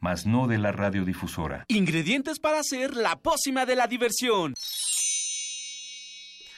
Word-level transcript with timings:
mas 0.00 0.24
no 0.26 0.46
de 0.46 0.58
la 0.58 0.72
radiodifusora. 0.72 1.64
Ingredientes 1.68 2.38
para 2.38 2.58
hacer 2.60 2.94
la 2.96 3.16
pócima 3.16 3.64
de 3.66 3.76
la 3.76 3.86
diversión. 3.86 4.54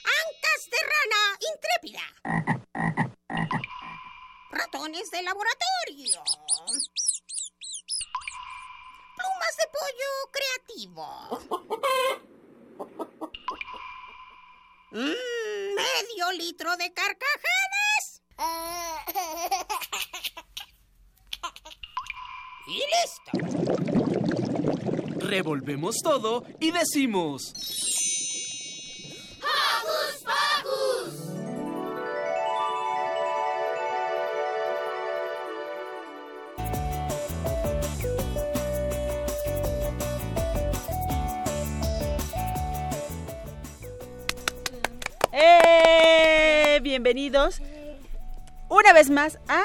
Ancas 0.05 0.69
de 0.71 0.79
rana 0.93 1.23
intrépida. 1.53 2.03
Ratones 4.51 5.11
de 5.11 5.23
laboratorio. 5.23 6.23
Plumas 9.17 9.57
de 9.59 9.67
pollo 9.77 10.13
creativo. 10.33 11.07
Mm, 14.93 15.75
medio 15.75 16.33
litro 16.39 16.77
de 16.77 16.93
carcajadas. 16.95 18.23
Y 22.69 22.79
listo. 22.79 23.31
Revolvemos 25.21 25.99
todo 26.03 26.45
y 26.59 26.73
decimos... 26.73 27.53
¡Hocus 29.41 30.25
Pocus! 30.25 31.15
¡Eh! 45.33 46.81
Bienvenidos 46.83 47.63
una 48.69 48.93
vez 48.93 49.09
más 49.11 49.39
a 49.47 49.63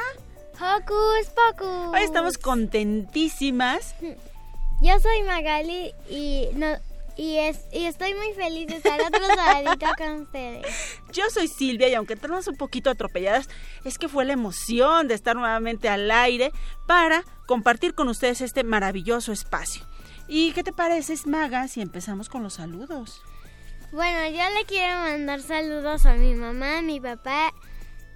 Hocus 0.61 1.27
Pocus. 1.33 1.95
Hoy 1.95 2.03
estamos 2.03 2.37
contentísimas. 2.37 3.95
Yo 4.79 4.99
soy 4.99 5.23
Magali 5.25 5.91
y 6.07 6.49
no 6.53 6.67
y, 7.17 7.37
es, 7.37 7.61
y 7.71 7.85
estoy 7.85 8.13
muy 8.13 8.33
feliz 8.33 8.67
de 8.67 8.75
estar 8.75 9.01
otro 9.01 9.25
sabadito 9.25 9.87
con 9.97 10.21
ustedes. 10.21 10.67
Yo 11.11 11.23
soy 11.31 11.47
Silvia 11.47 11.89
y 11.89 11.95
aunque 11.95 12.13
estamos 12.13 12.47
un 12.47 12.57
poquito 12.57 12.91
atropelladas, 12.91 13.49
es 13.85 13.97
que 13.97 14.07
fue 14.07 14.23
la 14.23 14.33
emoción 14.33 15.07
de 15.07 15.15
estar 15.15 15.35
nuevamente 15.35 15.89
al 15.89 16.11
aire 16.11 16.51
para 16.85 17.23
compartir 17.47 17.95
con 17.95 18.07
ustedes 18.07 18.41
este 18.41 18.63
maravilloso 18.63 19.31
espacio. 19.31 19.83
¿Y 20.27 20.51
qué 20.51 20.63
te 20.63 20.73
parece, 20.73 21.15
Maga, 21.25 21.67
si 21.69 21.81
empezamos 21.81 22.29
con 22.29 22.43
los 22.43 22.53
saludos? 22.53 23.23
Bueno, 23.91 24.29
yo 24.29 24.43
le 24.55 24.65
quiero 24.67 24.99
mandar 24.99 25.41
saludos 25.41 26.05
a 26.05 26.13
mi 26.13 26.35
mamá, 26.35 26.77
a 26.77 26.81
mi 26.83 26.99
papá 26.99 27.51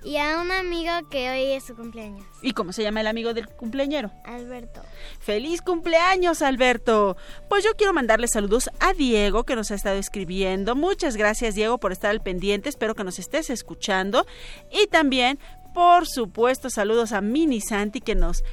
y 0.06 0.18
a 0.18 0.40
un 0.40 0.52
amigo 0.52 0.92
que 1.10 1.30
hoy 1.32 1.54
es 1.54 1.64
su 1.64 1.76
cumpleaños. 1.76 2.24
¿Y 2.44 2.52
cómo 2.52 2.72
se 2.72 2.84
llama 2.84 3.02
el 3.02 3.08
amigo 3.08 3.34
del 3.34 3.48
cumpleañero? 3.48 4.12
Alberto. 4.24 4.82
¡Feliz 5.20 5.62
cumpleaños, 5.64 6.44
Alberto! 6.44 7.18
Pues 7.50 7.64
yo 7.64 7.72
quiero 7.76 7.92
mandarle 7.92 8.28
saludos 8.28 8.70
a 8.80 8.94
Diego, 8.94 9.46
que 9.46 9.56
nos 9.56 9.72
ha 9.72 9.76
estado 9.76 9.98
escribiendo. 9.98 10.76
Muchas 10.76 11.18
gracias, 11.18 11.56
Diego, 11.56 11.80
por 11.80 11.92
estar 11.92 12.12
al 12.12 12.22
pendiente. 12.22 12.70
Espero 12.70 12.94
que 12.94 13.04
nos 13.04 13.18
estés 13.18 13.50
escuchando. 13.50 14.28
Y 14.72 14.86
también, 14.88 15.40
por 15.74 16.08
supuesto, 16.08 16.70
saludos 16.70 17.12
a 17.12 17.22
Mini 17.22 17.60
Santi, 17.60 18.00
que 18.00 18.14
nos 18.14 18.44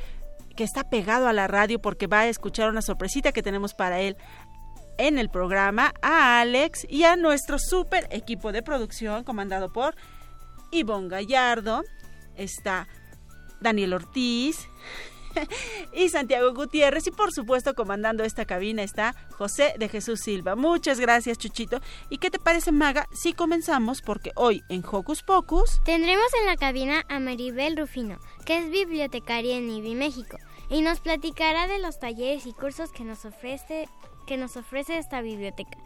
que 0.57 0.65
está 0.65 0.89
pegado 0.91 1.29
a 1.29 1.33
la 1.33 1.49
radio 1.49 1.81
porque 1.81 2.07
va 2.07 2.21
a 2.21 2.29
escuchar 2.29 2.69
una 2.69 2.83
sorpresita 2.83 3.33
que 3.33 3.43
tenemos 3.43 3.73
para 3.73 4.01
él 4.01 4.17
en 4.99 5.19
el 5.19 5.31
programa, 5.31 5.95
a 6.03 6.41
Alex 6.41 6.87
y 6.89 7.05
a 7.05 7.17
nuestro 7.17 7.59
super 7.59 8.07
equipo 8.11 8.53
de 8.53 8.63
producción 8.63 9.25
comandado 9.25 9.73
por 9.73 9.95
Ivonne 10.73 11.09
Gallardo, 11.09 11.85
está 12.37 12.89
Daniel 13.61 13.93
Ortiz 13.93 14.69
y 15.93 16.09
Santiago 16.09 16.53
Gutiérrez 16.55 17.07
y 17.07 17.11
por 17.11 17.33
supuesto 17.33 17.75
comandando 17.75 18.25
esta 18.25 18.45
cabina 18.45 18.83
está 18.83 19.15
José 19.31 19.75
de 19.79 19.89
Jesús 19.89 20.21
Silva. 20.21 20.57
Muchas 20.57 20.99
gracias 20.99 21.39
Chuchito. 21.39 21.81
¿Y 22.11 22.19
qué 22.19 22.31
te 22.31 22.39
parece 22.39 22.73
Maga 22.73 23.07
si 23.13 23.33
comenzamos? 23.33 24.03
Porque 24.03 24.33
hoy 24.35 24.63
en 24.69 24.83
Hocus 24.85 25.23
Pocus 25.23 25.81
tendremos 25.85 26.27
en 26.41 26.47
la 26.47 26.57
cabina 26.57 27.05
a 27.09 27.21
Maribel 27.21 27.77
Rufino, 27.77 28.19
que 28.45 28.59
es 28.59 28.71
bibliotecaria 28.71 29.57
en 29.57 29.71
IBI 29.71 29.95
México 29.95 30.39
y 30.69 30.81
nos 30.81 31.01
platicará 31.01 31.67
de 31.67 31.79
los 31.79 31.99
talleres 31.99 32.47
y 32.47 32.53
cursos 32.53 32.93
que 32.93 33.05
nos 33.05 33.25
ofrece 33.25 33.89
que 34.27 34.37
nos 34.37 34.57
ofrece 34.57 34.99
esta 34.99 35.21
biblioteca. 35.21 35.77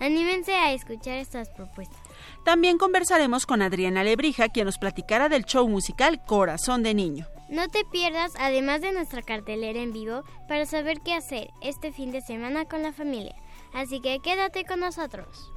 Anímense 0.00 0.54
a 0.54 0.72
escuchar 0.72 1.18
estas 1.18 1.50
propuestas. 1.50 2.00
También 2.44 2.78
conversaremos 2.78 3.46
con 3.46 3.62
Adriana 3.62 4.04
Lebrija, 4.04 4.48
quien 4.48 4.66
nos 4.66 4.78
platicará 4.78 5.28
del 5.28 5.44
show 5.44 5.68
musical 5.68 6.24
Corazón 6.24 6.82
de 6.82 6.94
Niño. 6.94 7.26
No 7.48 7.68
te 7.68 7.84
pierdas, 7.84 8.32
además 8.38 8.80
de 8.80 8.92
nuestra 8.92 9.22
cartelera 9.22 9.80
en 9.80 9.92
vivo, 9.92 10.24
para 10.48 10.64
saber 10.64 11.00
qué 11.04 11.14
hacer 11.14 11.50
este 11.60 11.92
fin 11.92 12.10
de 12.10 12.22
semana 12.22 12.64
con 12.64 12.82
la 12.82 12.92
familia. 12.92 13.34
Así 13.74 14.00
que 14.00 14.20
quédate 14.20 14.64
con 14.64 14.80
nosotros. 14.80 15.52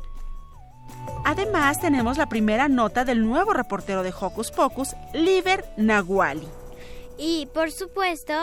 Además, 1.24 1.80
tenemos 1.82 2.18
la 2.18 2.28
primera 2.28 2.68
nota 2.68 3.06
del 3.06 3.26
nuevo 3.26 3.54
reportero 3.54 4.04
de 4.04 4.14
Hocus 4.20 4.52
Pocus, 4.52 4.96
Liber 5.14 5.66
Nahuali. 5.78 6.48
Y, 7.18 7.48
por 7.54 7.72
supuesto, 7.72 8.34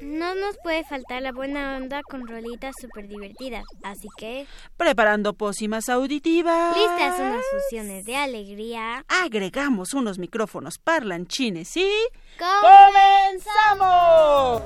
no 0.00 0.34
nos 0.34 0.56
puede 0.62 0.84
faltar 0.84 1.22
la 1.22 1.32
buena 1.32 1.76
onda 1.76 2.02
con 2.02 2.26
rolitas 2.26 2.74
súper 2.80 3.08
divertidas, 3.08 3.64
así 3.82 4.08
que... 4.16 4.46
Preparando 4.76 5.34
pócimas 5.34 5.88
auditivas. 5.88 6.76
Listas 6.76 7.18
unas 7.20 7.44
fusiones 7.50 8.04
de 8.04 8.16
alegría. 8.16 9.04
Agregamos 9.08 9.94
unos 9.94 10.18
micrófonos 10.18 10.78
parlanchines 10.78 11.76
y... 11.76 11.88
¡Comenzamos! 13.48 14.62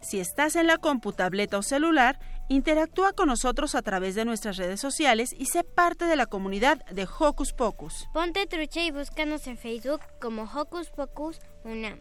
Si 0.00 0.20
estás 0.20 0.54
en 0.54 0.68
la 0.68 0.78
computableta 0.78 1.58
o 1.58 1.62
celular, 1.62 2.20
interactúa 2.48 3.12
con 3.12 3.28
nosotros 3.28 3.74
a 3.74 3.82
través 3.82 4.14
de 4.14 4.24
nuestras 4.24 4.56
redes 4.56 4.80
sociales 4.80 5.34
y 5.36 5.46
sé 5.46 5.64
parte 5.64 6.04
de 6.04 6.16
la 6.16 6.26
comunidad 6.26 6.84
de 6.86 7.06
Hocus 7.18 7.52
Pocus. 7.52 8.06
Ponte 8.12 8.46
trucha 8.46 8.82
y 8.82 8.90
búscanos 8.90 9.46
en 9.46 9.58
Facebook 9.58 10.00
como 10.20 10.44
Hocus 10.44 10.90
Pocus 10.90 11.38
UNAM. 11.64 12.00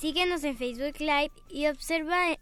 Síguenos 0.00 0.44
en 0.44 0.56
Facebook 0.56 0.98
Live 0.98 1.30
y 1.48 1.66
observa 1.68 2.36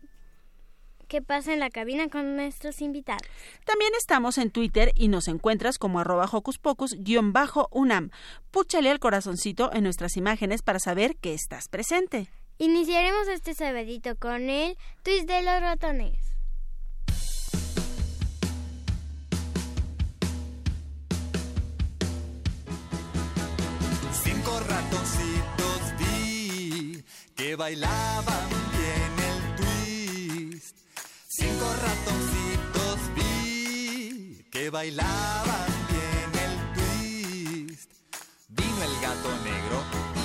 qué 1.08 1.20
pasa 1.20 1.53
en 1.53 1.60
la 1.60 1.69
cabina 1.69 2.08
con 2.08 2.36
nuestros 2.36 2.80
invitados. 2.80 3.22
También 3.66 3.92
estamos 3.98 4.38
en 4.38 4.50
Twitter 4.50 4.92
y 4.94 5.09
nos 5.09 5.28
encuentras 5.28 5.76
como 5.76 6.00
arroba 6.00 6.26
Hocus 6.30 6.59
Pocus-UNAM. 6.59 8.10
Púchale 8.50 8.91
al 8.91 8.98
corazoncito 8.98 9.70
en 9.74 9.84
nuestras 9.84 10.16
imágenes 10.16 10.62
para 10.62 10.78
saber 10.78 11.16
que 11.16 11.34
estás 11.34 11.69
presente. 11.69 12.30
Iniciaremos 12.56 13.28
este 13.28 13.53
sabadito 13.54 14.16
con 14.16 14.48
el 14.48 14.78
twist 15.03 15.28
de 15.28 15.42
los 15.42 15.60
ratones. 15.60 16.31
Ratoncitos 24.82 25.81
vi 25.98 27.04
que 27.36 27.56
bailaban 27.56 28.48
bien 28.77 29.12
el 29.30 29.56
twist. 29.56 30.77
Cinco 31.28 31.66
ratoncitos 31.86 32.98
vi 33.15 34.45
que 34.51 34.71
bailaban 34.71 35.66
bien 35.92 36.30
el 36.47 36.54
twist. 36.74 37.91
Vino 38.48 38.83
el 38.83 39.01
gato 39.01 39.30
negro 39.45 39.83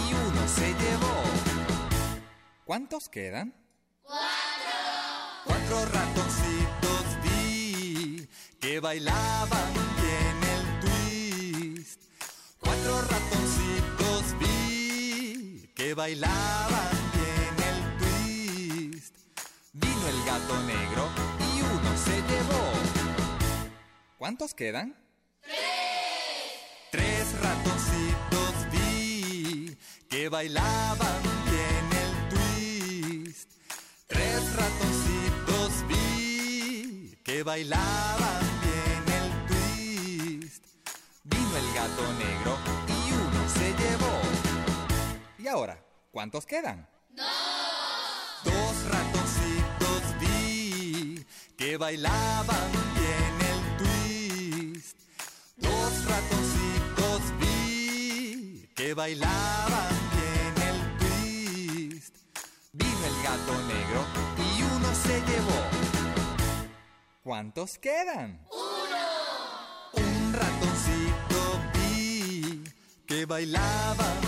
y 0.07 0.13
uno 0.13 0.47
se 0.47 0.67
llevó. 0.73 1.15
¿Cuántos 2.65 3.09
quedan? 3.09 3.53
¡Cuatro! 4.03 4.25
Cuatro 5.45 5.85
ratoncitos 5.85 7.05
vi 7.23 8.27
que 8.59 8.79
bailaban 8.79 9.73
bien 10.01 10.37
el 10.55 10.63
twist. 10.81 12.01
Cuatro 12.59 13.01
ratoncitos 13.01 14.06
que 15.77 15.93
bailaban 15.93 16.89
bien 17.13 17.55
el 17.69 17.79
twist. 17.99 19.15
Vino 19.73 20.07
el 20.07 20.25
gato 20.25 20.59
negro 20.63 21.07
y 21.53 21.61
uno 21.61 21.95
se 21.95 22.15
llevó. 22.15 22.63
¿Cuántos 24.17 24.55
quedan? 24.55 24.95
¡Tres! 25.43 25.53
Tres 26.89 27.41
ratoncitos 27.43 28.53
vi 28.71 29.77
que 30.09 30.29
bailaban 30.29 31.21
bien 31.45 31.85
el 32.03 32.29
twist. 32.33 33.51
Tres 34.07 34.55
ratoncitos 34.55 35.87
vi 35.87 37.15
que 37.23 37.43
bailaban 37.43 38.41
bien 38.65 39.03
el 39.19 39.29
twist. 39.47 40.63
Vino 41.23 41.55
el 41.55 41.73
gato 41.75 42.13
negro 42.13 42.57
y 42.87 43.13
uno 43.13 43.47
se 43.47 43.67
llevó. 43.73 44.46
¿Cuántos 46.11 46.45
quedan? 46.45 46.89
Dos 48.43 48.83
ratoncitos 48.89 50.19
vi 50.19 51.25
que 51.57 51.77
bailaban 51.77 52.71
bien 52.95 53.33
el 53.51 53.77
twist. 53.77 54.97
Dos 55.57 56.05
ratoncitos 56.05 57.21
vi 57.39 58.69
que 58.75 58.93
bailaban 58.93 59.95
bien 60.15 60.55
el 60.69 60.97
twist. 60.97 62.15
Vino 62.73 63.05
el 63.05 63.23
gato 63.23 63.53
negro 63.67 64.05
y 64.37 64.63
uno 64.63 64.95
se 64.95 65.21
llevó. 65.21 65.61
¿Cuántos 67.23 67.77
quedan? 67.77 68.47
¡Uno! 68.51 70.05
Un 70.05 70.33
ratoncito 70.33 71.59
vi 71.73 72.63
que 73.05 73.25
bailaban 73.25 74.26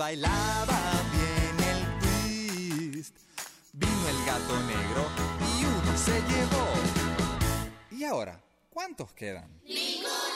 bailaba 0.00 0.80
bien 1.12 1.56
el 1.72 1.80
twist. 2.00 3.14
Vino 3.74 4.08
el 4.08 4.24
gato 4.24 4.58
negro 4.60 5.02
y 5.46 5.64
uno 5.66 5.92
se 5.98 6.22
llevó. 6.30 6.66
¿Y 7.90 8.04
ahora? 8.04 8.40
¿Cuántos 8.70 9.12
quedan? 9.12 9.60
Ningún 9.66 10.30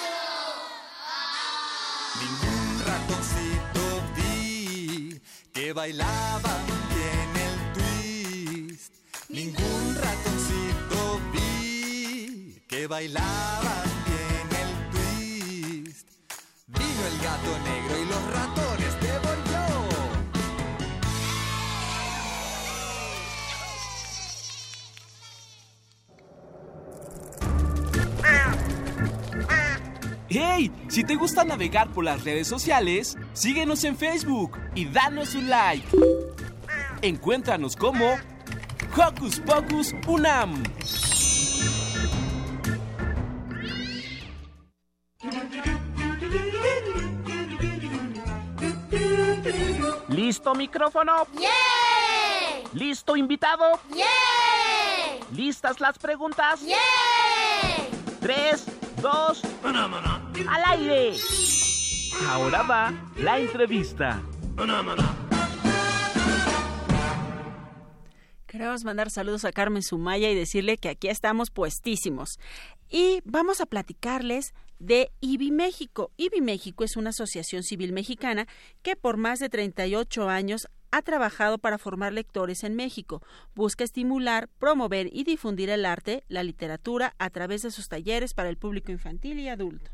ratoncito 2.85 3.83
vi 4.17 5.19
que 5.55 5.73
bailaban 5.73 6.67
bien 6.95 7.31
el 7.49 7.57
twist. 7.73 8.93
Ningún 9.31 9.95
ratoncito 9.95 11.21
vi 11.33 12.63
que 12.69 12.87
bailaban 12.87 13.89
bien 14.11 14.49
el 14.63 14.73
twist. 14.93 16.09
Vino 16.67 17.07
el 17.11 17.19
gato 17.23 17.59
negro 17.65 17.99
y 17.99 18.05
los 18.05 18.25
ratones 18.31 18.54
¡Hey! 30.57 30.71
Si 30.89 31.03
te 31.03 31.17
gusta 31.17 31.45
navegar 31.45 31.89
por 31.91 32.05
las 32.05 32.23
redes 32.23 32.47
sociales, 32.47 33.17
síguenos 33.33 33.83
en 33.85 33.97
Facebook 33.97 34.59
y 34.75 34.85
danos 34.85 35.35
un 35.35 35.49
like. 35.49 35.85
Encuéntranos 37.03 37.75
como 37.75 38.15
Hocus 38.97 39.41
Pocus 39.41 39.95
Unam. 40.07 40.63
¿Listo 50.09 50.55
micrófono? 50.55 51.27
¡Yeah! 51.37 51.49
¿Listo 52.73 53.17
invitado? 53.17 53.81
¡Yeah! 53.93 54.05
¿Listas 55.35 55.81
las 55.81 55.99
preguntas? 55.99 56.61
¡Yeah! 56.63 56.77
Tres, 58.21 58.67
dos, 59.03 59.43
al 60.49 60.81
aire. 60.81 61.17
Ahora 62.29 62.63
va 62.63 62.93
la 63.17 63.39
entrevista. 63.39 64.23
Queremos 68.47 68.85
mandar 68.85 69.11
saludos 69.11 69.45
a 69.45 69.53
Carmen 69.53 69.83
Sumaya 69.83 70.31
y 70.31 70.35
decirle 70.35 70.77
que 70.77 70.89
aquí 70.89 71.09
estamos 71.09 71.51
puestísimos. 71.51 72.39
Y 72.89 73.21
vamos 73.25 73.61
a 73.61 73.67
platicarles 73.67 74.55
de 74.79 75.11
IBI 75.21 75.51
México. 75.51 76.13
IBI 76.17 76.41
México 76.41 76.85
es 76.85 76.97
una 76.97 77.11
asociación 77.11 77.65
civil 77.65 77.93
mexicana 77.93 78.47
que 78.83 78.95
por 78.95 79.17
más 79.17 79.41
de 79.41 79.49
38 79.49 80.29
años 80.29 80.69
ha 80.93 81.03
trabajado 81.03 81.59
para 81.59 81.79
formar 81.79 82.13
lectores 82.13 82.63
en 82.63 82.77
México. 82.77 83.23
Busca 83.57 83.83
estimular, 83.83 84.49
promover 84.61 85.09
y 85.13 85.25
difundir 85.25 85.71
el 85.71 85.85
arte, 85.85 86.23
la 86.29 86.45
literatura 86.45 87.17
a 87.19 87.31
través 87.31 87.63
de 87.63 87.73
sus 87.73 87.89
talleres 87.89 88.35
para 88.35 88.49
el 88.49 88.57
público 88.57 88.93
infantil 88.93 89.41
y 89.41 89.49
adulto. 89.49 89.91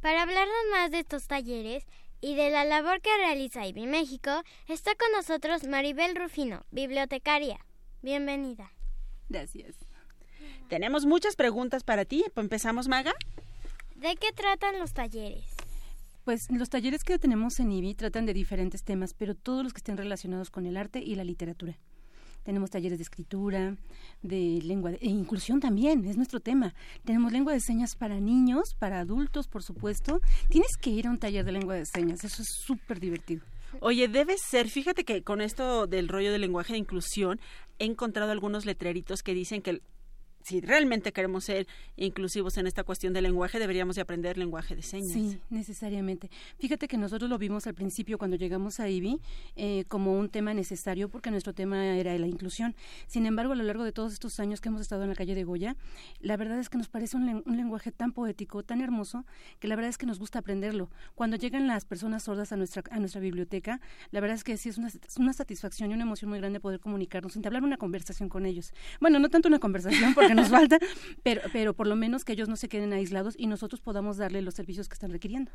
Para 0.00 0.22
hablarnos 0.22 0.54
más 0.70 0.90
de 0.90 1.00
estos 1.00 1.26
talleres 1.26 1.84
y 2.20 2.34
de 2.34 2.50
la 2.50 2.64
labor 2.64 3.00
que 3.00 3.16
realiza 3.16 3.66
IBI 3.66 3.86
México, 3.86 4.30
está 4.68 4.94
con 4.94 5.10
nosotros 5.12 5.66
Maribel 5.66 6.14
Rufino, 6.16 6.64
bibliotecaria. 6.70 7.58
Bienvenida. 8.02 8.72
Gracias. 9.28 9.76
Tenemos 10.68 11.06
muchas 11.06 11.36
preguntas 11.36 11.82
para 11.82 12.04
ti. 12.04 12.24
¿Empezamos, 12.36 12.88
Maga? 12.88 13.14
¿De 13.94 14.14
qué 14.16 14.32
tratan 14.32 14.78
los 14.78 14.92
talleres? 14.92 15.44
Pues 16.24 16.50
los 16.50 16.68
talleres 16.68 17.04
que 17.04 17.18
tenemos 17.18 17.58
en 17.60 17.72
IBI 17.72 17.94
tratan 17.94 18.26
de 18.26 18.34
diferentes 18.34 18.82
temas, 18.82 19.14
pero 19.14 19.34
todos 19.34 19.62
los 19.62 19.72
que 19.72 19.78
estén 19.78 19.96
relacionados 19.96 20.50
con 20.50 20.66
el 20.66 20.76
arte 20.76 21.00
y 21.00 21.14
la 21.14 21.24
literatura. 21.24 21.78
Tenemos 22.46 22.70
talleres 22.70 22.98
de 22.98 23.02
escritura, 23.02 23.76
de 24.22 24.60
lengua 24.62 24.92
de, 24.92 24.98
e 24.98 25.08
inclusión 25.08 25.58
también, 25.58 26.04
es 26.04 26.16
nuestro 26.16 26.38
tema. 26.38 26.74
Tenemos 27.04 27.32
lengua 27.32 27.52
de 27.52 27.58
señas 27.58 27.96
para 27.96 28.20
niños, 28.20 28.76
para 28.78 29.00
adultos, 29.00 29.48
por 29.48 29.64
supuesto. 29.64 30.20
Tienes 30.48 30.76
que 30.80 30.90
ir 30.90 31.08
a 31.08 31.10
un 31.10 31.18
taller 31.18 31.44
de 31.44 31.50
lengua 31.50 31.74
de 31.74 31.84
señas, 31.84 32.22
eso 32.22 32.42
es 32.42 32.48
súper 32.64 33.00
divertido. 33.00 33.42
Oye, 33.80 34.06
debe 34.06 34.36
ser, 34.38 34.68
fíjate 34.68 35.04
que 35.04 35.24
con 35.24 35.40
esto 35.40 35.88
del 35.88 36.06
rollo 36.06 36.30
del 36.30 36.40
lenguaje 36.40 36.74
de 36.74 36.78
inclusión, 36.78 37.40
he 37.80 37.84
encontrado 37.84 38.30
algunos 38.30 38.64
letreritos 38.64 39.24
que 39.24 39.34
dicen 39.34 39.60
que 39.60 39.82
si 40.46 40.60
realmente 40.60 41.12
queremos 41.12 41.42
ser 41.42 41.66
inclusivos 41.96 42.56
en 42.56 42.68
esta 42.68 42.84
cuestión 42.84 43.12
del 43.12 43.24
lenguaje, 43.24 43.58
deberíamos 43.58 43.96
de 43.96 44.02
aprender 44.02 44.38
lenguaje 44.38 44.76
de 44.76 44.82
señas. 44.82 45.10
Sí, 45.10 45.40
necesariamente. 45.50 46.30
Fíjate 46.60 46.86
que 46.86 46.96
nosotros 46.96 47.28
lo 47.28 47.36
vimos 47.36 47.66
al 47.66 47.74
principio 47.74 48.16
cuando 48.16 48.36
llegamos 48.36 48.78
a 48.78 48.88
IBI 48.88 49.18
eh, 49.56 49.84
como 49.88 50.16
un 50.16 50.28
tema 50.28 50.54
necesario 50.54 51.08
porque 51.08 51.32
nuestro 51.32 51.52
tema 51.52 51.96
era 51.96 52.16
la 52.16 52.28
inclusión. 52.28 52.76
Sin 53.08 53.26
embargo, 53.26 53.54
a 53.54 53.56
lo 53.56 53.64
largo 53.64 53.82
de 53.82 53.90
todos 53.90 54.12
estos 54.12 54.38
años 54.38 54.60
que 54.60 54.68
hemos 54.68 54.80
estado 54.80 55.02
en 55.02 55.08
la 55.08 55.16
calle 55.16 55.34
de 55.34 55.42
Goya, 55.42 55.74
la 56.20 56.36
verdad 56.36 56.60
es 56.60 56.68
que 56.68 56.78
nos 56.78 56.86
parece 56.86 57.16
un, 57.16 57.42
un 57.44 57.56
lenguaje 57.56 57.90
tan 57.90 58.12
poético, 58.12 58.62
tan 58.62 58.80
hermoso, 58.80 59.24
que 59.58 59.66
la 59.66 59.74
verdad 59.74 59.90
es 59.90 59.98
que 59.98 60.06
nos 60.06 60.20
gusta 60.20 60.38
aprenderlo. 60.38 60.90
Cuando 61.16 61.36
llegan 61.36 61.66
las 61.66 61.84
personas 61.84 62.22
sordas 62.22 62.52
a 62.52 62.56
nuestra, 62.56 62.84
a 62.92 63.00
nuestra 63.00 63.20
biblioteca, 63.20 63.80
la 64.12 64.20
verdad 64.20 64.36
es 64.36 64.44
que 64.44 64.56
sí 64.56 64.68
es 64.68 64.78
una, 64.78 64.86
es 64.86 65.16
una 65.16 65.32
satisfacción 65.32 65.90
y 65.90 65.94
una 65.94 66.04
emoción 66.04 66.28
muy 66.28 66.38
grande 66.38 66.60
poder 66.60 66.78
comunicarnos, 66.78 67.34
entablar 67.34 67.64
una 67.64 67.78
conversación 67.78 68.28
con 68.28 68.46
ellos. 68.46 68.72
Bueno, 69.00 69.18
no 69.18 69.28
tanto 69.28 69.48
una 69.48 69.58
conversación 69.58 70.14
porque 70.14 70.35
nos 70.36 70.48
falta, 70.48 70.78
pero, 71.22 71.40
pero 71.52 71.74
por 71.74 71.86
lo 71.86 71.96
menos 71.96 72.24
que 72.24 72.32
ellos 72.32 72.48
no 72.48 72.56
se 72.56 72.68
queden 72.68 72.92
aislados 72.92 73.34
y 73.38 73.46
nosotros 73.48 73.80
podamos 73.80 74.16
darle 74.16 74.42
los 74.42 74.54
servicios 74.54 74.88
que 74.88 74.94
están 74.94 75.10
requiriendo. 75.10 75.50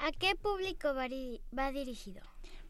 ¿A 0.00 0.10
qué 0.12 0.34
público 0.34 0.94
va, 0.94 1.06
ri- 1.06 1.40
va 1.56 1.70
dirigido? 1.70 2.20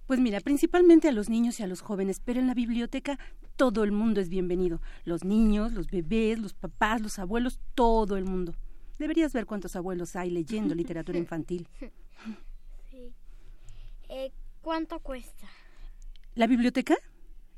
Pues 0.06 0.20
mira, 0.20 0.40
principalmente 0.40 1.08
a 1.08 1.12
los 1.12 1.30
niños 1.30 1.58
y 1.60 1.62
a 1.62 1.66
los 1.66 1.80
jóvenes, 1.80 2.20
pero 2.22 2.40
en 2.40 2.46
la 2.46 2.54
biblioteca 2.54 3.18
todo 3.56 3.84
el 3.84 3.92
mundo 3.92 4.20
es 4.20 4.28
bienvenido. 4.28 4.82
Los 5.04 5.24
niños, 5.24 5.72
los 5.72 5.86
bebés, 5.86 6.38
los 6.38 6.52
papás, 6.52 7.00
los 7.00 7.18
abuelos, 7.18 7.60
todo 7.74 8.16
el 8.16 8.24
mundo. 8.24 8.54
Deberías 8.98 9.32
ver 9.32 9.46
cuántos 9.46 9.74
abuelos 9.76 10.14
hay 10.16 10.30
leyendo 10.30 10.74
literatura 10.74 11.18
infantil. 11.26 11.68
Sí. 12.90 13.12
Eh, 14.08 14.32
¿Cuánto 14.60 15.00
cuesta? 15.00 15.48
¿La 16.34 16.46
biblioteca? 16.46 16.96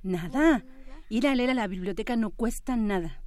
Nada. 0.02 0.64
Ir 1.08 1.26
a 1.26 1.34
leer 1.34 1.50
a 1.50 1.54
la 1.54 1.66
biblioteca 1.66 2.16
no 2.16 2.30
cuesta 2.30 2.76
nada. 2.76 3.20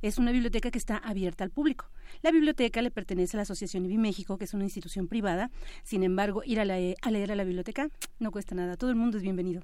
Es 0.00 0.18
una 0.18 0.30
biblioteca 0.32 0.70
que 0.70 0.78
está 0.78 0.96
abierta 0.96 1.44
al 1.44 1.50
público. 1.50 1.90
La 2.22 2.30
biblioteca 2.30 2.80
le 2.82 2.90
pertenece 2.90 3.36
a 3.36 3.38
la 3.38 3.42
Asociación 3.42 3.84
IBI 3.84 3.98
México, 3.98 4.38
que 4.38 4.44
es 4.44 4.54
una 4.54 4.64
institución 4.64 5.08
privada. 5.08 5.50
Sin 5.82 6.02
embargo, 6.04 6.42
ir 6.44 6.60
a, 6.60 6.64
la- 6.64 6.76
a 7.02 7.10
leer 7.10 7.32
a 7.32 7.36
la 7.36 7.44
biblioteca 7.44 7.90
no 8.18 8.30
cuesta 8.30 8.54
nada. 8.54 8.76
Todo 8.76 8.90
el 8.90 8.96
mundo 8.96 9.16
es 9.18 9.22
bienvenido. 9.22 9.62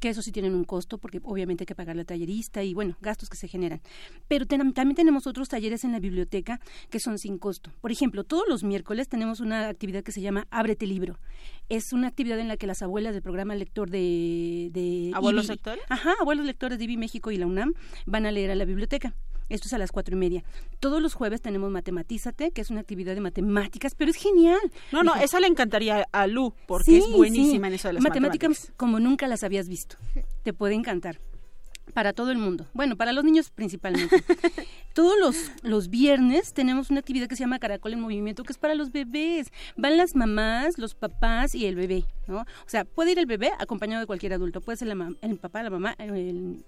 que 0.00 0.08
eso 0.08 0.22
sí 0.22 0.32
tienen 0.32 0.54
un 0.54 0.64
costo 0.64 0.98
porque 0.98 1.20
obviamente 1.22 1.62
hay 1.62 1.66
que 1.66 1.74
pagar 1.74 1.96
la 1.96 2.04
tallerista 2.04 2.62
y 2.62 2.74
bueno, 2.74 2.96
gastos 3.00 3.28
que 3.28 3.36
se 3.36 3.48
generan. 3.48 3.80
Pero 4.28 4.46
también 4.46 4.94
tenemos 4.94 5.26
otros 5.26 5.48
talleres 5.48 5.84
en 5.84 5.92
la 5.92 6.00
biblioteca 6.00 6.60
que 6.90 7.00
son 7.00 7.18
sin 7.18 7.38
costo. 7.38 7.70
Por 7.80 7.92
ejemplo, 7.92 8.24
todos 8.24 8.44
los 8.48 8.64
miércoles 8.64 9.08
tenemos 9.08 9.40
una 9.40 9.68
actividad 9.68 10.02
que 10.02 10.12
se 10.12 10.20
llama 10.20 10.46
Ábrete 10.50 10.86
Libro. 10.86 11.18
Es 11.68 11.92
una 11.92 12.08
actividad 12.08 12.38
en 12.38 12.48
la 12.48 12.56
que 12.56 12.66
las 12.66 12.82
abuelas 12.82 13.12
del 13.12 13.22
programa 13.22 13.54
lector 13.54 13.90
de... 13.90 14.70
de 14.72 15.12
¿Abuelos 15.14 15.48
lectores? 15.48 15.84
Ajá, 15.88 16.14
abuelos 16.20 16.46
lectores 16.46 16.78
de 16.78 16.84
IBI 16.84 16.96
México 16.96 17.30
y 17.30 17.36
la 17.36 17.46
UNAM 17.46 17.74
van 18.06 18.26
a 18.26 18.32
leer 18.32 18.50
a 18.50 18.54
la 18.54 18.64
biblioteca. 18.64 19.14
Esto 19.52 19.68
es 19.68 19.74
a 19.74 19.78
las 19.78 19.92
cuatro 19.92 20.16
y 20.16 20.18
media. 20.18 20.42
Todos 20.80 21.02
los 21.02 21.12
jueves 21.12 21.42
tenemos 21.42 21.70
Matematízate, 21.70 22.52
que 22.52 22.62
es 22.62 22.70
una 22.70 22.80
actividad 22.80 23.14
de 23.14 23.20
matemáticas, 23.20 23.94
pero 23.94 24.10
es 24.10 24.16
genial. 24.16 24.58
No, 24.92 25.02
no, 25.02 25.14
esa 25.16 25.40
le 25.40 25.46
encantaría 25.46 26.08
a 26.10 26.26
Lu, 26.26 26.54
porque 26.66 26.96
es 26.96 27.10
buenísima 27.10 27.68
en 27.68 27.74
eso 27.74 27.88
de 27.88 27.94
las 27.94 28.02
matemáticas. 28.02 28.48
Matemáticas 28.48 28.72
como 28.78 28.98
nunca 28.98 29.28
las 29.28 29.44
habías 29.44 29.68
visto. 29.68 29.96
Te 30.42 30.54
puede 30.54 30.74
encantar 30.74 31.18
para 31.94 32.12
todo 32.12 32.30
el 32.30 32.38
mundo. 32.38 32.66
Bueno, 32.72 32.96
para 32.96 33.12
los 33.12 33.24
niños 33.24 33.50
principalmente. 33.50 34.22
Todos 34.94 35.18
los, 35.18 35.50
los 35.62 35.88
viernes 35.88 36.52
tenemos 36.52 36.90
una 36.90 37.00
actividad 37.00 37.26
que 37.26 37.36
se 37.36 37.44
llama 37.44 37.58
Caracol 37.58 37.94
en 37.94 38.00
Movimiento, 38.00 38.44
que 38.44 38.52
es 38.52 38.58
para 38.58 38.74
los 38.74 38.92
bebés. 38.92 39.50
Van 39.76 39.96
las 39.96 40.14
mamás, 40.14 40.78
los 40.78 40.94
papás 40.94 41.54
y 41.54 41.66
el 41.66 41.76
bebé, 41.76 42.04
¿no? 42.26 42.40
O 42.40 42.68
sea, 42.68 42.84
puede 42.84 43.12
ir 43.12 43.18
el 43.18 43.26
bebé 43.26 43.52
acompañado 43.58 44.00
de 44.00 44.06
cualquier 44.06 44.34
adulto. 44.34 44.60
Puede 44.60 44.76
ser 44.76 44.88
el 44.88 45.38
papá, 45.38 45.62
la 45.62 45.70
mamá, 45.70 45.96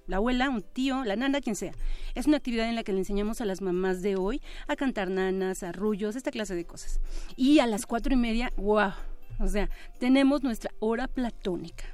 la 0.07 0.17
abuela, 0.17 0.49
un 0.49 0.63
tío, 0.63 1.05
la 1.05 1.17
nana, 1.17 1.41
quien 1.41 1.57
sea. 1.57 1.73
Es 2.15 2.27
una 2.27 2.39
actividad 2.39 2.69
en 2.69 2.77
la 2.77 2.83
que 2.83 2.93
le 2.93 2.99
enseñamos 2.99 3.41
a 3.41 3.45
las 3.45 3.61
mamás 3.61 4.01
de 4.01 4.17
hoy 4.17 4.41
a 4.69 4.77
cantar 4.77 5.11
nanas, 5.11 5.63
arrullos, 5.63 6.17
esta 6.17 6.31
clase 6.31 6.55
de 6.55 6.65
cosas. 6.65 7.01
Y 7.37 7.59
a 7.59 7.67
las 7.67 7.87
cuatro 7.87 8.15
y 8.15 8.17
media, 8.17 8.53
wow. 8.57 8.93
O 9.39 9.49
sea, 9.49 9.69
tenemos 9.99 10.43
nuestra 10.43 10.71
hora 10.79 11.09
platónica 11.09 11.85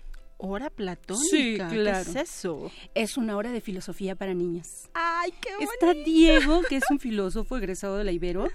hora 0.40 0.70
platónica. 0.70 1.28
Sí, 1.30 1.54
claro. 1.56 2.04
¿Qué 2.12 2.20
es 2.20 2.30
eso? 2.30 2.70
Es 2.94 3.16
una 3.16 3.37
hora 3.37 3.52
de 3.52 3.61
filosofía 3.61 4.16
para 4.16 4.35
niños. 4.35 4.88
¡Ay, 4.94 5.32
qué 5.40 5.50
bonito! 5.54 5.73
Está 5.73 5.94
Diego, 5.94 6.62
que 6.68 6.76
es 6.76 6.85
un 6.90 6.99
filósofo 7.00 7.56
egresado 7.56 7.97
de 7.97 8.04
la 8.04 8.12
Ibero, 8.12 8.49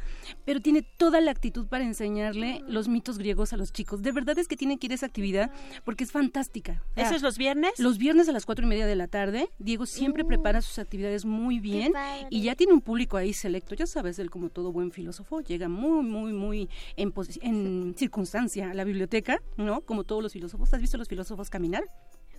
pero 0.46 0.60
tiene 0.60 0.82
toda 0.82 1.22
la 1.22 1.32
actitud 1.32 1.68
para 1.68 1.84
enseñarle 1.84 2.62
los 2.68 2.88
mitos 2.88 3.18
griegos 3.18 3.54
a 3.54 3.58
los 3.58 3.72
chicos. 3.72 4.02
De 4.02 4.12
verdad 4.12 4.38
es 4.40 4.48
que 4.48 4.58
tienen 4.58 4.78
que 4.78 4.88
ir 4.88 4.92
a 4.92 4.96
esa 4.96 5.06
actividad 5.06 5.52
porque 5.84 6.04
es 6.04 6.12
fantástica. 6.12 6.84
¿Eso 6.96 7.16
es 7.16 7.22
los 7.22 7.38
viernes? 7.38 7.74
Los 7.78 7.98
viernes 7.98 8.28
a 8.30 8.32
las 8.32 8.46
cuatro 8.46 8.66
y 8.66 8.70
media 8.70 8.88
de 8.88 8.96
la 8.96 9.08
tarde. 9.08 9.50
Diego 9.60 9.86
siempre 9.86 10.24
uh. 10.24 10.28
prepara 10.28 10.62
sus 10.62 10.80
actividades 10.80 11.26
muy 11.26 11.60
bien 11.60 11.94
y 12.30 12.42
ya 12.42 12.56
tiene 12.56 12.74
un 12.74 12.82
público 12.82 13.18
ahí 13.18 13.34
selecto. 13.34 13.76
Ya 13.76 13.86
sabes, 13.86 14.20
él 14.20 14.30
como 14.30 14.50
todo 14.50 14.72
buen 14.72 14.92
filósofo 14.92 15.42
llega 15.42 15.70
muy, 15.70 16.04
muy, 16.04 16.34
muy 16.34 16.70
en, 16.96 17.14
en 17.42 17.96
circunstancia 17.98 18.72
a 18.72 18.74
la 18.74 18.84
biblioteca, 18.84 19.42
¿no? 19.58 19.82
Como 19.82 20.04
todos 20.04 20.24
los 20.24 20.34
filósofos. 20.34 20.74
¿Has 20.74 20.82
visto 20.82 20.98
los 20.98 21.08
filósofos 21.08 21.50
caminar? 21.50 21.75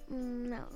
Mm, 0.08 0.48
no. 0.50 0.68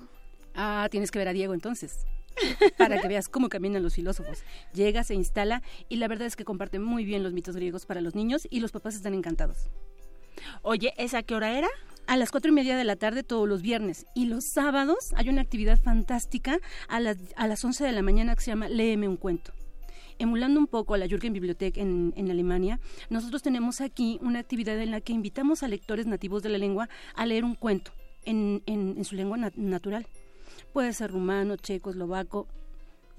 Ah, 0.55 0.89
tienes 0.91 1.11
que 1.11 1.19
ver 1.19 1.29
a 1.29 1.33
Diego 1.33 1.55
entonces. 1.55 2.07
para 2.79 3.01
que 3.01 3.09
veas 3.09 3.29
cómo 3.29 3.49
caminan 3.49 3.83
los 3.83 3.95
filósofos. 3.95 4.43
Llega, 4.73 5.05
se 5.05 5.15
instala 5.15 5.63
y 5.89 5.97
la 5.97 6.09
verdad 6.09 6.27
es 6.27 6.37
que 6.37 6.45
comparte 6.45 6.79
muy 6.79 7.05
bien 7.05 7.23
los 7.23 7.33
mitos 7.33 7.57
griegos 7.57 7.87
para 7.87 8.01
los 8.01 8.15
niños 8.15 8.47
y 8.51 8.61
los 8.61 8.73
papás 8.73 8.95
están 8.95 9.15
encantados. 9.15 9.69
Oye, 10.63 10.95
¿esa 10.97 11.23
qué 11.23 11.35
hora 11.35 11.57
era? 11.57 11.69
A 12.07 12.17
las 12.17 12.31
cuatro 12.31 12.51
y 12.51 12.55
media 12.55 12.77
de 12.77 12.85
la 12.85 12.97
tarde 12.97 13.23
todos 13.23 13.49
los 13.49 13.63
viernes. 13.63 14.07
Y 14.15 14.27
los 14.27 14.45
sábados 14.45 15.13
hay 15.17 15.29
una 15.29 15.43
actividad 15.43 15.79
fantástica 15.81 16.59
a 16.89 17.01
las, 17.01 17.19
a 17.37 17.47
las 17.47 17.65
11 17.65 17.85
de 17.85 17.93
la 17.93 18.03
mañana 18.03 18.35
que 18.35 18.43
se 18.43 18.51
llama 18.51 18.69
Léeme 18.69 19.09
un 19.09 19.17
cuento 19.17 19.53
emulando 20.19 20.61
un 20.61 20.67
poco 20.67 20.93
a 20.93 20.99
la 20.99 21.07
Jürgen 21.07 21.33
Bibliothek 21.33 21.79
en, 21.79 22.13
en, 22.15 22.31
Alemania, 22.31 22.79
nosotros 23.09 23.41
tenemos 23.41 23.81
aquí 23.81 24.19
una 24.21 24.39
actividad 24.39 24.79
en 24.79 24.91
la 24.91 25.01
que 25.01 25.15
invitamos 25.15 25.63
a 25.63 25.69
lectores 25.69 26.07
nativos 26.07 26.43
de 26.43 26.51
la 26.51 26.59
lengua 26.59 26.91
a 27.15 27.25
leer 27.25 27.43
un 27.43 27.55
cuento 27.55 27.93
en, 28.25 29.05
su 29.05 29.15
lengua 29.15 29.37
natural. 29.57 30.07
Puede 30.73 30.93
ser 30.93 31.11
rumano, 31.11 31.57
checo, 31.57 31.91
eslovaco, 31.91 32.47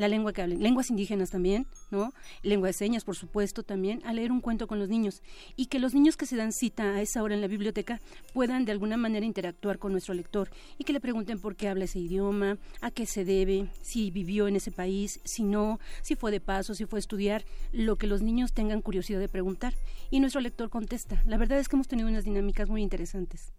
la 0.01 0.07
lengua 0.07 0.33
que 0.33 0.41
hablen, 0.41 0.63
lenguas 0.63 0.89
indígenas 0.89 1.29
también, 1.29 1.67
¿no? 1.91 2.11
Lengua 2.41 2.67
de 2.67 2.73
señas, 2.73 3.03
por 3.03 3.15
supuesto, 3.15 3.61
también, 3.63 4.01
a 4.03 4.13
leer 4.13 4.31
un 4.31 4.41
cuento 4.41 4.67
con 4.67 4.79
los 4.79 4.89
niños. 4.89 5.21
Y 5.55 5.67
que 5.67 5.79
los 5.79 5.93
niños 5.93 6.17
que 6.17 6.25
se 6.25 6.35
dan 6.35 6.53
cita 6.53 6.95
a 6.95 7.01
esa 7.01 7.21
hora 7.21 7.35
en 7.35 7.41
la 7.41 7.47
biblioteca 7.47 8.01
puedan 8.33 8.65
de 8.65 8.71
alguna 8.71 8.97
manera 8.97 9.25
interactuar 9.25 9.77
con 9.77 9.91
nuestro 9.91 10.13
lector 10.13 10.49
y 10.77 10.83
que 10.83 10.93
le 10.93 10.99
pregunten 10.99 11.39
por 11.39 11.55
qué 11.55 11.67
habla 11.69 11.85
ese 11.85 11.99
idioma, 11.99 12.57
a 12.81 12.89
qué 12.91 13.05
se 13.05 13.25
debe, 13.25 13.67
si 13.81 14.09
vivió 14.09 14.47
en 14.47 14.55
ese 14.55 14.71
país, 14.71 15.19
si 15.23 15.43
no, 15.43 15.79
si 16.01 16.15
fue 16.15 16.31
de 16.31 16.39
paso, 16.39 16.73
si 16.73 16.85
fue 16.85 16.97
a 16.97 17.01
estudiar, 17.01 17.45
lo 17.71 17.95
que 17.97 18.07
los 18.07 18.21
niños 18.21 18.53
tengan 18.53 18.81
curiosidad 18.81 19.19
de 19.19 19.29
preguntar. 19.29 19.75
Y 20.09 20.19
nuestro 20.19 20.41
lector 20.41 20.69
contesta. 20.71 21.21
La 21.27 21.37
verdad 21.37 21.59
es 21.59 21.69
que 21.69 21.75
hemos 21.75 21.87
tenido 21.87 22.09
unas 22.09 22.23
dinámicas 22.23 22.69
muy 22.69 22.81
interesantes. 22.81 23.53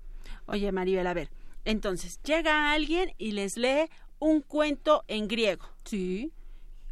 Oye, 0.52 0.70
Maribel, 0.70 1.06
a 1.06 1.14
ver, 1.14 1.30
entonces 1.64 2.20
llega 2.22 2.72
alguien 2.72 3.14
y 3.16 3.32
les 3.32 3.56
lee 3.56 3.88
un 4.18 4.42
cuento 4.42 5.02
en 5.08 5.26
griego. 5.26 5.64
Sí. 5.84 6.30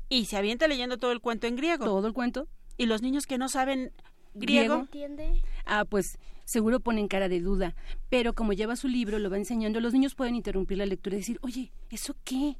Y 0.08 0.24
se 0.24 0.38
avienta 0.38 0.66
leyendo 0.66 0.96
todo 0.96 1.12
el 1.12 1.20
cuento 1.20 1.46
en 1.46 1.56
griego. 1.56 1.84
Todo 1.84 2.06
el 2.06 2.14
cuento. 2.14 2.48
Y 2.78 2.86
los 2.86 3.02
niños 3.02 3.26
que 3.26 3.36
no 3.36 3.50
saben 3.50 3.92
griego. 4.32 4.76
¿Entiende? 4.76 5.42
Ah, 5.66 5.84
pues 5.84 6.18
seguro 6.46 6.80
ponen 6.80 7.06
cara 7.06 7.28
de 7.28 7.40
duda. 7.40 7.76
Pero 8.08 8.32
como 8.32 8.54
lleva 8.54 8.76
su 8.76 8.88
libro, 8.88 9.18
lo 9.18 9.28
va 9.28 9.36
enseñando, 9.36 9.78
los 9.80 9.92
niños 9.92 10.14
pueden 10.14 10.36
interrumpir 10.36 10.78
la 10.78 10.86
lectura 10.86 11.16
y 11.16 11.20
decir, 11.20 11.38
oye, 11.42 11.70
¿eso 11.90 12.16
qué? 12.24 12.56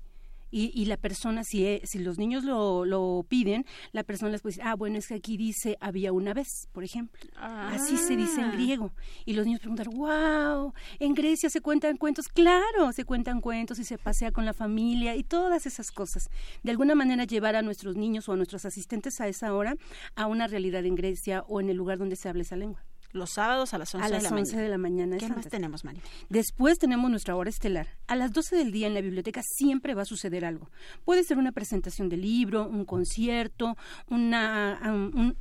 Y, 0.50 0.73
y 0.75 0.87
la 0.87 0.97
persona, 0.97 1.45
si, 1.45 1.64
e, 1.64 1.83
si 1.85 1.99
los 1.99 2.19
niños 2.19 2.45
lo, 2.45 2.85
lo 2.85 3.25
piden, 3.28 3.64
la 3.92 4.04
persona 4.04 4.30
les 4.30 4.42
puede 4.42 4.57
decir, 4.57 4.64
ah, 4.66 4.75
bueno, 4.75 4.99
es 4.99 5.09
que 5.09 5.14
aquí 5.14 5.37
dice 5.37 5.76
había 5.80 6.12
una 6.12 6.35
vez, 6.35 6.69
por 6.73 6.85
ejemplo. 6.85 7.21
Así 7.37 7.97
se 7.97 8.16
dice 8.16 8.40
en 8.40 8.49
ah. 8.49 8.52
griego. 8.52 8.92
Y 9.25 9.35
los 9.35 9.47
niños 9.47 9.61
preguntan, 9.61 9.88
wow, 9.95 10.73
en 10.99 11.14
Grecia 11.14 11.50
se 11.50 11.61
cuentan 11.61 11.97
cuentos. 11.97 12.28
Claro, 12.28 12.92
se 12.92 13.04
cuentan 13.04 13.40
cuentos 13.40 13.78
y 13.78 13.85
se 13.85 13.99
pasea 13.99 14.33
con 14.33 14.45
la 14.45 14.52
familia 14.52 15.16
y 15.16 15.23
todas 15.23 15.66
esas 15.66 15.90
cosas. 15.90 16.30
De 16.62 16.71
alguna 16.71 16.95
manera 16.95 17.25
llevar 17.25 17.57
a 17.57 17.62
nuestros 17.62 17.97
niños 17.97 18.28
o 18.28 18.33
a 18.33 18.37
nuestros 18.37 18.64
asistentes 18.64 19.21
a 19.21 19.28
esa 19.28 19.54
hora 19.54 19.76
a 20.16 20.26
una 20.26 20.47
realidad 20.47 20.85
en 20.85 20.95
Grecia 20.95 21.45
o 21.49 21.61
en 21.61 21.71
el 21.71 21.76
lugar 21.76 21.99
donde 21.99 22.16
se 22.16 22.28
habla 22.28 22.42
esa 22.42 22.57
lengua 22.57 22.89
los 23.12 23.31
sábados 23.31 23.75
a 23.75 23.79
las 23.79 23.95
11, 23.95 24.07
a 24.07 24.09
las 24.09 24.23
de, 24.23 24.31
la 24.31 24.37
11 24.37 24.57
de 24.57 24.69
la 24.69 24.79
mañana. 24.79 25.17
¿Qué 25.19 25.29
más 25.29 25.49
tenemos, 25.49 25.85
María? 25.85 26.02
Después 26.29 26.79
tenemos 26.79 27.11
nuestra 27.11 27.37
hora 27.37 27.50
estelar. 27.50 27.88
A 28.07 28.17
las 28.17 28.33
12 28.33 28.57
del 28.57 28.73
día 28.73 28.87
en 28.87 28.95
la 28.95 29.00
biblioteca 29.00 29.43
siempre 29.43 29.95
va 29.95 30.02
a 30.02 30.07
suceder 30.07 30.45
algo. 30.45 30.71
Puede 31.05 31.25
ser 31.25 31.38
una 31.38 31.52
presentación 31.52 32.09
de 32.09 32.17
libro, 32.17 32.69
un 32.69 32.85
concierto, 32.85 33.76
una, 34.09 34.81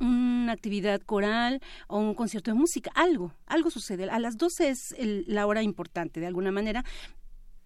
una 0.00 0.52
actividad 0.52 1.00
coral 1.00 1.60
o 1.88 1.98
un 1.98 2.14
concierto 2.14 2.50
de 2.50 2.56
música, 2.56 2.90
algo, 2.94 3.34
algo 3.46 3.70
sucede. 3.70 4.10
A 4.10 4.18
las 4.18 4.36
12 4.36 4.68
es 4.68 4.94
la 4.98 5.46
hora 5.46 5.62
importante, 5.62 6.20
de 6.20 6.26
alguna 6.26 6.52
manera. 6.52 6.84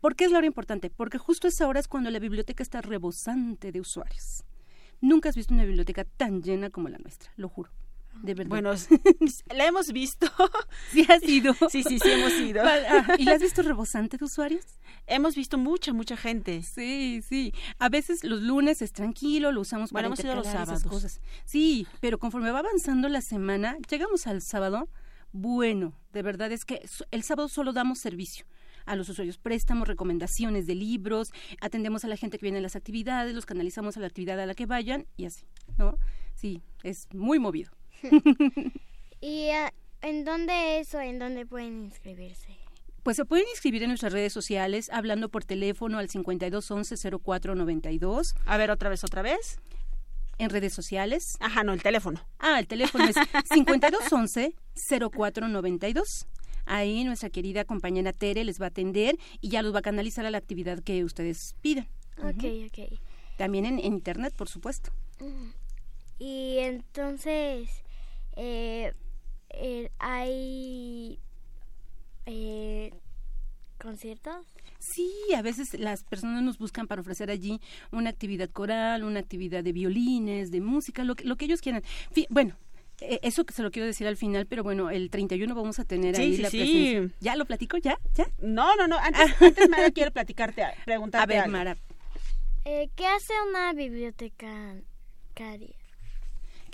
¿Por 0.01 0.17
qué 0.17 0.27
es 0.27 0.31
la 0.31 0.39
hora 0.39 0.47
importante? 0.47 0.91
Porque 0.91 1.17
justo 1.17 1.49
esa 1.49 1.67
hora 1.67 1.81
es 1.81 1.89
cuando 1.89 2.11
la 2.11 2.19
biblioteca 2.19 2.63
está 2.63 2.83
rebosante 2.83 3.73
de 3.73 3.81
usuarios. 3.81 4.45
Nunca 5.01 5.31
has 5.31 5.35
visto 5.35 5.55
una 5.55 5.65
biblioteca 5.65 6.05
tan 6.05 6.43
llena 6.43 6.69
como 6.69 6.89
la 6.89 6.99
nuestra, 6.99 7.33
lo 7.37 7.49
juro. 7.49 7.71
De 8.25 8.33
verdad. 8.33 8.49
Bueno, 8.49 8.73
la 9.55 9.67
hemos 9.67 9.93
visto. 9.93 10.27
Sí, 10.91 11.05
ha 11.09 11.19
sido. 11.19 11.55
Sí, 11.69 11.83
sí, 11.83 11.99
sí, 11.99 12.11
hemos 12.11 12.33
ido. 12.35 12.63
Ah, 12.65 13.15
¿Y 13.19 13.25
la 13.25 13.35
has 13.35 13.43
visto 13.43 13.63
rebosante 13.63 14.17
de 14.17 14.25
usuarios? 14.25 14.65
Hemos 15.07 15.35
visto 15.35 15.59
mucha, 15.59 15.93
mucha 15.93 16.17
gente. 16.17 16.63
Sí, 16.63 17.21
sí. 17.29 17.53
A 17.79 17.89
veces 17.91 18.25
los 18.25 18.41
lunes 18.41 18.81
es 18.81 18.93
tranquilo, 18.93 19.53
lo 19.53 19.61
usamos 19.61 19.91
para 19.91 20.07
hemos 20.07 20.21
ido 20.21 20.35
los 20.35 20.47
sábados. 20.47 20.85
cosas. 20.85 21.21
Sí, 21.45 21.87
pero 22.01 22.19
conforme 22.19 22.51
va 22.51 22.61
avanzando 22.61 23.09
la 23.09 23.21
semana, 23.21 23.77
llegamos 23.91 24.27
al 24.27 24.41
sábado. 24.41 24.89
Bueno, 25.33 25.93
de 26.13 26.23
verdad 26.23 26.51
es 26.53 26.65
que 26.65 26.81
el 27.11 27.23
sábado 27.25 27.49
solo 27.49 27.73
damos 27.73 27.99
servicio 27.99 28.47
a 28.87 28.97
los 28.97 29.09
usuarios, 29.09 29.37
préstamos, 29.37 29.89
recomendaciones 29.89 30.67
de 30.67 30.75
libros, 30.75 31.33
atendemos 31.61 32.05
a 32.05 32.09
la 32.09 32.17
gente 32.17 32.39
que 32.39 32.47
viene 32.47 32.59
a 32.59 32.63
las 32.63 32.77
actividades, 32.77 33.35
los 33.35 33.47
canalizamos 33.47 33.97
a 33.97 34.01
la 34.01 34.07
actividad 34.07 34.41
a 34.41 34.47
la 34.47 34.55
que 34.55 34.67
vayan 34.67 35.07
y 35.17 35.27
así, 35.27 35.47
¿no? 35.77 35.99
Sí, 36.35 36.63
es 36.83 37.09
muy 37.13 37.39
movido. 37.39 37.73
¿Y 39.21 39.51
ah, 39.51 39.73
en 40.03 40.25
dónde 40.25 40.81
eso? 40.81 41.01
¿En 41.01 41.19
dónde 41.19 41.47
pueden 41.47 41.85
inscribirse? 41.85 42.57
Pues 43.03 43.17
se 43.17 43.25
pueden 43.25 43.47
inscribir 43.51 43.83
en 43.83 43.89
nuestras 43.89 44.13
redes 44.13 44.33
sociales 44.33 44.89
hablando 44.91 45.29
por 45.29 45.45
teléfono 45.45 45.99
al 45.99 46.09
5211-0492. 46.09 48.35
A 48.47 48.57
ver, 48.57 48.71
otra 48.71 48.89
vez, 48.89 49.03
otra 49.05 49.21
vez. 49.21 49.59
En 50.39 50.49
redes 50.51 50.73
sociales. 50.73 51.37
Ajá, 51.41 51.65
no, 51.65 51.75
el 51.75 51.83
teléfono. 51.83 52.27
Ah, 52.39 52.59
el 52.59 52.67
teléfono 52.67 53.05
es 53.05 53.17
5211-0492. 53.51 56.27
Ahí 56.67 57.05
nuestra 57.05 57.29
querida 57.29 57.65
compañera 57.65 58.15
Tere 58.15 58.43
les 58.45 58.59
va 58.61 58.67
a 58.67 58.69
atender 58.69 59.19
y 59.41 59.49
ya 59.51 59.63
los 59.63 59.75
va 59.75 59.81
a 59.81 59.83
canalizar 59.83 60.25
a 60.25 60.31
la 60.31 60.39
actividad 60.39 60.79
que 60.81 61.05
ustedes 61.05 61.57
pidan. 61.61 61.89
Ok, 62.19 62.45
ok. 62.69 62.99
También 63.37 63.67
en, 63.67 63.81
internet, 63.81 64.33
por 64.35 64.49
supuesto. 64.49 64.93
Y 66.19 66.57
entonces, 66.59 67.69
eh, 68.37 68.93
eh, 69.51 69.91
hay 69.99 71.19
eh, 72.27 72.93
conciertos. 73.79 74.47
Sí, 74.79 75.11
a 75.37 75.43
veces 75.43 75.79
las 75.79 76.05
personas 76.05 76.43
nos 76.43 76.59
buscan 76.59 76.87
para 76.87 77.01
ofrecer 77.01 77.31
allí 77.31 77.61
una 77.91 78.11
actividad 78.11 78.51
coral, 78.51 79.03
una 79.05 79.21
actividad 79.21 79.65
de 79.65 79.73
violines, 79.73 80.51
de 80.51 80.61
música, 80.61 81.05
lo 81.05 81.15
que, 81.15 81.25
lo 81.25 81.37
que 81.37 81.47
ellos 81.47 81.61
quieran. 81.61 81.83
bueno, 82.29 82.57
Eh, 83.01 83.19
Eso 83.23 83.45
que 83.45 83.53
se 83.55 83.63
lo 83.63 83.71
quiero 83.73 83.87
decir 83.87 84.07
al 84.07 84.17
final, 84.17 84.47
pero 84.47 84.63
bueno, 84.63 84.89
el 84.91 85.11
31 85.11 85.53
vamos 85.55 85.79
a 85.81 85.85
tener 85.85 86.15
Sí, 86.15 86.23
ahí 86.23 86.37
sí, 86.37 86.43
la 86.43 86.51
sí. 86.51 86.59
presencia. 86.59 87.17
¿Ya 87.21 87.35
lo 87.37 87.45
platico? 87.45 87.77
¿Ya? 87.79 87.99
¿Ya? 88.15 88.27
No, 88.39 88.77
no, 88.77 88.87
no. 88.87 88.97
Antes, 88.99 89.35
antes 89.43 89.69
Mara 89.69 89.91
quiere 89.91 90.11
platicarte, 90.13 90.63
preguntarte 90.85 91.23
A 91.25 91.27
ver, 91.27 91.39
algo. 91.45 91.53
Mara, 91.53 91.77
Eh, 92.65 92.89
¿Qué 92.95 93.07
hace 93.07 93.33
una 93.49 93.73
bibliotecaria? 93.73 94.83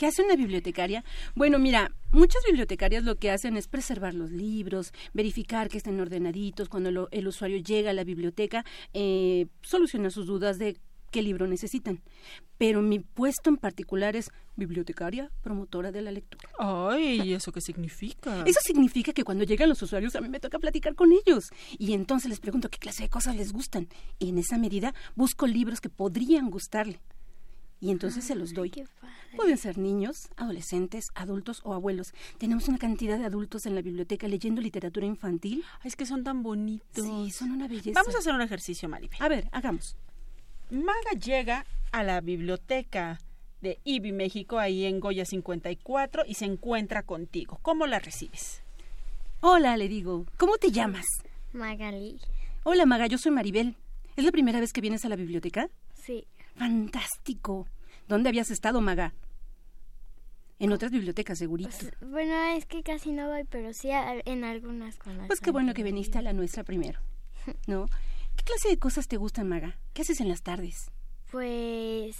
¿Qué 0.00 0.06
hace 0.06 0.22
una 0.22 0.34
bibliotecaria? 0.34 1.04
Bueno, 1.34 1.58
mira, 1.58 1.94
muchas 2.10 2.42
bibliotecarias 2.46 3.04
lo 3.04 3.16
que 3.16 3.30
hacen 3.30 3.58
es 3.58 3.68
preservar 3.68 4.14
los 4.14 4.30
libros, 4.30 4.94
verificar 5.12 5.68
que 5.68 5.76
estén 5.76 6.00
ordenaditos 6.00 6.70
cuando 6.70 6.90
lo- 6.90 7.08
el 7.10 7.28
usuario 7.28 7.58
llega 7.58 7.90
a 7.90 7.92
la 7.92 8.02
biblioteca, 8.02 8.64
eh, 8.94 9.48
solucionar 9.60 10.10
sus 10.10 10.24
dudas 10.26 10.58
de 10.58 10.78
qué 11.10 11.20
libro 11.20 11.46
necesitan. 11.46 12.00
Pero 12.56 12.80
mi 12.80 13.00
puesto 13.00 13.50
en 13.50 13.58
particular 13.58 14.16
es 14.16 14.30
bibliotecaria 14.56 15.30
promotora 15.42 15.92
de 15.92 16.00
la 16.00 16.12
lectura. 16.12 16.48
Ay, 16.58 17.20
¿y 17.20 17.34
eso 17.34 17.52
qué 17.52 17.60
significa? 17.60 18.42
Eso 18.46 18.60
significa 18.62 19.12
que 19.12 19.22
cuando 19.24 19.44
llegan 19.44 19.68
los 19.68 19.82
usuarios 19.82 20.16
a 20.16 20.22
mí 20.22 20.30
me 20.30 20.40
toca 20.40 20.58
platicar 20.58 20.94
con 20.94 21.10
ellos 21.12 21.50
y 21.78 21.92
entonces 21.92 22.30
les 22.30 22.40
pregunto 22.40 22.70
qué 22.70 22.78
clase 22.78 23.02
de 23.02 23.10
cosas 23.10 23.36
les 23.36 23.52
gustan 23.52 23.86
y 24.18 24.30
en 24.30 24.38
esa 24.38 24.56
medida 24.56 24.94
busco 25.14 25.46
libros 25.46 25.82
que 25.82 25.90
podrían 25.90 26.48
gustarle 26.48 27.00
y 27.80 27.90
entonces 27.90 28.24
se 28.24 28.34
los 28.34 28.52
doy. 28.52 28.70
Qué 28.70 28.84
padre. 29.00 29.14
Pueden 29.36 29.56
ser 29.56 29.78
niños, 29.78 30.28
adolescentes, 30.36 31.10
adultos 31.14 31.62
o 31.64 31.72
abuelos. 31.72 32.12
Tenemos 32.38 32.68
una 32.68 32.78
cantidad 32.78 33.18
de 33.18 33.24
adultos 33.24 33.64
en 33.66 33.74
la 33.74 33.82
biblioteca 33.82 34.28
leyendo 34.28 34.60
literatura 34.60 35.06
infantil. 35.06 35.64
Ay, 35.80 35.88
es 35.88 35.96
que 35.96 36.04
son 36.04 36.24
tan 36.24 36.42
bonitos. 36.42 37.04
Sí, 37.04 37.30
son 37.30 37.52
una 37.52 37.68
belleza. 37.68 37.98
Vamos 37.98 38.14
a 38.14 38.18
hacer 38.18 38.34
un 38.34 38.42
ejercicio, 38.42 38.88
Maribel. 38.88 39.16
A 39.20 39.28
ver, 39.28 39.48
hagamos. 39.52 39.96
Maga 40.70 41.12
llega 41.18 41.64
a 41.92 42.02
la 42.02 42.20
biblioteca 42.20 43.20
de 43.60 43.78
IBI 43.84 44.12
México, 44.12 44.58
ahí 44.58 44.84
en 44.84 45.00
Goya 45.00 45.24
54, 45.24 46.24
y 46.26 46.34
se 46.34 46.44
encuentra 46.44 47.02
contigo. 47.02 47.58
¿Cómo 47.62 47.86
la 47.86 47.98
recibes? 47.98 48.62
Hola, 49.40 49.76
le 49.76 49.88
digo. 49.88 50.26
¿Cómo 50.36 50.56
te 50.58 50.70
llamas? 50.70 51.06
Magali. 51.52 52.20
Hola, 52.62 52.86
Maga, 52.86 53.06
yo 53.06 53.18
soy 53.18 53.32
Maribel. 53.32 53.76
¿Es 54.16 54.24
la 54.24 54.32
primera 54.32 54.60
vez 54.60 54.72
que 54.72 54.80
vienes 54.80 55.04
a 55.04 55.08
la 55.08 55.16
biblioteca? 55.16 55.68
Sí. 55.94 56.26
Fantástico. 56.56 57.66
¿Dónde 58.08 58.28
habías 58.28 58.50
estado, 58.50 58.80
Maga? 58.80 59.14
En 60.58 60.72
otras 60.72 60.90
bibliotecas, 60.92 61.38
segurito. 61.38 61.70
Pues, 61.70 61.92
bueno, 62.10 62.34
es 62.56 62.66
que 62.66 62.82
casi 62.82 63.12
no 63.12 63.28
voy, 63.28 63.44
pero 63.44 63.72
sí 63.72 63.90
a- 63.92 64.20
en 64.24 64.44
algunas 64.44 64.96
con 64.98 65.16
Pues 65.26 65.40
qué 65.40 65.50
bueno 65.50 65.72
que 65.72 65.82
viniste 65.82 66.18
a 66.18 66.22
la 66.22 66.32
nuestra 66.34 66.64
primero. 66.64 67.00
¿No? 67.66 67.86
¿Qué 68.36 68.44
clase 68.44 68.68
de 68.68 68.78
cosas 68.78 69.08
te 69.08 69.16
gustan, 69.16 69.48
Maga? 69.48 69.78
¿Qué 69.94 70.02
haces 70.02 70.20
en 70.20 70.28
las 70.28 70.42
tardes? 70.42 70.90
Pues 71.30 72.16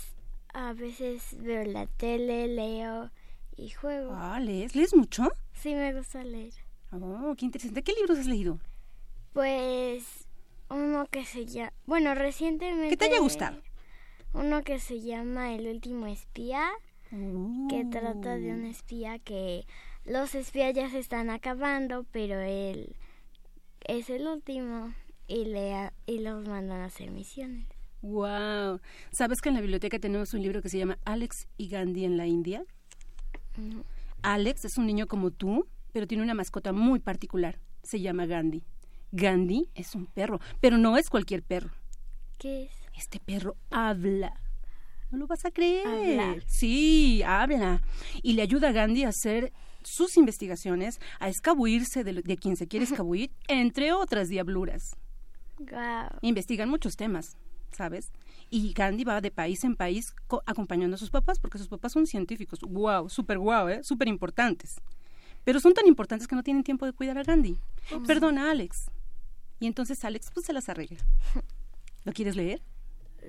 a 0.54 0.72
veces 0.72 1.22
veo 1.42 1.64
la 1.64 1.86
tele, 1.86 2.48
leo 2.48 3.10
y 3.56 3.70
juego. 3.70 4.12
Ah, 4.14 4.40
¿lees? 4.40 4.74
¿Lees 4.74 4.94
mucho? 4.94 5.28
Sí, 5.52 5.74
me 5.74 5.92
gusta 5.94 6.24
leer. 6.24 6.54
Oh, 6.92 7.34
qué 7.36 7.44
interesante. 7.44 7.82
¿Qué 7.82 7.92
libros 7.92 8.18
has 8.18 8.26
leído? 8.26 8.58
Pues 9.34 10.04
uno 10.70 11.06
que 11.10 11.24
se 11.24 11.44
llama... 11.46 11.72
Bueno, 11.86 12.14
recientemente... 12.14 12.88
¿Qué 12.88 12.96
te 12.96 13.04
haya 13.04 13.20
gustado? 13.20 13.60
Uno 14.32 14.62
que 14.62 14.78
se 14.78 15.00
llama 15.00 15.54
El 15.54 15.66
último 15.66 16.06
espía, 16.06 16.70
que 17.68 17.84
trata 17.90 18.36
de 18.36 18.52
un 18.52 18.64
espía 18.64 19.18
que 19.18 19.66
los 20.04 20.34
espías 20.34 20.74
ya 20.74 20.88
se 20.88 20.98
están 20.98 21.30
acabando, 21.30 22.06
pero 22.12 22.38
él 22.38 22.94
es 23.84 24.08
el 24.10 24.28
último 24.28 24.94
y, 25.26 25.44
le, 25.44 25.90
y 26.06 26.20
los 26.20 26.46
mandan 26.46 26.80
a 26.80 26.84
hacer 26.86 27.10
misiones. 27.10 27.66
Wow. 28.02 28.80
¿Sabes 29.10 29.42
que 29.42 29.48
en 29.48 29.56
la 29.56 29.60
biblioteca 29.60 29.98
tenemos 29.98 30.32
un 30.32 30.42
libro 30.42 30.62
que 30.62 30.68
se 30.68 30.78
llama 30.78 30.98
Alex 31.04 31.48
y 31.58 31.68
Gandhi 31.68 32.04
en 32.04 32.16
la 32.16 32.26
India? 32.26 32.64
No. 33.56 33.84
Alex 34.22 34.64
es 34.64 34.78
un 34.78 34.86
niño 34.86 35.06
como 35.06 35.30
tú, 35.30 35.66
pero 35.92 36.06
tiene 36.06 36.22
una 36.22 36.34
mascota 36.34 36.72
muy 36.72 36.98
particular. 36.98 37.58
Se 37.82 38.00
llama 38.00 38.26
Gandhi. 38.26 38.62
Gandhi 39.12 39.68
es 39.74 39.94
un 39.94 40.06
perro, 40.06 40.40
pero 40.60 40.78
no 40.78 40.96
es 40.96 41.10
cualquier 41.10 41.42
perro. 41.42 41.70
¿Qué 42.38 42.64
es? 42.64 42.79
Este 43.00 43.18
perro 43.18 43.56
habla. 43.70 44.38
No 45.10 45.16
lo 45.16 45.26
vas 45.26 45.46
a 45.46 45.50
creer. 45.50 45.86
Habla. 45.86 46.36
Sí, 46.46 47.22
habla. 47.24 47.80
Y 48.22 48.34
le 48.34 48.42
ayuda 48.42 48.68
a 48.68 48.72
Gandhi 48.72 49.04
a 49.04 49.08
hacer 49.08 49.54
sus 49.82 50.18
investigaciones, 50.18 51.00
a 51.18 51.30
escabuirse 51.30 52.04
de, 52.04 52.22
quien 52.36 52.56
se 52.56 52.68
quiere 52.68 52.84
escabuir, 52.84 53.30
entre 53.48 53.94
otras 53.94 54.28
diabluras. 54.28 54.94
Guau. 55.58 56.10
Investigan 56.20 56.68
muchos 56.68 56.96
temas, 56.96 57.38
¿sabes? 57.72 58.12
Y 58.50 58.74
Gandhi 58.74 59.04
va 59.04 59.22
de 59.22 59.30
país 59.30 59.64
en 59.64 59.76
país 59.76 60.12
co- 60.26 60.42
acompañando 60.44 60.96
a 60.96 60.98
sus 60.98 61.08
papás, 61.10 61.38
porque 61.38 61.56
sus 61.56 61.68
papás 61.68 61.92
son 61.92 62.06
científicos. 62.06 62.58
¡Wow! 62.60 63.08
Súper 63.08 63.38
guau, 63.38 63.68
¿eh? 63.70 63.80
Súper 63.82 64.08
importantes. 64.08 64.74
Pero 65.44 65.58
son 65.58 65.72
tan 65.72 65.86
importantes 65.86 66.28
que 66.28 66.36
no 66.36 66.42
tienen 66.42 66.62
tiempo 66.64 66.84
de 66.84 66.92
cuidar 66.92 67.16
a 67.16 67.22
Gandhi. 67.22 67.56
Perdona, 68.06 68.50
Alex. 68.50 68.90
Y 69.58 69.66
entonces 69.66 70.04
Alex, 70.04 70.30
pues 70.34 70.44
se 70.44 70.52
las 70.52 70.68
arregla. 70.68 70.98
¿Lo 72.04 72.12
quieres 72.12 72.36
leer? 72.36 72.60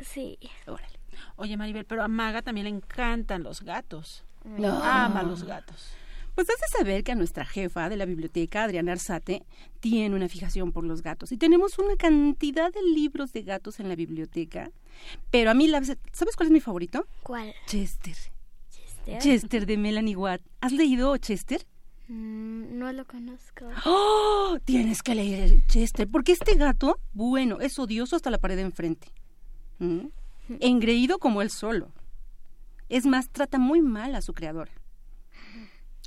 Sí. 0.04 0.38
Órale. 0.68 1.00
Oye, 1.36 1.58
Maribel, 1.58 1.86
pero 1.86 2.04
a 2.04 2.08
Maga 2.08 2.42
también 2.42 2.66
le 2.66 2.70
encantan 2.72 3.44
los 3.44 3.62
gatos. 3.62 4.24
No. 4.46 4.84
Ama 4.84 5.24
los 5.24 5.44
gatos. 5.44 5.92
Pues 6.34 6.50
has 6.50 6.60
de 6.62 6.78
saber 6.78 7.04
que 7.04 7.12
a 7.12 7.16
nuestra 7.16 7.46
jefa 7.46 7.90
de 7.90 7.98
la 7.98 8.06
biblioteca, 8.06 8.64
Adriana 8.64 8.94
Arzate, 8.94 9.44
tiene 9.82 10.16
una 10.16 10.30
fijación 10.30 10.72
por 10.72 10.86
los 10.86 11.02
gatos. 11.04 11.32
Y 11.34 11.38
tenemos 11.38 11.78
una 11.78 11.96
cantidad 11.98 12.72
de 12.72 12.82
libros 12.96 13.34
de 13.34 13.44
gatos 13.44 13.80
en 13.82 13.90
la 13.90 13.96
biblioteca. 13.96 14.72
Pero 15.30 15.52
a 15.52 15.54
mí, 15.54 15.68
la- 15.68 15.84
¿sabes 15.84 16.36
cuál 16.38 16.48
es 16.48 16.52
mi 16.52 16.62
favorito? 16.62 17.06
¿Cuál? 17.24 17.54
Chester. 17.68 18.16
¿Chester? 18.70 19.20
Chester 19.20 19.66
de 19.66 19.78
Melanie 19.78 20.16
Watt. 20.16 20.42
¿Has 20.62 20.72
leído 20.72 21.16
Chester? 21.18 21.66
Mm, 22.08 22.78
no 22.80 22.92
lo 22.94 23.06
conozco. 23.06 23.66
¡Oh! 23.86 24.58
Tienes 24.64 25.04
que 25.04 25.16
leer 25.16 25.66
Chester, 25.68 26.08
porque 26.10 26.32
este 26.32 26.56
gato, 26.56 26.98
bueno, 27.14 27.60
es 27.60 27.78
odioso 27.78 28.16
hasta 28.16 28.32
la 28.32 28.38
pared 28.38 28.56
de 28.56 28.62
enfrente. 28.64 29.10
¿Mm? 29.82 30.08
Engreído 30.60 31.18
como 31.18 31.42
él 31.42 31.50
solo. 31.50 31.92
Es 32.88 33.06
más, 33.06 33.30
trata 33.30 33.58
muy 33.58 33.82
mal 33.82 34.16
a 34.16 34.22
su 34.22 34.34
creadora. 34.34 34.72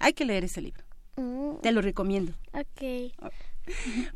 Hay 0.01 0.13
que 0.13 0.25
leer 0.25 0.45
ese 0.45 0.61
libro. 0.61 0.85
Mm, 1.17 1.61
Te 1.63 1.73
lo 1.73 1.81
recomiendo. 1.83 2.33
ok. 2.53 3.13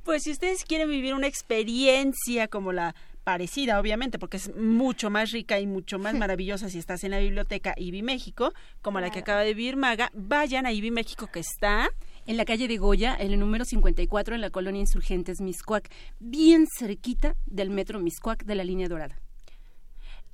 Pues 0.02 0.24
si 0.24 0.30
ustedes 0.30 0.64
quieren 0.64 0.90
vivir 0.90 1.14
una 1.14 1.26
experiencia 1.26 2.48
como 2.48 2.72
la 2.72 2.94
parecida, 3.24 3.80
obviamente, 3.80 4.18
porque 4.18 4.36
es 4.36 4.54
mucho 4.56 5.10
más 5.10 5.32
rica 5.32 5.58
y 5.58 5.66
mucho 5.66 5.98
más 5.98 6.14
maravillosa 6.18 6.68
si 6.68 6.78
estás 6.78 7.02
en 7.04 7.12
la 7.12 7.18
biblioteca 7.18 7.74
IBI 7.76 8.02
México, 8.02 8.52
como 8.82 9.00
la 9.00 9.10
que 9.10 9.20
acaba 9.20 9.40
de 9.40 9.54
vivir 9.54 9.76
Maga, 9.76 10.10
vayan 10.14 10.66
a 10.66 10.72
IBI 10.72 10.90
México 10.90 11.26
que 11.26 11.40
está 11.40 11.90
En 12.26 12.36
la 12.36 12.44
calle 12.44 12.68
de 12.68 12.76
Goya, 12.76 13.16
en 13.18 13.32
el 13.32 13.40
número 13.40 13.64
54, 13.64 14.34
en 14.34 14.42
la 14.42 14.50
colonia 14.50 14.80
Insurgentes 14.80 15.40
Miscuac, 15.40 15.90
bien 16.20 16.66
cerquita 16.66 17.34
del 17.46 17.70
metro 17.70 18.00
Miscuac 18.00 18.44
de 18.44 18.54
la 18.54 18.64
línea 18.64 18.88
dorada. 18.88 19.18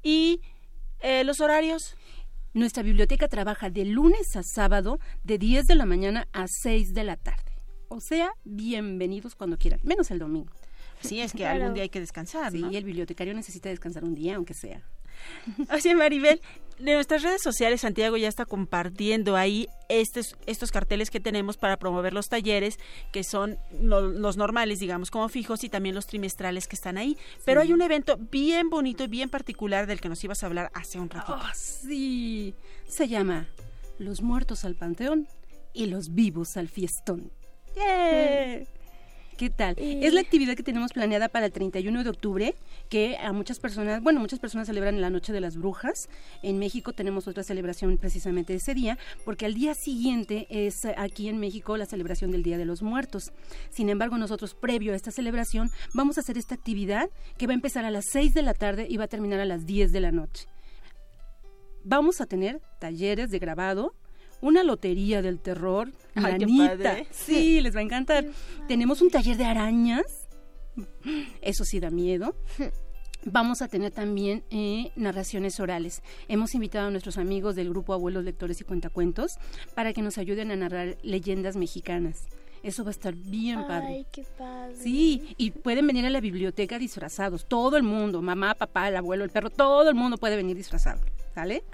Y 0.04 0.40
eh, 1.00 1.24
los 1.24 1.40
horarios. 1.40 1.96
Nuestra 2.52 2.84
biblioteca 2.84 3.26
trabaja 3.26 3.68
de 3.68 3.84
lunes 3.84 4.36
a 4.36 4.44
sábado, 4.44 5.00
de 5.24 5.38
10 5.38 5.66
de 5.66 5.74
la 5.74 5.86
mañana 5.86 6.28
a 6.32 6.46
6 6.46 6.94
de 6.94 7.02
la 7.02 7.16
tarde. 7.16 7.50
O 7.88 8.00
sea, 8.00 8.30
bienvenidos 8.44 9.34
cuando 9.34 9.58
quieran, 9.58 9.80
menos 9.82 10.12
el 10.12 10.20
domingo. 10.20 10.52
Sí, 11.00 11.20
es 11.20 11.32
que 11.32 11.38
Claro. 11.38 11.56
algún 11.62 11.74
día 11.74 11.82
hay 11.82 11.88
que 11.88 11.98
descansar, 11.98 12.52
Sí, 12.52 12.60
¿no? 12.62 12.70
el 12.70 12.84
bibliotecario 12.84 13.34
necesita 13.34 13.70
descansar 13.70 14.04
un 14.04 14.14
día, 14.14 14.36
aunque 14.36 14.54
sea. 14.54 14.84
Oye, 15.72 15.94
Maribel, 15.94 16.40
de 16.78 16.94
nuestras 16.94 17.22
redes 17.22 17.40
sociales 17.42 17.82
Santiago 17.82 18.16
ya 18.16 18.28
está 18.28 18.44
compartiendo 18.46 19.36
ahí 19.36 19.68
estos, 19.88 20.36
estos 20.46 20.72
carteles 20.72 21.08
que 21.10 21.20
tenemos 21.20 21.56
para 21.56 21.76
promover 21.76 22.12
los 22.12 22.28
talleres, 22.28 22.78
que 23.12 23.22
son 23.22 23.58
no- 23.80 24.00
los 24.00 24.36
normales, 24.36 24.80
digamos, 24.80 25.10
como 25.10 25.28
fijos, 25.28 25.62
y 25.62 25.68
también 25.68 25.94
los 25.94 26.06
trimestrales 26.06 26.66
que 26.66 26.74
están 26.74 26.98
ahí. 26.98 27.16
Pero 27.44 27.60
hay 27.60 27.72
un 27.72 27.80
evento 27.82 28.16
bien 28.18 28.70
bonito 28.70 29.04
y 29.04 29.08
bien 29.08 29.30
particular 29.30 29.86
del 29.86 30.00
que 30.00 30.08
nos 30.08 30.22
ibas 30.24 30.42
a 30.42 30.46
hablar 30.46 30.70
hace 30.74 30.98
un 30.98 31.10
ratito. 31.10 31.36
¡Oh, 31.40 31.48
sí! 31.54 32.54
Se 32.88 33.06
llama 33.08 33.46
Los 33.98 34.22
muertos 34.22 34.64
al 34.64 34.74
panteón 34.74 35.28
y 35.72 35.86
los 35.86 36.12
vivos 36.14 36.56
al 36.56 36.68
fiestón. 36.68 37.30
¡Yeah! 37.76 38.64
¿Qué 39.36 39.50
tal? 39.50 39.74
Y- 39.80 40.04
Es 40.04 40.12
la 40.14 40.20
actividad 40.20 40.54
que 40.54 40.62
tenemos 40.62 40.92
planeada 40.92 41.28
para 41.28 41.46
el 41.46 41.52
31 41.52 42.04
de 42.04 42.10
octubre, 42.10 42.54
que 42.88 43.16
a 43.16 43.32
muchas 43.32 43.58
personas, 43.58 44.00
bueno, 44.02 44.20
muchas 44.20 44.38
personas 44.38 44.68
celebran 44.68 45.00
la 45.00 45.10
Noche 45.10 45.32
de 45.32 45.40
las 45.40 45.56
Brujas. 45.56 46.08
En 46.42 46.58
México 46.60 46.92
tenemos 46.92 47.26
otra 47.26 47.42
celebración 47.42 47.98
precisamente 47.98 48.54
ese 48.54 48.74
día, 48.74 48.96
porque 49.24 49.46
al 49.46 49.54
día 49.54 49.74
siguiente 49.74 50.46
es 50.50 50.84
aquí 50.96 51.28
en 51.28 51.38
México 51.38 51.76
la 51.76 51.86
celebración 51.86 52.30
del 52.30 52.44
Día 52.44 52.58
de 52.58 52.64
los 52.64 52.82
Muertos. 52.82 53.32
Sin 53.70 53.88
embargo, 53.88 54.18
nosotros 54.18 54.54
previo 54.54 54.92
a 54.92 54.96
esta 54.96 55.10
celebración 55.10 55.70
vamos 55.94 56.16
a 56.16 56.20
hacer 56.20 56.38
esta 56.38 56.54
actividad 56.54 57.10
que 57.36 57.46
va 57.48 57.52
a 57.52 57.54
empezar 57.54 57.84
a 57.84 57.90
las 57.90 58.04
6 58.12 58.34
de 58.34 58.42
la 58.42 58.54
tarde 58.54 58.86
y 58.88 58.96
va 58.98 59.04
a 59.04 59.08
terminar 59.08 59.40
a 59.40 59.44
las 59.46 59.66
10 59.66 59.90
de 59.92 60.00
la 60.00 60.12
noche. 60.12 60.46
Vamos 61.84 62.20
a 62.20 62.26
tener 62.26 62.60
talleres 62.80 63.30
de 63.30 63.38
grabado, 63.38 63.94
una 64.44 64.62
lotería 64.62 65.22
del 65.22 65.40
terror, 65.40 65.90
Ay, 66.14 66.36
qué 66.38 66.44
Anita. 66.44 66.68
padre. 66.68 67.06
Sí, 67.10 67.60
les 67.60 67.74
va 67.74 67.80
a 67.80 67.82
encantar. 67.82 68.26
Tenemos 68.68 69.00
un 69.00 69.10
taller 69.10 69.36
de 69.38 69.44
arañas. 69.46 70.28
Eso 71.40 71.64
sí 71.64 71.80
da 71.80 71.90
miedo. 71.90 72.34
Vamos 73.24 73.62
a 73.62 73.68
tener 73.68 73.90
también 73.90 74.44
eh, 74.50 74.92
narraciones 74.96 75.58
orales. 75.60 76.02
Hemos 76.28 76.54
invitado 76.54 76.88
a 76.88 76.90
nuestros 76.90 77.16
amigos 77.16 77.54
del 77.56 77.70
grupo 77.70 77.94
Abuelos 77.94 78.22
Lectores 78.22 78.60
y 78.60 78.64
Cuentacuentos 78.64 79.32
para 79.74 79.94
que 79.94 80.02
nos 80.02 80.18
ayuden 80.18 80.50
a 80.50 80.56
narrar 80.56 80.98
leyendas 81.02 81.56
mexicanas. 81.56 82.26
Eso 82.62 82.84
va 82.84 82.90
a 82.90 82.92
estar 82.92 83.14
bien 83.14 83.66
padre. 83.66 83.86
Ay, 83.88 84.06
qué 84.12 84.24
padre. 84.36 84.76
Sí, 84.76 85.34
y 85.38 85.52
pueden 85.52 85.86
venir 85.86 86.04
a 86.04 86.10
la 86.10 86.20
biblioteca 86.20 86.78
disfrazados. 86.78 87.46
Todo 87.46 87.78
el 87.78 87.82
mundo, 87.82 88.20
mamá, 88.20 88.54
papá, 88.54 88.88
el 88.88 88.96
abuelo, 88.96 89.24
el 89.24 89.30
perro, 89.30 89.48
todo 89.48 89.88
el 89.88 89.94
mundo 89.94 90.18
puede 90.18 90.36
venir 90.36 90.56
disfrazado. 90.56 91.00
¿Sale? 91.34 91.64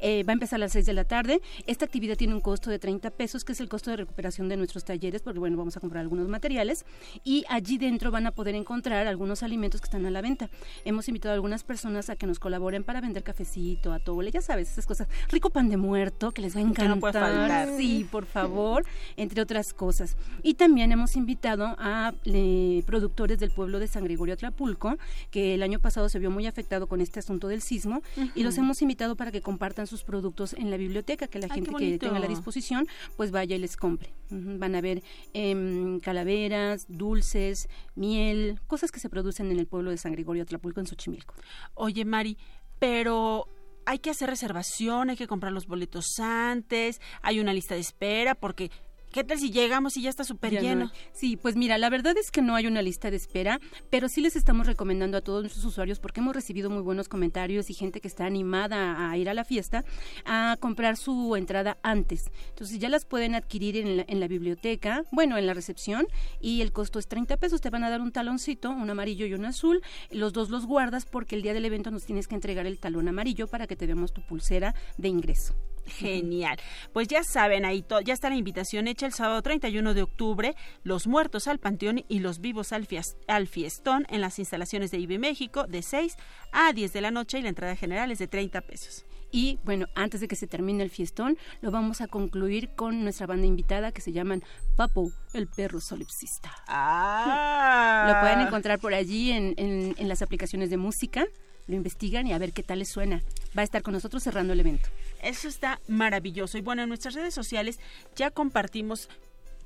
Eh, 0.00 0.24
va 0.24 0.32
a 0.32 0.34
empezar 0.34 0.56
a 0.56 0.60
las 0.60 0.72
6 0.72 0.86
de 0.86 0.92
la 0.92 1.04
tarde. 1.04 1.40
Esta 1.66 1.84
actividad 1.84 2.16
tiene 2.16 2.34
un 2.34 2.40
costo 2.40 2.70
de 2.70 2.78
30 2.78 3.10
pesos, 3.10 3.44
que 3.44 3.52
es 3.52 3.60
el 3.60 3.68
costo 3.68 3.90
de 3.90 3.96
recuperación 3.98 4.48
de 4.48 4.56
nuestros 4.56 4.84
talleres, 4.84 5.22
porque 5.22 5.38
bueno, 5.38 5.56
vamos 5.56 5.76
a 5.76 5.80
comprar 5.80 6.02
algunos 6.02 6.28
materiales. 6.28 6.84
Y 7.24 7.44
allí 7.48 7.78
dentro 7.78 8.10
van 8.10 8.26
a 8.26 8.30
poder 8.32 8.54
encontrar 8.54 9.06
algunos 9.06 9.42
alimentos 9.42 9.80
que 9.80 9.86
están 9.86 10.06
a 10.06 10.10
la 10.10 10.20
venta. 10.20 10.50
Hemos 10.84 11.08
invitado 11.08 11.32
a 11.32 11.34
algunas 11.34 11.64
personas 11.64 12.10
a 12.10 12.16
que 12.16 12.26
nos 12.26 12.38
colaboren 12.38 12.84
para 12.84 13.00
vender 13.00 13.22
cafecito, 13.22 13.92
atole, 13.92 14.30
ya 14.30 14.40
sabes, 14.42 14.70
esas 14.70 14.86
cosas. 14.86 15.08
Rico 15.30 15.50
pan 15.50 15.68
de 15.68 15.76
muerto, 15.76 16.32
que 16.32 16.42
les 16.42 16.54
va 16.56 16.60
a 16.60 16.62
Que 16.64 16.68
encantar. 16.70 16.88
no 16.94 17.00
puede 17.00 17.12
faltar. 17.14 17.68
Sí, 17.76 18.06
por 18.10 18.26
favor, 18.26 18.84
entre 19.16 19.40
otras 19.42 19.72
cosas. 19.72 20.16
Y 20.42 20.54
también 20.54 20.92
hemos 20.92 21.16
invitado 21.16 21.74
a 21.78 22.12
eh, 22.24 22.82
productores 22.86 23.38
del 23.38 23.50
pueblo 23.50 23.78
de 23.78 23.88
San 23.88 24.04
Gregorio 24.04 24.34
Atlapulco, 24.34 24.96
que 25.30 25.54
el 25.54 25.62
año 25.62 25.78
pasado 25.78 26.08
se 26.08 26.18
vio 26.18 26.30
muy 26.30 26.46
afectado 26.46 26.86
con 26.86 27.00
este 27.00 27.20
asunto 27.20 27.48
del 27.48 27.62
sismo, 27.62 28.02
y 28.34 28.42
los 28.42 28.58
hemos 28.58 28.82
invitado 28.82 29.16
para 29.16 29.32
que 29.32 29.40
compartan 29.40 29.85
sus 29.86 30.02
productos 30.02 30.52
en 30.52 30.70
la 30.70 30.76
biblioteca, 30.76 31.28
que 31.28 31.38
la 31.38 31.48
Ay, 31.50 31.62
gente 31.62 31.74
que 31.76 31.98
tenga 31.98 32.16
a 32.16 32.20
la 32.20 32.28
disposición, 32.28 32.86
pues 33.16 33.30
vaya 33.30 33.56
y 33.56 33.58
les 33.58 33.76
compre. 33.76 34.12
Van 34.30 34.74
a 34.74 34.80
ver 34.80 35.02
em, 35.32 36.00
calaveras, 36.00 36.86
dulces, 36.88 37.68
miel, 37.94 38.60
cosas 38.66 38.90
que 38.90 39.00
se 39.00 39.08
producen 39.08 39.50
en 39.50 39.58
el 39.58 39.66
pueblo 39.66 39.90
de 39.90 39.98
San 39.98 40.12
Gregorio 40.12 40.42
Atlapulco 40.42 40.80
en 40.80 40.86
Xochimilco. 40.86 41.34
Oye, 41.74 42.04
Mari, 42.04 42.36
pero 42.78 43.48
hay 43.86 44.00
que 44.00 44.10
hacer 44.10 44.28
reservación, 44.28 45.10
hay 45.10 45.16
que 45.16 45.28
comprar 45.28 45.52
los 45.52 45.66
boletos 45.66 46.18
antes, 46.18 47.00
hay 47.22 47.38
una 47.38 47.54
lista 47.54 47.74
de 47.74 47.80
espera, 47.80 48.34
porque 48.34 48.70
¿qué 49.16 49.24
tal 49.24 49.38
si 49.38 49.50
llegamos 49.50 49.96
y 49.96 50.02
ya 50.02 50.10
está 50.10 50.24
súper 50.24 50.52
no 50.52 50.60
lleno? 50.60 50.92
Sí, 51.14 51.38
pues 51.38 51.56
mira, 51.56 51.78
la 51.78 51.88
verdad 51.88 52.14
es 52.18 52.30
que 52.30 52.42
no 52.42 52.54
hay 52.54 52.66
una 52.66 52.82
lista 52.82 53.10
de 53.10 53.16
espera, 53.16 53.60
pero 53.88 54.10
sí 54.10 54.20
les 54.20 54.36
estamos 54.36 54.66
recomendando 54.66 55.16
a 55.16 55.22
todos 55.22 55.42
nuestros 55.42 55.64
usuarios, 55.64 56.00
porque 56.00 56.20
hemos 56.20 56.34
recibido 56.34 56.68
muy 56.68 56.82
buenos 56.82 57.08
comentarios 57.08 57.70
y 57.70 57.74
gente 57.74 58.02
que 58.02 58.08
está 58.08 58.26
animada 58.26 59.08
a 59.08 59.16
ir 59.16 59.30
a 59.30 59.34
la 59.34 59.44
fiesta, 59.44 59.86
a 60.26 60.58
comprar 60.60 60.98
su 60.98 61.34
entrada 61.34 61.78
antes. 61.82 62.30
Entonces 62.50 62.78
ya 62.78 62.90
las 62.90 63.06
pueden 63.06 63.34
adquirir 63.34 63.78
en 63.78 63.96
la, 63.96 64.04
en 64.06 64.20
la 64.20 64.28
biblioteca, 64.28 65.02
bueno, 65.12 65.38
en 65.38 65.46
la 65.46 65.54
recepción, 65.54 66.06
y 66.38 66.60
el 66.60 66.72
costo 66.72 66.98
es 66.98 67.08
30 67.08 67.38
pesos. 67.38 67.62
Te 67.62 67.70
van 67.70 67.84
a 67.84 67.90
dar 67.90 68.02
un 68.02 68.12
taloncito, 68.12 68.68
un 68.70 68.90
amarillo 68.90 69.24
y 69.24 69.32
un 69.32 69.46
azul. 69.46 69.80
Los 70.10 70.34
dos 70.34 70.50
los 70.50 70.66
guardas 70.66 71.06
porque 71.06 71.36
el 71.36 71.42
día 71.42 71.54
del 71.54 71.64
evento 71.64 71.90
nos 71.90 72.04
tienes 72.04 72.28
que 72.28 72.34
entregar 72.34 72.66
el 72.66 72.78
talón 72.78 73.08
amarillo 73.08 73.46
para 73.46 73.66
que 73.66 73.76
te 73.76 73.86
demos 73.86 74.12
tu 74.12 74.20
pulsera 74.20 74.74
de 74.98 75.08
ingreso. 75.08 75.54
Genial. 75.86 76.58
Pues 76.92 77.08
ya 77.08 77.22
saben, 77.22 77.64
ahí 77.64 77.84
ya 78.04 78.14
está 78.14 78.28
la 78.28 78.36
invitación 78.36 78.88
hecha 78.88 79.06
el 79.06 79.12
sábado 79.12 79.40
31 79.42 79.94
de 79.94 80.02
octubre, 80.02 80.54
los 80.82 81.06
muertos 81.06 81.46
al 81.48 81.58
panteón 81.58 82.04
y 82.08 82.18
los 82.20 82.40
vivos 82.40 82.72
al, 82.72 82.86
al 83.28 83.46
fiestón 83.46 84.06
en 84.10 84.20
las 84.20 84.38
instalaciones 84.38 84.90
de 84.90 84.98
IBE 84.98 85.18
México 85.18 85.64
de 85.66 85.82
6 85.82 86.16
a 86.52 86.72
10 86.72 86.92
de 86.92 87.00
la 87.00 87.10
noche 87.10 87.38
y 87.38 87.42
la 87.42 87.48
entrada 87.50 87.76
general 87.76 88.10
es 88.10 88.18
de 88.18 88.26
30 88.28 88.60
pesos. 88.62 89.04
Y 89.32 89.58
bueno, 89.64 89.86
antes 89.96 90.20
de 90.20 90.28
que 90.28 90.36
se 90.36 90.46
termine 90.46 90.82
el 90.84 90.90
fiestón, 90.90 91.36
lo 91.60 91.70
vamos 91.72 92.00
a 92.00 92.06
concluir 92.06 92.70
con 92.76 93.02
nuestra 93.02 93.26
banda 93.26 93.46
invitada 93.46 93.90
que 93.92 94.00
se 94.00 94.12
llaman 94.12 94.42
Papo, 94.76 95.10
el 95.34 95.48
perro 95.48 95.80
solipsista. 95.80 96.52
Ah. 96.68 98.06
Lo 98.12 98.20
pueden 98.20 98.40
encontrar 98.46 98.78
por 98.78 98.94
allí 98.94 99.32
en, 99.32 99.54
en- 99.56 99.94
en 99.98 100.08
las 100.08 100.22
aplicaciones 100.22 100.70
de 100.70 100.76
música, 100.76 101.26
lo 101.66 101.74
investigan 101.74 102.26
y 102.26 102.32
a 102.32 102.38
ver 102.38 102.52
qué 102.52 102.62
tal 102.62 102.78
les 102.78 102.88
suena. 102.88 103.22
Va 103.56 103.62
a 103.62 103.64
estar 103.64 103.82
con 103.82 103.94
nosotros 103.94 104.22
cerrando 104.22 104.52
el 104.52 104.60
evento. 104.60 104.88
Eso 105.22 105.48
está 105.48 105.80
maravilloso. 105.88 106.58
Y 106.58 106.60
bueno, 106.60 106.82
en 106.82 106.88
nuestras 106.88 107.14
redes 107.14 107.34
sociales 107.34 107.78
ya 108.14 108.30
compartimos 108.30 109.08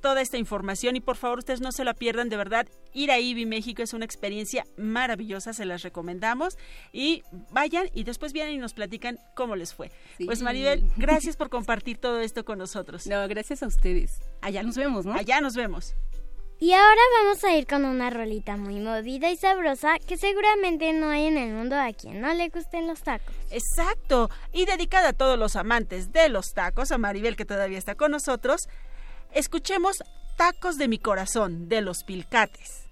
toda 0.01 0.21
esta 0.21 0.37
información 0.37 0.95
y 0.95 0.99
por 0.99 1.15
favor 1.15 1.39
ustedes 1.39 1.61
no 1.61 1.71
se 1.71 1.85
la 1.85 1.93
pierdan 1.93 2.27
de 2.29 2.37
verdad. 2.37 2.67
Ir 2.93 3.11
a 3.11 3.19
IBI 3.19 3.45
México 3.45 3.83
es 3.83 3.93
una 3.93 4.03
experiencia 4.03 4.65
maravillosa, 4.75 5.53
se 5.53 5.63
las 5.63 5.83
recomendamos 5.83 6.57
y 6.91 7.23
vayan 7.51 7.87
y 7.93 8.03
después 8.03 8.33
vienen 8.33 8.55
y 8.55 8.57
nos 8.57 8.73
platican 8.73 9.19
cómo 9.35 9.55
les 9.55 9.73
fue. 9.73 9.91
Sí. 10.17 10.25
Pues 10.25 10.41
Maribel, 10.41 10.83
gracias 10.97 11.37
por 11.37 11.49
compartir 11.49 11.97
todo 11.97 12.19
esto 12.19 12.43
con 12.43 12.57
nosotros. 12.57 13.07
No, 13.07 13.25
gracias 13.27 13.63
a 13.63 13.67
ustedes. 13.67 14.19
Allá 14.41 14.63
nos 14.63 14.75
vemos, 14.75 15.05
¿no? 15.05 15.13
Allá 15.13 15.39
nos 15.39 15.55
vemos. 15.55 15.93
Y 16.63 16.73
ahora 16.73 17.01
vamos 17.23 17.43
a 17.43 17.55
ir 17.55 17.65
con 17.65 17.85
una 17.85 18.11
rolita 18.11 18.55
muy 18.55 18.79
movida 18.79 19.31
y 19.31 19.35
sabrosa 19.35 19.97
que 19.97 20.15
seguramente 20.15 20.93
no 20.93 21.09
hay 21.09 21.25
en 21.25 21.37
el 21.39 21.53
mundo 21.53 21.75
a 21.75 21.91
quien 21.91 22.21
no 22.21 22.31
le 22.35 22.49
gusten 22.49 22.85
los 22.85 23.01
tacos. 23.01 23.33
Exacto. 23.49 24.29
Y 24.53 24.65
dedicada 24.65 25.09
a 25.09 25.13
todos 25.13 25.39
los 25.39 25.55
amantes 25.55 26.11
de 26.11 26.29
los 26.29 26.53
tacos, 26.53 26.91
a 26.91 26.99
Maribel 26.99 27.35
que 27.35 27.45
todavía 27.45 27.79
está 27.79 27.95
con 27.95 28.11
nosotros, 28.11 28.61
escuchemos 29.33 30.03
Tacos 30.37 30.77
de 30.77 30.87
mi 30.87 30.99
corazón 30.99 31.67
de 31.67 31.81
los 31.81 32.03
Pilcates. 32.03 32.87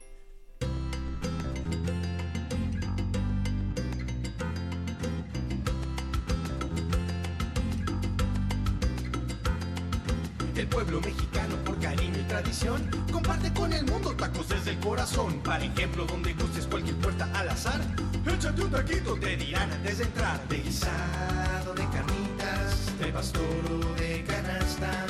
El 10.56 10.68
pueblo 10.68 11.00
mexicano 11.02 11.69
cariño 11.80 12.20
y 12.20 12.24
tradición 12.24 12.90
comparte 13.12 13.52
con 13.54 13.72
el 13.74 13.86
mundo 13.86 14.14
tacos 14.14 14.50
desde 14.50 14.72
el 14.72 14.80
corazón. 14.80 15.40
Para 15.44 15.64
ejemplo, 15.64 16.06
donde 16.06 16.34
gustes 16.34 16.68
cualquier 16.68 16.96
puerta 16.98 17.30
al 17.34 17.50
azar, 17.50 17.80
échate 18.26 18.64
un 18.64 18.72
taquito, 18.72 19.16
te 19.16 19.38
dirán 19.38 19.72
antes 19.72 19.98
de 20.00 20.04
entrar. 20.04 20.48
De 20.48 20.58
guisado, 20.58 21.74
de 21.74 21.84
carnitas, 21.84 23.00
de 23.00 23.08
pastor 23.12 23.44
o 23.72 24.00
de 24.00 24.24
canasta, 24.26 25.06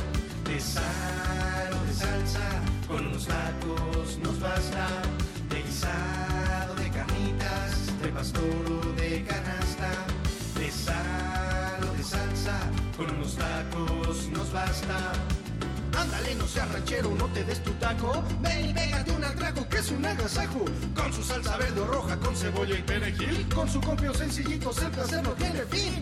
de 0.45 0.59
sal 0.59 1.73
o 1.73 1.85
de 1.85 1.93
salsa, 1.93 2.61
con 2.87 3.07
unos 3.07 3.25
tacos 3.25 4.19
nos 4.23 4.39
basta. 4.39 4.87
De 5.49 5.61
guisado, 5.63 6.75
de 6.75 6.89
carnitas, 6.89 8.01
de 8.01 8.09
pastor 8.09 8.83
o 8.85 8.93
de 8.93 9.23
canasta, 9.23 9.91
de 10.59 10.71
sal 10.71 11.89
o 11.89 11.97
de 11.97 12.03
salsa, 12.03 12.59
con 12.95 13.09
unos 13.15 13.35
tacos 13.35 14.29
nos 14.29 14.51
basta. 14.51 15.28
Ándale, 15.99 16.35
no 16.35 16.47
seas 16.47 16.71
ranchero, 16.71 17.13
no 17.15 17.25
te 17.27 17.43
des 17.43 17.61
tu 17.61 17.71
taco. 17.73 18.23
Ven 18.41 18.69
y 18.69 18.73
pégate 18.73 19.11
un 19.11 19.23
atraco 19.23 19.67
que 19.67 19.77
es 19.79 19.91
un 19.91 20.05
agasajo. 20.05 20.63
Con 20.95 21.13
su 21.13 21.23
salsa 21.23 21.57
verde 21.57 21.81
o 21.81 21.85
roja, 21.85 22.17
con 22.17 22.35
cebolla 22.35 22.77
y 22.77 22.81
perejil. 22.81 23.47
Con 23.53 23.67
su 23.67 23.81
compio 23.81 24.13
sencillito, 24.13 24.71
el 24.81 24.91
placer 24.91 25.23
no 25.23 25.31
tiene 25.31 25.61
fin. 25.65 26.01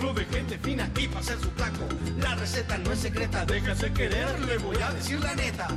Solo 0.00 0.12
de 0.12 0.24
gente 0.24 0.58
fina 0.58 0.90
y 0.98 1.06
para 1.06 1.20
hacer 1.20 1.38
su 1.38 1.48
taco. 1.50 1.84
La 2.18 2.34
receta 2.34 2.78
no 2.78 2.92
es 2.92 2.98
secreta, 2.98 3.44
déjase 3.46 3.92
querer, 3.92 4.40
le 4.40 4.58
voy 4.58 4.76
a 4.82 4.92
decir 4.92 5.20
la 5.20 5.34
neta. 5.36 5.68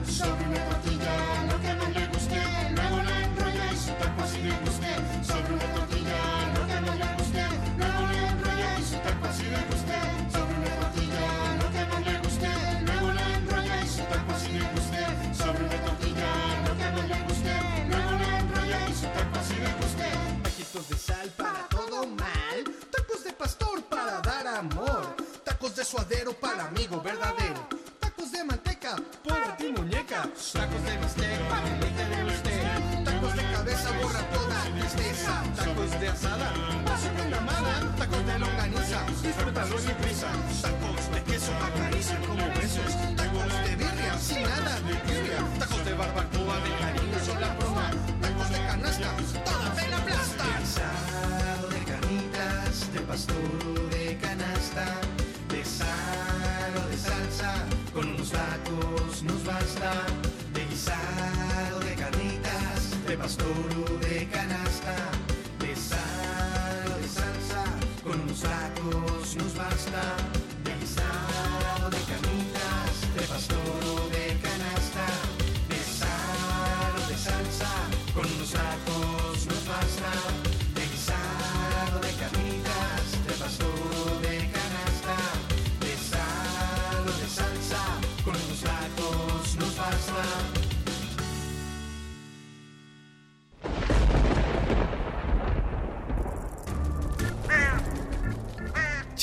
suadero 25.98 26.32
para 26.34 26.66
amigo 26.66 27.02
verdadero. 27.02 27.68
Tacos 28.00 28.32
de 28.32 28.44
manteca 28.44 28.96
para 29.28 29.58
ti 29.58 29.74
muñeca. 29.76 30.30
Tacos 30.54 30.84
de 30.84 30.98
bistec 30.98 31.40
para 31.50 31.68
el 31.68 31.80
de 31.80 32.34
usted. 32.36 33.04
Tacos 33.04 33.36
de 33.36 33.44
cabeza 33.52 33.90
borra 34.00 34.22
toda 34.36 34.58
tristeza. 34.78 35.44
Tacos 35.56 36.00
de 36.00 36.08
asada, 36.08 36.54
paso 36.86 37.10
con 37.18 37.32
camada. 37.32 37.96
Tacos 37.98 38.26
de 38.28 38.40
longaniza, 38.40 39.00
disfrútalo 39.24 39.78
sin 39.80 39.96
prisa. 39.96 40.28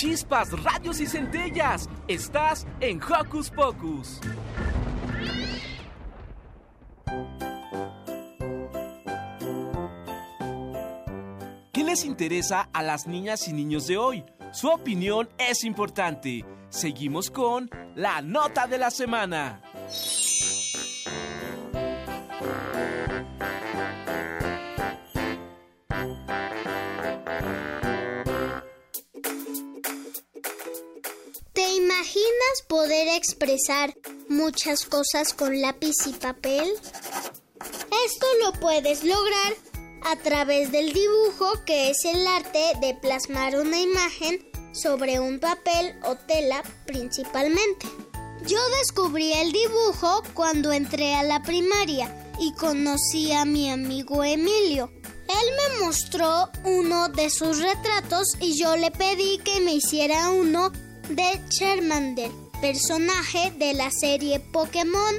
Chispas, 0.04 0.50
radios 0.62 1.00
y 1.00 1.06
centellas. 1.06 1.88
Estás 2.08 2.66
en 2.80 3.00
Hocus 3.02 3.48
Pocus. 3.48 4.20
¿Qué 11.72 11.84
les 11.84 12.04
interesa 12.04 12.68
a 12.74 12.82
las 12.82 13.06
niñas 13.06 13.48
y 13.48 13.54
niños 13.54 13.86
de 13.86 13.96
hoy? 13.96 14.26
Su 14.52 14.68
opinión 14.68 15.30
es 15.38 15.64
importante. 15.64 16.44
Seguimos 16.68 17.30
con 17.30 17.70
la 17.94 18.20
nota 18.20 18.66
de 18.66 18.76
la 18.76 18.90
semana. 18.90 19.63
Expresar 33.54 33.94
muchas 34.28 34.84
cosas 34.84 35.32
con 35.32 35.60
lápiz 35.60 35.94
y 36.06 36.12
papel? 36.14 36.68
Esto 38.04 38.26
lo 38.42 38.52
puedes 38.58 39.04
lograr 39.04 39.54
a 40.02 40.16
través 40.16 40.72
del 40.72 40.92
dibujo, 40.92 41.64
que 41.64 41.90
es 41.90 42.04
el 42.04 42.26
arte 42.26 42.72
de 42.80 42.94
plasmar 42.94 43.56
una 43.56 43.80
imagen 43.80 44.44
sobre 44.72 45.20
un 45.20 45.38
papel 45.38 45.94
o 46.02 46.16
tela 46.16 46.64
principalmente. 46.84 47.86
Yo 48.44 48.58
descubrí 48.80 49.32
el 49.32 49.52
dibujo 49.52 50.22
cuando 50.34 50.72
entré 50.72 51.14
a 51.14 51.22
la 51.22 51.40
primaria 51.42 52.12
y 52.40 52.52
conocí 52.54 53.32
a 53.32 53.44
mi 53.44 53.70
amigo 53.70 54.24
Emilio. 54.24 54.90
Él 55.28 55.78
me 55.78 55.86
mostró 55.86 56.50
uno 56.64 57.08
de 57.08 57.30
sus 57.30 57.60
retratos 57.60 58.36
y 58.40 58.58
yo 58.58 58.76
le 58.76 58.90
pedí 58.90 59.38
que 59.38 59.60
me 59.60 59.74
hiciera 59.74 60.30
uno 60.30 60.70
de 61.08 61.40
Charmander, 61.48 62.30
personaje 62.64 63.52
de 63.58 63.74
la 63.74 63.90
serie 63.90 64.40
Pokémon. 64.40 65.16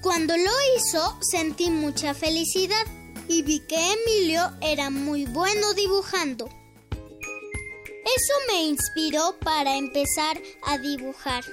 Cuando 0.00 0.34
lo 0.34 0.52
hizo 0.74 1.18
sentí 1.20 1.68
mucha 1.68 2.14
felicidad 2.14 2.86
y 3.28 3.42
vi 3.42 3.60
que 3.60 3.76
Emilio 3.76 4.40
era 4.62 4.88
muy 4.88 5.26
bueno 5.26 5.74
dibujando. 5.74 6.48
Eso 6.90 8.34
me 8.48 8.62
inspiró 8.62 9.36
para 9.40 9.76
empezar 9.76 10.40
a 10.64 10.78
dibujar. 10.78 11.44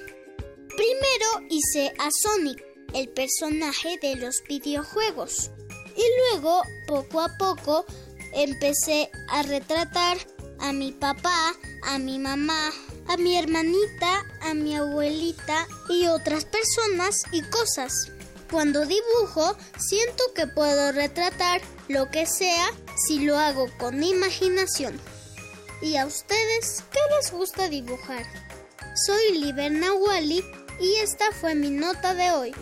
Primero 0.78 1.46
hice 1.50 1.94
a 2.00 2.08
Sonic, 2.22 2.64
el 2.94 3.10
personaje 3.10 4.00
de 4.02 4.16
los 4.16 4.42
videojuegos. 4.48 5.52
Y 5.98 6.04
luego, 6.20 6.62
poco 6.88 7.20
a 7.20 7.38
poco, 7.38 7.86
empecé 8.34 9.12
a 9.28 9.44
retratar 9.44 10.18
a 10.60 10.72
mi 10.72 10.94
papá, 10.94 11.54
a 11.84 12.00
mi 12.00 12.18
mamá, 12.18 12.72
a 13.08 13.18
mi 13.18 13.38
hermanita, 13.38 14.24
a 14.42 14.54
mi 14.54 14.76
abuelita 14.76 15.68
y 15.90 16.08
otras 16.08 16.46
personas 16.46 17.24
y 17.32 17.42
cosas. 17.44 18.12
Cuando 18.50 18.86
dibujo, 18.86 19.58
siento 19.78 20.24
que 20.36 20.48
puedo 20.48 20.92
retratar 20.92 21.62
lo 21.88 22.10
que 22.12 22.26
sea 22.26 22.70
si 23.08 23.20
lo 23.20 23.38
hago 23.38 23.68
con 23.78 24.04
imaginación. 24.04 25.00
¿Y 25.82 25.98
a 25.98 26.06
ustedes 26.06 26.84
qué 26.92 27.00
les 27.18 27.32
gusta 27.32 27.68
dibujar? 27.68 28.26
Soy 29.06 29.40
Liberna 29.40 29.94
Wally 29.94 30.44
y 30.80 30.96
esta 30.96 31.32
fue 31.32 31.56
mi 31.56 31.72
nota 31.72 32.14
de 32.14 32.32
hoy. 32.32 32.56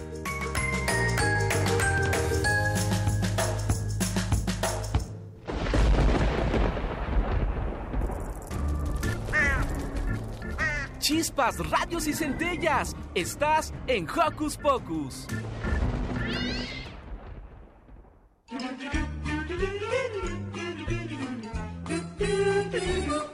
Chispas, 11.02 11.58
radios 11.70 12.08
y 12.08 12.14
centellas. 12.14 12.96
Estás 13.16 13.74
en 13.88 14.08
Hocus 14.08 14.56
Pocus. 14.56 15.28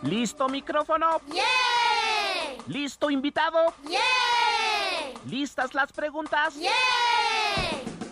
¿Listo 0.02 0.48
micrófono? 0.48 1.22
¡Yay! 1.28 2.58
¿Listo 2.68 3.12
invitado? 3.12 3.74
¡Yay! 3.84 5.14
¿Listas 5.26 5.74
las 5.74 5.92
preguntas? 5.92 6.56
¡Yay! 6.56 6.72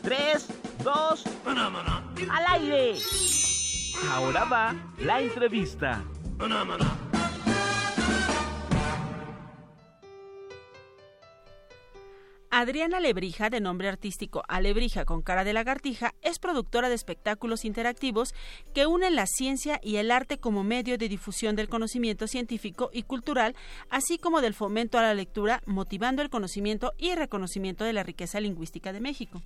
Tres, 0.02 0.48
dos, 0.84 1.24
al 1.46 2.46
aire. 2.50 2.98
Ahora 4.12 4.44
va 4.44 4.76
la 4.98 5.22
entrevista. 5.22 6.04
Adriana 12.58 13.02
Lebrija, 13.02 13.50
de 13.50 13.60
nombre 13.60 13.90
artístico 13.90 14.44
Alebrija 14.48 15.04
con 15.04 15.22
cara 15.22 15.44
de 15.44 15.52
lagartija, 15.52 16.14
es 16.22 16.40
productora 16.40 16.88
de 16.88 16.96
espectáculos 16.96 17.66
interactivos 17.66 18.34
que 18.74 18.88
unen 18.88 19.14
la 19.14 19.26
ciencia 19.26 19.82
y 19.84 19.98
el 19.98 20.10
arte 20.10 20.38
como 20.38 20.64
medio 20.64 20.98
de 20.98 21.10
difusión 21.10 21.58
del 21.58 21.68
conocimiento 21.68 22.28
científico 22.28 22.92
y 22.94 23.04
cultural, 23.04 23.58
así 23.90 24.18
como 24.18 24.40
del 24.40 24.54
fomento 24.54 24.98
a 24.98 25.02
la 25.02 25.14
lectura, 25.14 25.62
motivando 25.66 26.22
el 26.22 26.30
conocimiento 26.30 26.94
y 26.98 27.14
reconocimiento 27.14 27.84
de 27.84 27.92
la 27.92 28.04
riqueza 28.04 28.40
lingüística 28.40 28.94
de 28.94 29.02
México. 29.02 29.42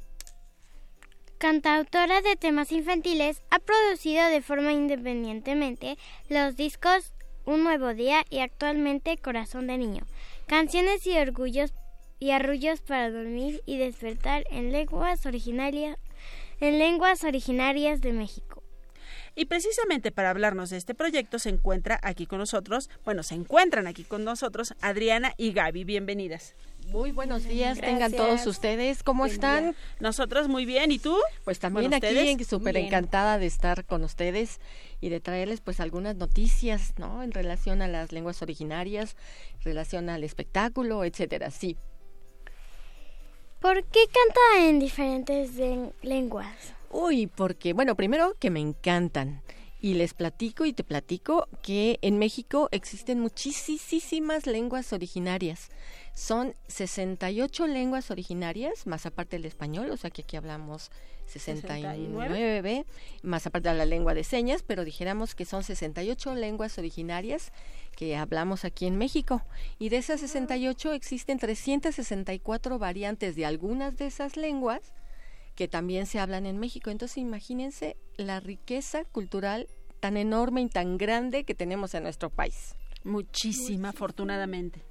Cantautora 1.39 2.21
de 2.21 2.35
temas 2.35 2.71
infantiles, 2.71 3.41
ha 3.49 3.57
producido 3.57 4.27
de 4.27 4.43
forma 4.43 4.71
independientemente 4.71 5.97
los 6.29 6.55
discos 6.55 7.15
Un 7.45 7.63
Nuevo 7.63 7.95
Día 7.95 8.23
y 8.29 8.41
actualmente 8.41 9.17
Corazón 9.17 9.65
de 9.65 9.79
Niño, 9.79 10.03
canciones 10.45 11.07
y 11.07 11.17
orgullos 11.17 11.73
y 12.19 12.31
arrullos 12.31 12.81
para 12.81 13.09
dormir 13.09 13.61
y 13.65 13.77
despertar 13.77 14.45
en 14.51 14.71
lenguas 14.71 15.25
originarias 15.25 15.97
en 16.59 16.77
lenguas 16.77 17.23
originarias 17.23 18.01
de 18.01 18.13
México. 18.13 18.63
Y 19.35 19.45
precisamente 19.45 20.11
para 20.11 20.31
hablarnos 20.31 20.69
de 20.69 20.77
este 20.77 20.93
proyecto 20.93 21.39
se 21.39 21.49
encuentra 21.49 21.99
aquí 22.03 22.25
con 22.25 22.39
nosotros, 22.39 22.89
bueno, 23.05 23.23
se 23.23 23.35
encuentran 23.35 23.87
aquí 23.87 24.03
con 24.03 24.25
nosotros 24.25 24.73
Adriana 24.81 25.33
y 25.37 25.53
Gaby, 25.53 25.85
bienvenidas. 25.85 26.55
Muy 26.87 27.11
buenos 27.11 27.45
días, 27.45 27.79
tengan 27.79 28.11
todos 28.11 28.45
ustedes. 28.47 29.03
¿Cómo 29.03 29.25
están? 29.25 29.75
Nosotros 29.99 30.47
muy 30.47 30.65
bien, 30.65 30.91
¿y 30.91 30.99
tú? 30.99 31.15
Pues 31.45 31.59
también 31.59 31.91
Bueno, 31.91 31.97
aquí 31.97 32.07
¿ustedes? 32.07 32.47
súper 32.47 32.75
encantada 32.77 33.37
de 33.37 33.45
estar 33.45 33.85
con 33.85 34.03
ustedes 34.03 34.59
y 34.99 35.09
de 35.09 35.19
traerles 35.19 35.61
pues 35.61 35.79
algunas 35.79 36.15
noticias, 36.15 36.93
¿no? 36.97 37.23
En 37.23 37.31
relación 37.31 37.81
a 37.81 37.87
las 37.87 38.11
lenguas 38.11 38.41
originarias, 38.41 39.15
en 39.59 39.61
relación 39.61 40.09
al 40.09 40.23
espectáculo, 40.23 41.05
etcétera. 41.05 41.51
Sí. 41.51 41.77
¿Por 43.59 43.83
qué 43.85 43.99
canta 44.07 44.67
en 44.69 44.79
diferentes 44.79 45.55
len- 45.55 45.93
lenguas? 46.01 46.55
Uy, 46.91 47.27
porque, 47.27 47.73
bueno, 47.73 47.95
primero 47.95 48.35
que 48.39 48.49
me 48.49 48.59
encantan 48.59 49.41
Y 49.81 49.93
les 49.93 50.13
platico 50.13 50.65
y 50.65 50.73
te 50.73 50.83
platico 50.83 51.47
que 51.61 51.99
en 52.01 52.17
México 52.19 52.67
existen 52.73 53.21
muchísimas 53.21 54.45
lenguas 54.45 54.91
originarias. 54.91 55.69
Son 56.13 56.53
68 56.67 57.65
lenguas 57.65 58.11
originarias, 58.11 58.85
más 58.87 59.05
aparte 59.05 59.37
del 59.37 59.45
español, 59.45 59.89
o 59.91 59.95
sea 59.95 60.09
que 60.09 60.23
aquí 60.23 60.35
hablamos 60.35 60.91
69, 61.27 62.85
más 63.23 63.47
aparte 63.47 63.69
de 63.69 63.75
la 63.75 63.85
lengua 63.85 64.13
de 64.13 64.25
señas, 64.25 64.63
pero 64.67 64.83
dijéramos 64.83 65.33
que 65.33 65.45
son 65.45 65.63
68 65.63 66.35
lenguas 66.35 66.77
originarias 66.77 67.53
que 67.99 68.15
hablamos 68.15 68.63
aquí 68.63 68.85
en 68.85 68.97
México. 68.97 69.41
Y 69.77 69.89
de 69.89 69.97
esas 69.97 70.21
68 70.21 70.93
existen 70.93 71.37
364 71.37 72.79
variantes 72.79 73.35
de 73.35 73.45
algunas 73.45 73.97
de 73.97 74.05
esas 74.05 74.37
lenguas 74.37 74.93
que 75.53 75.67
también 75.67 76.05
se 76.05 76.17
hablan 76.17 76.45
en 76.45 76.59
México. 76.59 76.91
Entonces 76.91 77.17
imagínense 77.17 77.97
la 78.15 78.39
riqueza 78.39 79.03
cultural 79.03 79.67
tan 79.99 80.15
enorme 80.15 80.61
y 80.61 80.69
tan 80.69 80.97
grande 80.97 81.43
que 81.43 81.55
tenemos 81.55 81.93
en 81.93 82.03
nuestro 82.03 82.29
país. 82.29 82.73
Muchísima, 83.03 83.89
afortunadamente. 83.89 84.81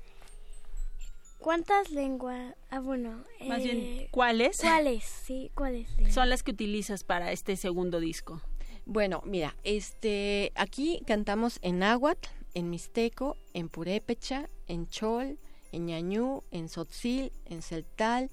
¿Cuántas 1.38 1.90
lenguas? 1.90 2.56
Ah, 2.68 2.80
bueno. 2.80 3.24
Más 3.46 3.62
bien, 3.62 3.78
eh, 3.78 4.08
¿cuáles? 4.10 4.58
¿Cuáles? 4.60 5.04
Sí, 5.04 5.50
¿cuáles? 5.54 5.88
Son 6.10 6.28
las 6.28 6.42
que 6.42 6.50
utilizas 6.50 7.04
para 7.04 7.32
este 7.32 7.56
segundo 7.56 8.00
disco. 8.00 8.42
Bueno, 8.84 9.22
mira, 9.24 9.56
este, 9.64 10.52
aquí 10.56 11.02
cantamos 11.06 11.58
en 11.62 11.78
náhuatl, 11.78 12.28
en 12.54 12.70
mixteco, 12.70 13.36
en 13.54 13.68
purépecha, 13.68 14.48
en 14.66 14.88
chol, 14.88 15.38
en 15.72 15.86
ñañú, 15.86 16.42
en 16.50 16.68
sotzil, 16.68 17.32
en 17.44 17.62
celtal, 17.62 18.30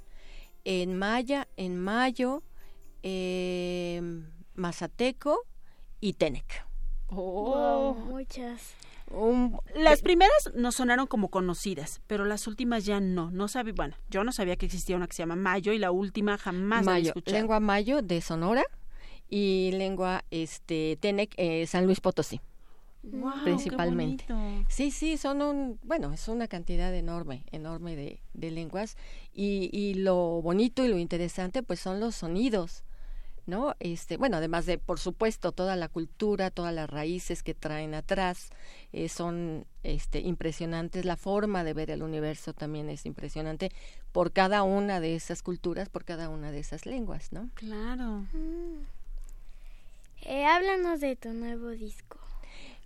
en 0.63 0.97
maya, 0.97 1.47
en 1.58 1.78
mayo, 1.78 2.43
eh, 3.04 4.01
mazateco 4.56 5.39
y 6.01 6.13
tenec. 6.13 6.65
Wow, 7.10 7.93
muchas. 7.95 8.73
las 9.75 10.01
primeras 10.01 10.51
nos 10.56 10.75
sonaron 10.75 11.06
como 11.08 11.30
conocidas, 11.30 12.01
pero 12.08 12.25
las 12.25 12.47
últimas 12.47 12.86
ya 12.86 12.99
no. 12.99 13.30
No 13.32 13.47
sabía, 13.47 13.73
bueno, 13.75 13.95
yo 14.10 14.23
no 14.23 14.32
sabía 14.32 14.56
que 14.56 14.65
existía 14.65 14.95
una 14.95 15.08
que 15.08 15.13
se 15.13 15.21
llama 15.21 15.36
Mayo 15.36 15.71
y 15.71 15.78
la 15.78 15.91
última 15.91 16.38
jamás 16.38 16.86
la 16.86 16.93
Mayo, 16.93 17.08
escuchado. 17.10 17.38
lengua 17.38 17.60
mayo 17.60 18.01
de 18.01 18.21
Sonora 18.21 18.63
y 19.30 19.71
lengua 19.73 20.23
este 20.32 20.97
Tenec 20.99 21.34
eh, 21.38 21.67
San 21.67 21.86
Luis 21.86 22.01
Potosí. 22.01 22.41
Principalmente. 23.44 24.26
Sí, 24.68 24.91
sí, 24.91 25.18
son 25.18 25.41
un, 25.41 25.80
bueno, 25.84 26.12
es 26.13 26.28
una 26.28 26.48
cantidad 26.48 26.94
enorme, 26.94 27.44
enorme 27.52 27.96
de, 27.96 28.22
de 28.34 28.52
lenguas 28.52 28.98
y, 29.34 29.70
y 29.72 29.96
lo 29.96 30.41
bonito 30.41 30.84
y 30.84 30.88
lo 30.88 30.98
interesante 30.98 31.63
pues 31.63 31.80
son 31.80 32.00
los 32.00 32.15
sonidos, 32.15 32.84
¿no? 33.46 33.76
Este, 33.80 34.18
bueno, 34.18 34.38
además 34.38 34.65
de, 34.65 34.78
por 34.78 35.00
supuesto, 35.00 35.52
toda 35.52 35.76
la 35.76 35.88
cultura, 35.88 36.50
todas 36.50 36.74
las 36.74 36.89
raíces 36.89 37.44
que 37.44 37.54
traen 37.54 37.94
atrás, 37.94 38.50
eh, 38.91 39.08
son 39.08 39.65
este, 39.84 40.20
impresionantes, 40.20 41.06
la 41.06 41.15
forma 41.15 41.63
de 41.63 41.74
ver 41.74 41.91
el 41.91 42.02
universo 42.02 42.54
también 42.54 42.89
es 42.89 43.06
impresionante 43.06 43.72
por 44.12 44.32
cada 44.32 44.63
una 44.63 45.00
de 45.00 45.15
esas 45.15 45.44
culturas, 45.44 45.89
por 45.89 46.06
cada 46.06 46.30
una 46.30 46.52
de 46.52 46.60
esas 46.60 46.86
lenguas, 46.86 47.32
¿no? 47.32 47.50
Claro. 47.54 48.26
Eh, 50.24 50.46
háblanos 50.46 51.02
de 51.02 51.15
tu 51.15 51.34
nuevo 51.34 51.70
disco. 51.70 52.18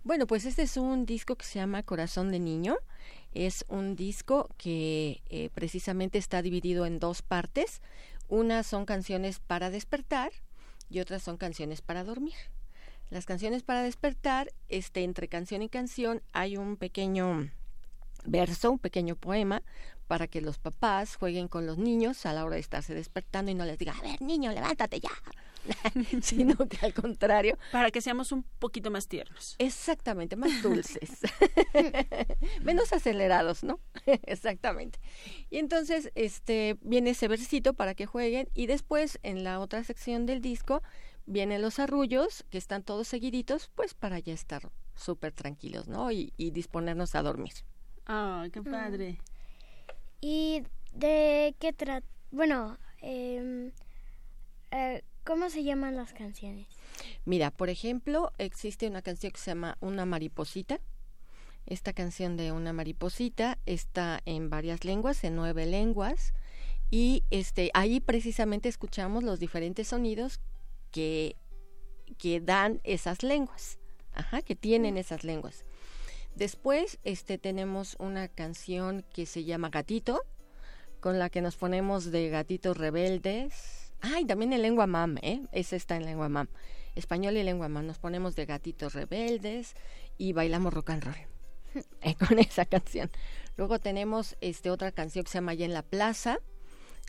Bueno, 0.02 0.26
pues 0.26 0.46
este 0.46 0.62
es 0.62 0.78
un 0.78 1.04
disco 1.04 1.36
que 1.36 1.44
se 1.44 1.58
llama 1.58 1.82
Corazón 1.82 2.30
de 2.30 2.38
Niño. 2.38 2.78
Es 3.34 3.66
un 3.68 3.96
disco 3.96 4.48
que 4.56 5.20
eh, 5.28 5.50
precisamente 5.52 6.16
está 6.16 6.40
dividido 6.40 6.86
en 6.86 6.98
dos 6.98 7.20
partes. 7.20 7.82
Una 8.26 8.62
son 8.62 8.86
canciones 8.86 9.40
para 9.40 9.68
despertar 9.68 10.32
y 10.88 11.00
otras 11.00 11.22
son 11.22 11.36
canciones 11.36 11.82
para 11.82 12.02
dormir. 12.02 12.34
Las 13.10 13.26
canciones 13.26 13.62
para 13.62 13.82
despertar, 13.82 14.52
este, 14.70 15.04
entre 15.04 15.28
canción 15.28 15.60
y 15.60 15.68
canción 15.68 16.22
hay 16.32 16.56
un 16.56 16.76
pequeño 16.76 17.50
verso, 18.24 18.70
un 18.70 18.78
pequeño 18.78 19.16
poema, 19.16 19.62
para 20.06 20.28
que 20.28 20.40
los 20.40 20.58
papás 20.58 21.16
jueguen 21.16 21.46
con 21.46 21.66
los 21.66 21.76
niños 21.76 22.24
a 22.24 22.32
la 22.32 22.44
hora 22.44 22.54
de 22.54 22.60
estarse 22.60 22.94
despertando 22.94 23.50
y 23.50 23.54
no 23.54 23.66
les 23.66 23.78
diga, 23.78 23.92
a 23.92 24.00
ver, 24.00 24.22
niño, 24.22 24.50
levántate 24.50 24.98
ya. 24.98 25.10
Sino 26.22 26.56
que 26.56 26.84
al 26.84 26.94
contrario. 26.94 27.58
Para 27.72 27.90
que 27.90 28.00
seamos 28.00 28.32
un 28.32 28.44
poquito 28.58 28.90
más 28.90 29.08
tiernos. 29.08 29.56
Exactamente, 29.58 30.36
más 30.36 30.62
dulces. 30.62 31.20
Menos 32.62 32.92
acelerados, 32.92 33.64
¿no? 33.64 33.80
Exactamente. 34.06 34.98
Y 35.50 35.58
entonces, 35.58 36.10
este, 36.14 36.78
viene 36.82 37.10
ese 37.10 37.28
versito 37.28 37.74
para 37.74 37.94
que 37.94 38.06
jueguen 38.06 38.48
y 38.54 38.66
después 38.66 39.18
en 39.22 39.44
la 39.44 39.60
otra 39.60 39.84
sección 39.84 40.26
del 40.26 40.40
disco 40.40 40.82
vienen 41.26 41.62
los 41.62 41.78
arrullos 41.78 42.44
que 42.50 42.58
están 42.58 42.82
todos 42.82 43.08
seguiditos, 43.08 43.70
pues 43.74 43.94
para 43.94 44.18
ya 44.18 44.32
estar 44.32 44.70
súper 44.94 45.32
tranquilos, 45.32 45.88
¿no? 45.88 46.10
Y, 46.10 46.32
y 46.36 46.50
disponernos 46.50 47.14
a 47.14 47.22
dormir. 47.22 47.52
Ay, 48.06 48.50
qué 48.50 48.62
padre. 48.62 49.18
¿Y 50.20 50.62
de 50.92 51.54
qué 51.58 51.72
trata? 51.72 52.06
Bueno, 52.30 52.78
em, 53.00 53.72
eh, 54.70 55.02
¿cómo 55.30 55.48
se 55.48 55.62
llaman 55.62 55.94
las 55.94 56.12
canciones? 56.12 56.66
Mira, 57.24 57.52
por 57.52 57.68
ejemplo, 57.70 58.32
existe 58.38 58.88
una 58.88 59.00
canción 59.00 59.30
que 59.30 59.38
se 59.38 59.52
llama 59.52 59.78
Una 59.78 60.04
mariposita. 60.04 60.80
Esta 61.66 61.92
canción 61.92 62.36
de 62.36 62.50
Una 62.50 62.72
mariposita 62.72 63.56
está 63.64 64.22
en 64.24 64.50
varias 64.50 64.84
lenguas, 64.84 65.22
en 65.22 65.36
nueve 65.36 65.66
lenguas, 65.66 66.34
y 66.90 67.22
este 67.30 67.70
ahí 67.74 68.00
precisamente 68.00 68.68
escuchamos 68.68 69.22
los 69.22 69.38
diferentes 69.38 69.86
sonidos 69.86 70.40
que, 70.90 71.36
que 72.18 72.40
dan 72.40 72.80
esas 72.82 73.22
lenguas, 73.22 73.78
ajá, 74.12 74.42
que 74.42 74.56
tienen 74.56 74.98
esas 74.98 75.22
lenguas. 75.22 75.64
Después, 76.34 76.98
este, 77.04 77.38
tenemos 77.38 77.94
una 78.00 78.26
canción 78.26 79.04
que 79.14 79.26
se 79.26 79.44
llama 79.44 79.70
Gatito, 79.70 80.22
con 80.98 81.20
la 81.20 81.30
que 81.30 81.40
nos 81.40 81.54
ponemos 81.54 82.10
de 82.10 82.30
gatitos 82.30 82.76
rebeldes. 82.76 83.79
Ay, 84.00 84.24
también 84.24 84.52
en 84.52 84.62
lengua 84.62 84.86
mam, 84.86 85.18
¿eh? 85.22 85.42
Esa 85.52 85.76
está 85.76 85.96
en 85.96 86.06
lengua 86.06 86.28
mam. 86.28 86.48
Español 86.94 87.36
y 87.36 87.42
lengua 87.42 87.68
mam. 87.68 87.86
Nos 87.86 87.98
ponemos 87.98 88.34
de 88.34 88.46
gatitos 88.46 88.94
rebeldes 88.94 89.74
y 90.18 90.32
bailamos 90.32 90.72
rock 90.72 90.90
and 90.90 91.04
roll 91.04 91.16
eh, 92.02 92.14
con 92.14 92.38
esa 92.38 92.64
canción. 92.64 93.10
Luego 93.56 93.78
tenemos 93.78 94.36
este 94.40 94.70
otra 94.70 94.92
canción 94.92 95.24
que 95.24 95.30
se 95.30 95.38
llama 95.38 95.52
Allá 95.52 95.66
en 95.66 95.74
la 95.74 95.82
Plaza, 95.82 96.38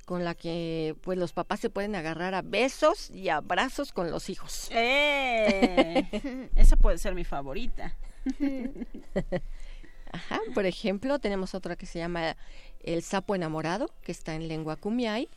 con 0.06 0.24
la 0.26 0.36
que 0.36 0.96
pues 1.02 1.18
los 1.18 1.34
papás 1.34 1.60
se 1.60 1.70
pueden 1.70 1.96
agarrar 1.96 2.34
a 2.34 2.42
besos 2.42 3.10
y 3.12 3.30
abrazos 3.30 3.94
con 3.94 4.12
los 4.12 4.30
hijos. 4.30 4.70
¡Eh! 4.72 6.50
Esa 6.56 6.76
puede 6.76 6.98
ser 6.98 7.16
mi 7.16 7.24
favorita. 7.24 7.96
Ajá, 10.12 10.42
por 10.54 10.66
ejemplo, 10.66 11.20
tenemos 11.20 11.56
otra 11.56 11.78
que 11.78 11.86
se 11.86 12.00
llama 12.00 12.36
El 12.82 13.02
sapo 13.02 13.34
enamorado, 13.34 13.90
que 14.02 14.12
está 14.12 14.36
en 14.36 14.50
lengua 14.50 14.76
cumiay. 14.76 15.30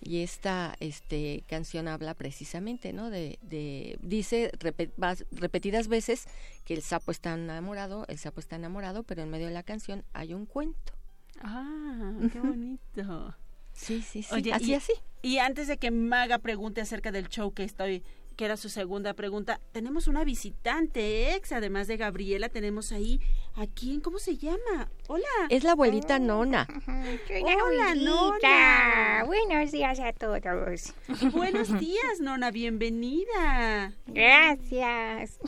Y 0.00 0.22
esta 0.22 0.74
este, 0.80 1.42
canción 1.48 1.88
habla 1.88 2.14
precisamente, 2.14 2.92
¿no? 2.92 3.10
De, 3.10 3.38
de 3.42 3.98
dice 4.02 4.52
repe- 4.60 4.92
vas- 4.96 5.24
repetidas 5.32 5.88
veces 5.88 6.26
que 6.64 6.74
el 6.74 6.82
sapo 6.82 7.10
está 7.10 7.34
enamorado, 7.34 8.04
el 8.08 8.18
sapo 8.18 8.40
está 8.40 8.56
enamorado, 8.56 9.02
pero 9.02 9.22
en 9.22 9.30
medio 9.30 9.46
de 9.48 9.54
la 9.54 9.62
canción 9.62 10.04
hay 10.12 10.34
un 10.34 10.46
cuento. 10.46 10.92
Ah, 11.40 12.12
qué 12.32 12.38
bonito. 12.40 13.34
Sí, 13.72 14.02
sí, 14.02 14.22
sí. 14.22 14.34
Oye, 14.34 14.52
así, 14.52 14.70
y, 14.72 14.74
así. 14.74 14.92
Y 15.22 15.38
antes 15.38 15.68
de 15.68 15.78
que 15.78 15.90
Maga 15.90 16.38
pregunte 16.38 16.80
acerca 16.80 17.12
del 17.12 17.28
show 17.28 17.52
que 17.52 17.64
estoy, 17.64 18.02
que 18.38 18.44
era 18.44 18.56
su 18.56 18.68
segunda 18.68 19.14
pregunta, 19.14 19.60
tenemos 19.72 20.06
una 20.06 20.22
visitante 20.22 21.34
ex, 21.34 21.50
además 21.50 21.88
de 21.88 21.96
Gabriela, 21.96 22.48
tenemos 22.48 22.92
ahí 22.92 23.20
a 23.56 23.66
quién, 23.66 24.00
¿cómo 24.00 24.20
se 24.20 24.36
llama? 24.36 24.88
Hola. 25.08 25.26
Es 25.48 25.64
la 25.64 25.72
abuelita 25.72 26.20
Nona. 26.20 26.68
Hola, 26.86 27.96
Nona. 27.96 27.96
Nona. 27.96 29.24
Buenos 29.26 29.72
días 29.72 29.98
a 29.98 30.12
todos. 30.12 30.94
Buenos 31.32 31.76
días, 31.80 32.20
Nona, 32.20 32.52
bienvenida. 32.52 33.92
Gracias. 34.06 35.40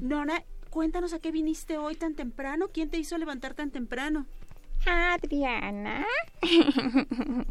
Nona, 0.00 0.42
cuéntanos 0.70 1.12
a 1.12 1.20
qué 1.20 1.30
viniste 1.30 1.78
hoy 1.78 1.94
tan 1.94 2.16
temprano. 2.16 2.66
¿Quién 2.74 2.90
te 2.90 2.98
hizo 2.98 3.16
levantar 3.16 3.54
tan 3.54 3.70
temprano? 3.70 4.26
Adriana. 4.84 6.04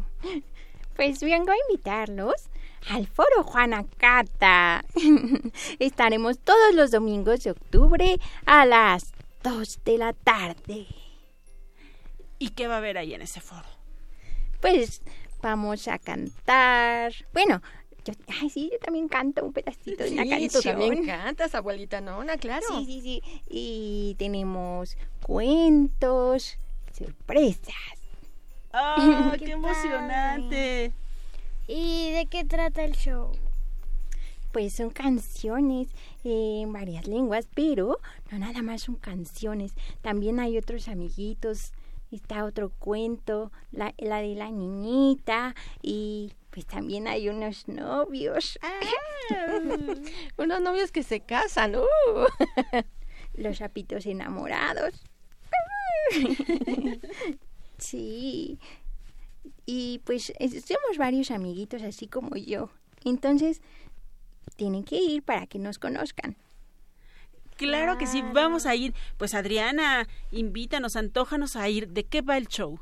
Pues 0.96 1.20
vengo 1.20 1.50
a 1.50 1.56
invitarlos 1.68 2.48
al 2.88 3.06
foro 3.06 3.42
Juana 3.44 3.84
Cata. 3.96 4.84
Estaremos 5.78 6.38
todos 6.38 6.74
los 6.74 6.90
domingos 6.90 7.42
de 7.44 7.50
octubre 7.52 8.18
a 8.44 8.64
las 8.66 9.12
2 9.42 9.80
de 9.84 9.98
la 9.98 10.12
tarde. 10.12 10.86
¿Y 12.38 12.50
qué 12.50 12.66
va 12.68 12.74
a 12.74 12.78
haber 12.78 12.98
ahí 12.98 13.14
en 13.14 13.22
ese 13.22 13.40
foro? 13.40 13.66
Pues 14.60 15.02
vamos 15.42 15.88
a 15.88 15.98
cantar. 15.98 17.12
Bueno, 17.32 17.62
yo, 18.04 18.12
ay, 18.40 18.50
sí, 18.50 18.68
yo 18.72 18.78
también 18.78 19.08
canto 19.08 19.44
un 19.44 19.52
pedacito 19.52 20.04
de 20.04 20.12
una 20.12 20.22
Sí, 20.22 20.28
canción. 20.30 20.50
tú 20.52 20.62
también 20.62 21.06
cantas, 21.06 21.54
abuelita 21.54 22.00
Nona, 22.00 22.36
claro. 22.36 22.66
Sí, 22.68 22.84
sí, 22.86 23.00
sí. 23.00 23.22
Y 23.48 24.14
tenemos 24.18 24.96
cuentos, 25.22 26.58
sorpresas. 26.92 27.74
¡Ah, 28.72 29.32
Qué 29.38 29.44
qué 29.46 29.52
emocionante! 29.52 30.92
¿Y 31.66 32.12
de 32.12 32.26
qué 32.26 32.44
trata 32.44 32.84
el 32.84 32.92
show? 32.92 33.32
pues 34.56 34.72
son 34.72 34.88
canciones 34.88 35.88
en 36.24 36.72
varias 36.72 37.06
lenguas, 37.06 37.46
pero 37.54 38.00
no 38.30 38.38
nada 38.38 38.62
más 38.62 38.80
son 38.84 38.94
canciones. 38.94 39.74
También 40.00 40.40
hay 40.40 40.56
otros 40.56 40.88
amiguitos. 40.88 41.74
Está 42.10 42.42
otro 42.42 42.70
cuento, 42.70 43.52
la, 43.70 43.92
la 43.98 44.22
de 44.22 44.34
la 44.34 44.50
niñita 44.50 45.54
y 45.82 46.32
pues 46.50 46.64
también 46.64 47.06
hay 47.06 47.28
unos 47.28 47.68
novios. 47.68 48.58
Ah. 48.62 48.80
unos 50.38 50.60
novios 50.62 50.90
que 50.90 51.02
se 51.02 51.20
casan. 51.20 51.76
Uh. 51.76 52.26
Los 53.34 53.58
sapitos 53.58 54.06
enamorados. 54.06 54.94
sí. 57.76 58.58
Y 59.66 60.00
pues 60.04 60.32
somos 60.38 60.98
varios 60.98 61.30
amiguitos 61.30 61.82
así 61.82 62.06
como 62.06 62.36
yo. 62.36 62.70
Entonces, 63.04 63.60
tienen 64.56 64.84
que 64.84 64.96
ir 64.96 65.22
para 65.22 65.46
que 65.46 65.58
nos 65.58 65.78
conozcan. 65.78 66.36
Claro 67.56 67.98
que 67.98 68.06
sí, 68.06 68.22
vamos 68.32 68.66
a 68.66 68.74
ir. 68.74 68.94
Pues 69.16 69.34
Adriana, 69.34 70.08
invítanos, 70.30 70.94
antójanos 70.94 71.56
a 71.56 71.68
ir. 71.68 71.88
¿De 71.88 72.04
qué 72.04 72.20
va 72.20 72.36
el 72.36 72.48
show? 72.48 72.80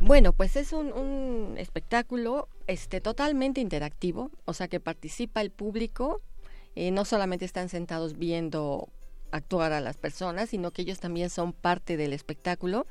Bueno, 0.00 0.32
pues 0.32 0.56
es 0.56 0.72
un, 0.72 0.92
un, 0.92 1.58
espectáculo 1.58 2.48
este, 2.66 3.00
totalmente 3.00 3.60
interactivo, 3.60 4.30
o 4.46 4.54
sea 4.54 4.68
que 4.68 4.80
participa 4.80 5.42
el 5.42 5.50
público, 5.50 6.22
eh, 6.74 6.90
no 6.90 7.04
solamente 7.04 7.44
están 7.44 7.68
sentados 7.68 8.16
viendo 8.16 8.88
actuar 9.30 9.72
a 9.72 9.80
las 9.80 9.96
personas, 9.96 10.50
sino 10.50 10.70
que 10.70 10.82
ellos 10.82 11.00
también 11.00 11.28
son 11.28 11.52
parte 11.52 11.96
del 11.96 12.12
espectáculo 12.12 12.86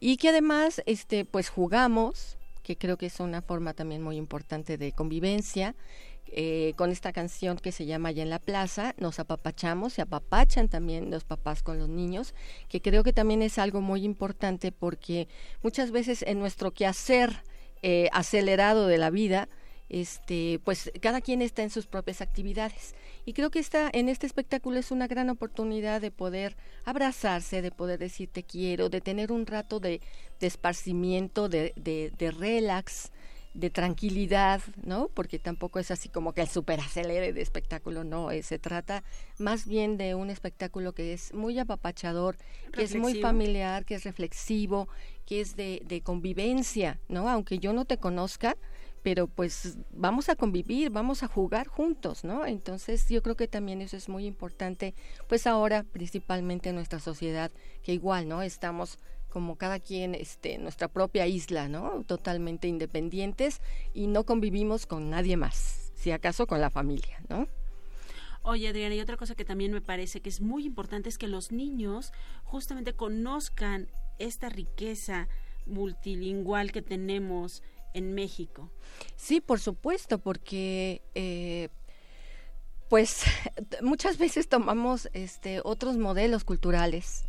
y 0.00 0.16
que 0.18 0.28
además 0.28 0.82
este, 0.86 1.24
pues 1.24 1.48
jugamos, 1.48 2.36
que 2.64 2.76
creo 2.76 2.96
que 2.96 3.06
es 3.06 3.20
una 3.20 3.42
forma 3.42 3.74
también 3.74 4.02
muy 4.02 4.16
importante 4.16 4.76
de 4.76 4.90
convivencia, 4.90 5.76
eh, 6.26 6.72
con 6.76 6.90
esta 6.90 7.12
canción 7.12 7.58
que 7.58 7.70
se 7.70 7.86
llama 7.86 8.08
Allá 8.08 8.22
en 8.22 8.30
la 8.30 8.38
Plaza, 8.40 8.94
nos 8.98 9.20
apapachamos, 9.20 9.92
se 9.92 10.02
apapachan 10.02 10.68
también 10.68 11.10
los 11.10 11.22
papás 11.22 11.62
con 11.62 11.78
los 11.78 11.88
niños, 11.88 12.34
que 12.68 12.80
creo 12.80 13.04
que 13.04 13.12
también 13.12 13.42
es 13.42 13.58
algo 13.58 13.80
muy 13.80 14.02
importante 14.04 14.72
porque 14.72 15.28
muchas 15.62 15.92
veces 15.92 16.22
en 16.22 16.40
nuestro 16.40 16.72
quehacer 16.72 17.44
eh, 17.82 18.08
acelerado 18.12 18.86
de 18.86 18.98
la 18.98 19.10
vida, 19.10 19.48
este, 19.94 20.60
pues 20.64 20.90
cada 21.00 21.20
quien 21.20 21.40
está 21.40 21.62
en 21.62 21.70
sus 21.70 21.86
propias 21.86 22.20
actividades. 22.20 22.96
Y 23.24 23.32
creo 23.32 23.50
que 23.50 23.60
esta, 23.60 23.88
en 23.92 24.08
este 24.08 24.26
espectáculo 24.26 24.80
es 24.80 24.90
una 24.90 25.06
gran 25.06 25.30
oportunidad 25.30 26.00
de 26.00 26.10
poder 26.10 26.56
abrazarse, 26.84 27.62
de 27.62 27.70
poder 27.70 28.00
decir 28.00 28.28
te 28.28 28.42
quiero, 28.42 28.88
de 28.88 29.00
tener 29.00 29.30
un 29.30 29.46
rato 29.46 29.78
de, 29.78 30.00
de 30.40 30.46
esparcimiento, 30.48 31.48
de, 31.48 31.74
de, 31.76 32.12
de 32.18 32.32
relax, 32.32 33.12
de 33.54 33.70
tranquilidad, 33.70 34.60
¿no? 34.82 35.06
Porque 35.14 35.38
tampoco 35.38 35.78
es 35.78 35.92
así 35.92 36.08
como 36.08 36.32
que 36.32 36.40
el 36.40 36.48
super 36.48 36.80
acelere 36.80 37.32
de 37.32 37.40
espectáculo, 37.40 38.02
no, 38.02 38.32
eh, 38.32 38.42
se 38.42 38.58
trata 38.58 39.04
más 39.38 39.64
bien 39.64 39.96
de 39.96 40.16
un 40.16 40.28
espectáculo 40.28 40.92
que 40.92 41.12
es 41.12 41.32
muy 41.32 41.56
apapachador, 41.60 42.36
que 42.72 42.82
es 42.82 42.96
muy 42.96 43.20
familiar, 43.20 43.84
que 43.84 43.94
es 43.94 44.02
reflexivo, 44.02 44.88
que 45.24 45.40
es 45.40 45.54
de, 45.54 45.82
de 45.86 46.00
convivencia, 46.00 46.98
¿no? 47.08 47.28
Aunque 47.28 47.60
yo 47.60 47.72
no 47.72 47.84
te 47.84 47.96
conozca, 47.96 48.56
pero 49.04 49.26
pues 49.26 49.76
vamos 49.90 50.30
a 50.30 50.34
convivir, 50.34 50.88
vamos 50.88 51.22
a 51.22 51.28
jugar 51.28 51.66
juntos, 51.66 52.24
¿no? 52.24 52.46
Entonces 52.46 53.06
yo 53.10 53.22
creo 53.22 53.36
que 53.36 53.46
también 53.46 53.82
eso 53.82 53.98
es 53.98 54.08
muy 54.08 54.24
importante, 54.24 54.94
pues 55.28 55.46
ahora 55.46 55.84
principalmente 55.84 56.70
en 56.70 56.76
nuestra 56.76 56.98
sociedad, 56.98 57.52
que 57.82 57.92
igual, 57.92 58.26
¿no? 58.26 58.40
Estamos 58.40 58.98
como 59.28 59.56
cada 59.56 59.78
quien 59.78 60.14
este 60.14 60.56
nuestra 60.56 60.88
propia 60.88 61.26
isla, 61.26 61.68
¿no? 61.68 62.02
Totalmente 62.06 62.66
independientes 62.66 63.60
y 63.92 64.06
no 64.06 64.24
convivimos 64.24 64.86
con 64.86 65.10
nadie 65.10 65.36
más, 65.36 65.92
si 65.94 66.10
acaso 66.10 66.46
con 66.46 66.62
la 66.62 66.70
familia, 66.70 67.22
¿no? 67.28 67.46
Oye, 68.42 68.68
Adriana, 68.68 68.94
y 68.94 69.00
otra 69.00 69.18
cosa 69.18 69.34
que 69.34 69.44
también 69.44 69.72
me 69.72 69.82
parece 69.82 70.22
que 70.22 70.30
es 70.30 70.40
muy 70.40 70.64
importante 70.64 71.10
es 71.10 71.18
que 71.18 71.28
los 71.28 71.52
niños 71.52 72.10
justamente 72.42 72.94
conozcan 72.94 73.88
esta 74.18 74.48
riqueza 74.48 75.28
multilingüal 75.66 76.72
que 76.72 76.82
tenemos 76.82 77.62
en 77.94 78.14
México. 78.14 78.70
Sí, 79.16 79.40
por 79.40 79.60
supuesto, 79.60 80.18
porque 80.18 81.02
eh, 81.14 81.68
pues 82.88 83.22
muchas 83.82 84.18
veces 84.18 84.48
tomamos 84.48 85.08
este 85.14 85.60
otros 85.64 85.96
modelos 85.96 86.44
culturales 86.44 87.24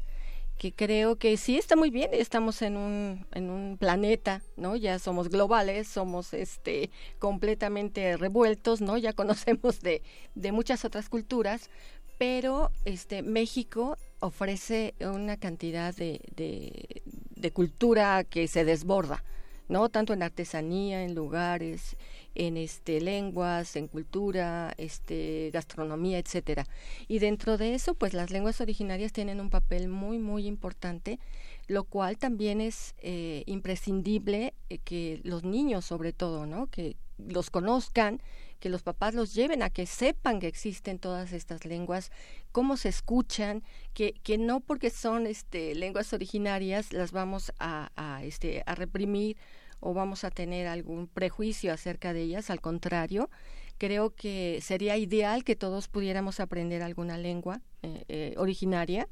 que 0.57 0.73
creo 0.73 1.17
que 1.17 1.35
sí 1.35 1.57
está 1.57 1.75
muy 1.75 1.89
bien, 1.89 2.11
estamos 2.13 2.61
en 2.61 2.77
un, 2.77 3.27
en 3.33 3.49
un 3.49 3.77
planeta, 3.77 4.41
¿no? 4.55 4.77
Ya 4.77 4.99
somos 4.99 5.29
globales, 5.29 5.87
somos 5.87 6.33
este 6.33 6.91
completamente 7.19 8.15
revueltos, 8.17 8.79
¿no? 8.81 8.97
Ya 8.97 9.13
conocemos 9.15 9.81
de, 9.81 10.01
de 10.33 10.51
muchas 10.53 10.85
otras 10.85 11.09
culturas, 11.09 11.69
pero 12.17 12.71
este 12.85 13.21
México 13.21 13.97
ofrece 14.21 14.95
una 15.01 15.35
cantidad 15.37 15.93
de, 15.93 16.21
de, 16.35 17.01
de 17.05 17.51
cultura 17.51 18.23
que 18.23 18.47
se 18.47 18.63
desborda, 18.63 19.23
¿no? 19.67 19.89
Tanto 19.89 20.13
en 20.13 20.23
artesanía, 20.23 21.03
en 21.03 21.15
lugares, 21.15 21.97
en 22.35 22.57
este 22.57 23.01
lenguas, 23.01 23.75
en 23.75 23.87
cultura, 23.87 24.73
este 24.77 25.49
gastronomía, 25.53 26.19
etcétera. 26.19 26.65
Y 27.07 27.19
dentro 27.19 27.57
de 27.57 27.73
eso, 27.73 27.95
pues 27.95 28.13
las 28.13 28.31
lenguas 28.31 28.61
originarias 28.61 29.13
tienen 29.13 29.39
un 29.39 29.49
papel 29.49 29.87
muy 29.87 30.19
muy 30.19 30.47
importante, 30.47 31.19
lo 31.67 31.83
cual 31.83 32.17
también 32.17 32.61
es 32.61 32.95
eh, 32.99 33.43
imprescindible 33.45 34.53
eh, 34.69 34.77
que 34.79 35.21
los 35.23 35.43
niños, 35.43 35.85
sobre 35.85 36.13
todo, 36.13 36.45
¿no? 36.45 36.67
Que 36.67 36.95
los 37.17 37.49
conozcan, 37.49 38.21
que 38.59 38.69
los 38.69 38.83
papás 38.83 39.13
los 39.13 39.33
lleven 39.33 39.61
a 39.63 39.69
que 39.69 39.85
sepan 39.85 40.39
que 40.39 40.47
existen 40.47 40.99
todas 40.99 41.33
estas 41.33 41.65
lenguas, 41.65 42.11
cómo 42.51 42.77
se 42.77 42.89
escuchan, 42.89 43.63
que, 43.93 44.13
que 44.23 44.37
no 44.37 44.59
porque 44.59 44.89
son 44.89 45.27
este, 45.27 45.75
lenguas 45.75 46.13
originarias 46.13 46.93
las 46.93 47.11
vamos 47.11 47.51
a, 47.59 48.21
este, 48.23 48.63
a 48.65 48.75
reprimir 48.75 49.37
o 49.79 49.93
vamos 49.93 50.23
a 50.23 50.31
tener 50.31 50.67
algún 50.67 51.07
prejuicio 51.07 51.73
acerca 51.73 52.13
de 52.13 52.21
ellas, 52.21 52.49
al 52.49 52.61
contrario, 52.61 53.29
creo 53.77 54.15
que 54.15 54.59
sería 54.61 54.97
ideal 54.97 55.43
que 55.43 55.55
todos 55.55 55.87
pudiéramos 55.87 56.39
aprender 56.39 56.81
alguna 56.81 57.17
lengua 57.17 57.61
eh, 57.83 58.03
eh, 58.07 58.33
originaria, 58.37 59.09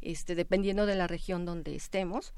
este, 0.00 0.34
dependiendo 0.34 0.86
de 0.86 0.94
la 0.94 1.06
región 1.06 1.44
donde 1.44 1.74
estemos 1.74 2.32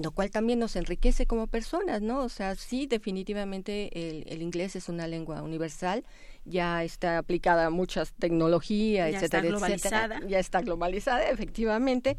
lo 0.00 0.10
cual 0.10 0.30
también 0.30 0.58
nos 0.58 0.76
enriquece 0.76 1.26
como 1.26 1.46
personas, 1.46 2.00
¿no? 2.00 2.20
O 2.20 2.28
sea, 2.28 2.54
sí, 2.54 2.86
definitivamente 2.86 3.90
el, 4.08 4.24
el 4.26 4.40
inglés 4.40 4.74
es 4.74 4.88
una 4.88 5.06
lengua 5.06 5.42
universal, 5.42 6.04
ya 6.44 6.82
está 6.82 7.18
aplicada 7.18 7.66
a 7.66 7.70
muchas 7.70 8.12
tecnologías, 8.14 9.10
ya 9.12 9.18
etcétera, 9.18 9.42
está 9.42 9.48
globalizada. 9.48 10.04
etcétera, 10.04 10.30
ya 10.30 10.38
está 10.38 10.60
globalizada, 10.62 11.28
efectivamente, 11.28 12.16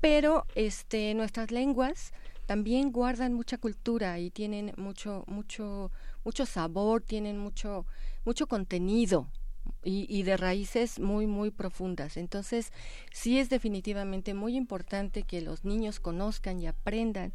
pero 0.00 0.46
este, 0.54 1.14
nuestras 1.14 1.50
lenguas 1.50 2.12
también 2.44 2.92
guardan 2.92 3.32
mucha 3.32 3.56
cultura 3.56 4.18
y 4.18 4.30
tienen 4.30 4.74
mucho, 4.76 5.24
mucho, 5.26 5.90
mucho 6.24 6.44
sabor, 6.44 7.00
tienen 7.00 7.38
mucho, 7.38 7.86
mucho 8.26 8.46
contenido, 8.46 9.28
y, 9.84 10.06
y, 10.08 10.22
de 10.22 10.36
raíces 10.36 10.98
muy, 10.98 11.26
muy 11.26 11.50
profundas. 11.50 12.16
Entonces, 12.16 12.72
sí 13.12 13.38
es 13.38 13.50
definitivamente 13.50 14.34
muy 14.34 14.56
importante 14.56 15.22
que 15.22 15.40
los 15.40 15.64
niños 15.64 16.00
conozcan 16.00 16.60
y 16.60 16.66
aprendan 16.66 17.32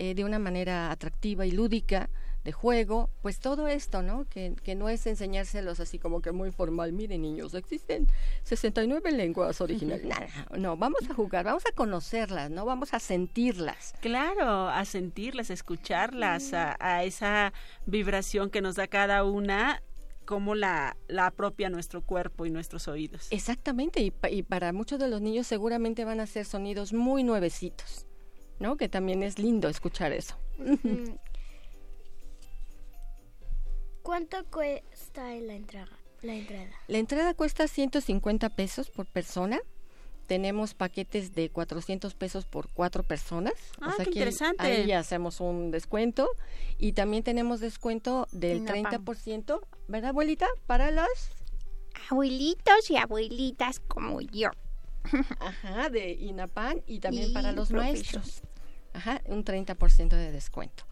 eh, 0.00 0.14
de 0.14 0.24
una 0.24 0.38
manera 0.38 0.92
atractiva 0.92 1.44
y 1.44 1.50
lúdica 1.50 2.08
de 2.44 2.52
juego, 2.52 3.10
pues 3.20 3.40
todo 3.40 3.66
esto, 3.66 4.00
¿no? 4.00 4.26
Que, 4.28 4.54
que 4.62 4.76
no 4.76 4.88
es 4.88 5.04
enseñárselos 5.08 5.80
así 5.80 5.98
como 5.98 6.22
que 6.22 6.30
muy 6.30 6.52
formal. 6.52 6.92
Miren, 6.92 7.22
niños, 7.22 7.52
existen 7.54 8.06
69 8.44 9.10
lenguas 9.10 9.60
originales. 9.60 10.06
no, 10.52 10.56
no, 10.56 10.76
vamos 10.76 11.00
a 11.10 11.14
jugar, 11.14 11.46
vamos 11.46 11.64
a 11.66 11.72
conocerlas, 11.72 12.48
¿no? 12.48 12.64
Vamos 12.64 12.94
a 12.94 13.00
sentirlas. 13.00 13.92
Claro, 14.00 14.68
a 14.68 14.84
sentirlas, 14.84 15.50
a 15.50 15.54
escucharlas, 15.54 16.54
a, 16.54 16.76
a 16.78 17.02
esa 17.02 17.52
vibración 17.84 18.50
que 18.50 18.60
nos 18.60 18.76
da 18.76 18.86
cada 18.86 19.24
una 19.24 19.82
cómo 20.28 20.54
la, 20.54 20.94
la 21.08 21.24
apropia 21.24 21.70
nuestro 21.70 22.02
cuerpo 22.02 22.44
y 22.44 22.50
nuestros 22.50 22.86
oídos. 22.86 23.28
Exactamente, 23.30 24.02
y, 24.02 24.10
pa, 24.10 24.28
y, 24.28 24.42
para 24.42 24.74
muchos 24.74 24.98
de 24.98 25.08
los 25.08 25.22
niños 25.22 25.46
seguramente 25.46 26.04
van 26.04 26.20
a 26.20 26.26
ser 26.26 26.44
sonidos 26.44 26.92
muy 26.92 27.24
nuevecitos, 27.24 28.06
¿no? 28.58 28.76
Que 28.76 28.90
también 28.90 29.22
es 29.22 29.38
lindo 29.38 29.70
escuchar 29.70 30.12
eso. 30.12 30.36
¿Cuánto 34.02 34.44
cuesta 34.50 35.34
la 35.36 35.54
entrada? 35.54 35.98
La 36.20 36.34
entrada, 36.34 36.72
la 36.88 36.98
entrada 36.98 37.32
cuesta 37.32 37.66
150 37.66 38.50
pesos 38.50 38.90
por 38.90 39.06
persona. 39.06 39.58
Tenemos 40.28 40.74
paquetes 40.74 41.34
de 41.34 41.50
400 41.50 42.14
pesos 42.14 42.46
por 42.46 42.68
cuatro 42.68 43.02
personas. 43.02 43.54
Ah, 43.80 43.88
o 43.88 43.96
sea 43.96 44.04
qué 44.04 44.12
interesante. 44.12 44.62
Ahí 44.62 44.92
hacemos 44.92 45.40
un 45.40 45.72
descuento. 45.72 46.28
Y 46.78 46.92
también 46.92 47.24
tenemos 47.24 47.58
descuento 47.58 48.28
del 48.30 48.60
Una 48.60 48.74
30%, 48.74 49.60
¿verdad, 49.88 50.10
abuelita? 50.10 50.46
Para 50.68 50.92
los 50.92 51.08
abuelitos 52.10 52.90
y 52.90 52.96
abuelitas 52.96 53.80
como 53.80 54.20
yo. 54.20 54.50
Ajá, 55.40 55.88
de 55.90 56.12
INAPAN 56.12 56.82
y 56.86 57.00
también 57.00 57.30
Y 57.30 57.32
para 57.32 57.50
los 57.50 57.70
profesor. 57.70 57.94
maestros. 57.94 58.42
Ajá, 58.92 59.20
un 59.26 59.44
30% 59.44 60.10
de 60.10 60.30
descuento. 60.30 60.84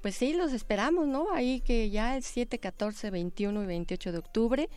Pues 0.00 0.14
sí, 0.14 0.34
los 0.34 0.52
esperamos, 0.52 1.08
¿no? 1.08 1.32
Ahí 1.32 1.60
que 1.60 1.90
ya 1.90 2.16
el 2.16 2.22
7, 2.22 2.58
14, 2.58 3.10
21 3.10 3.62
y 3.62 3.66
28 3.66 4.12
de 4.12 4.18
octubre, 4.18 4.68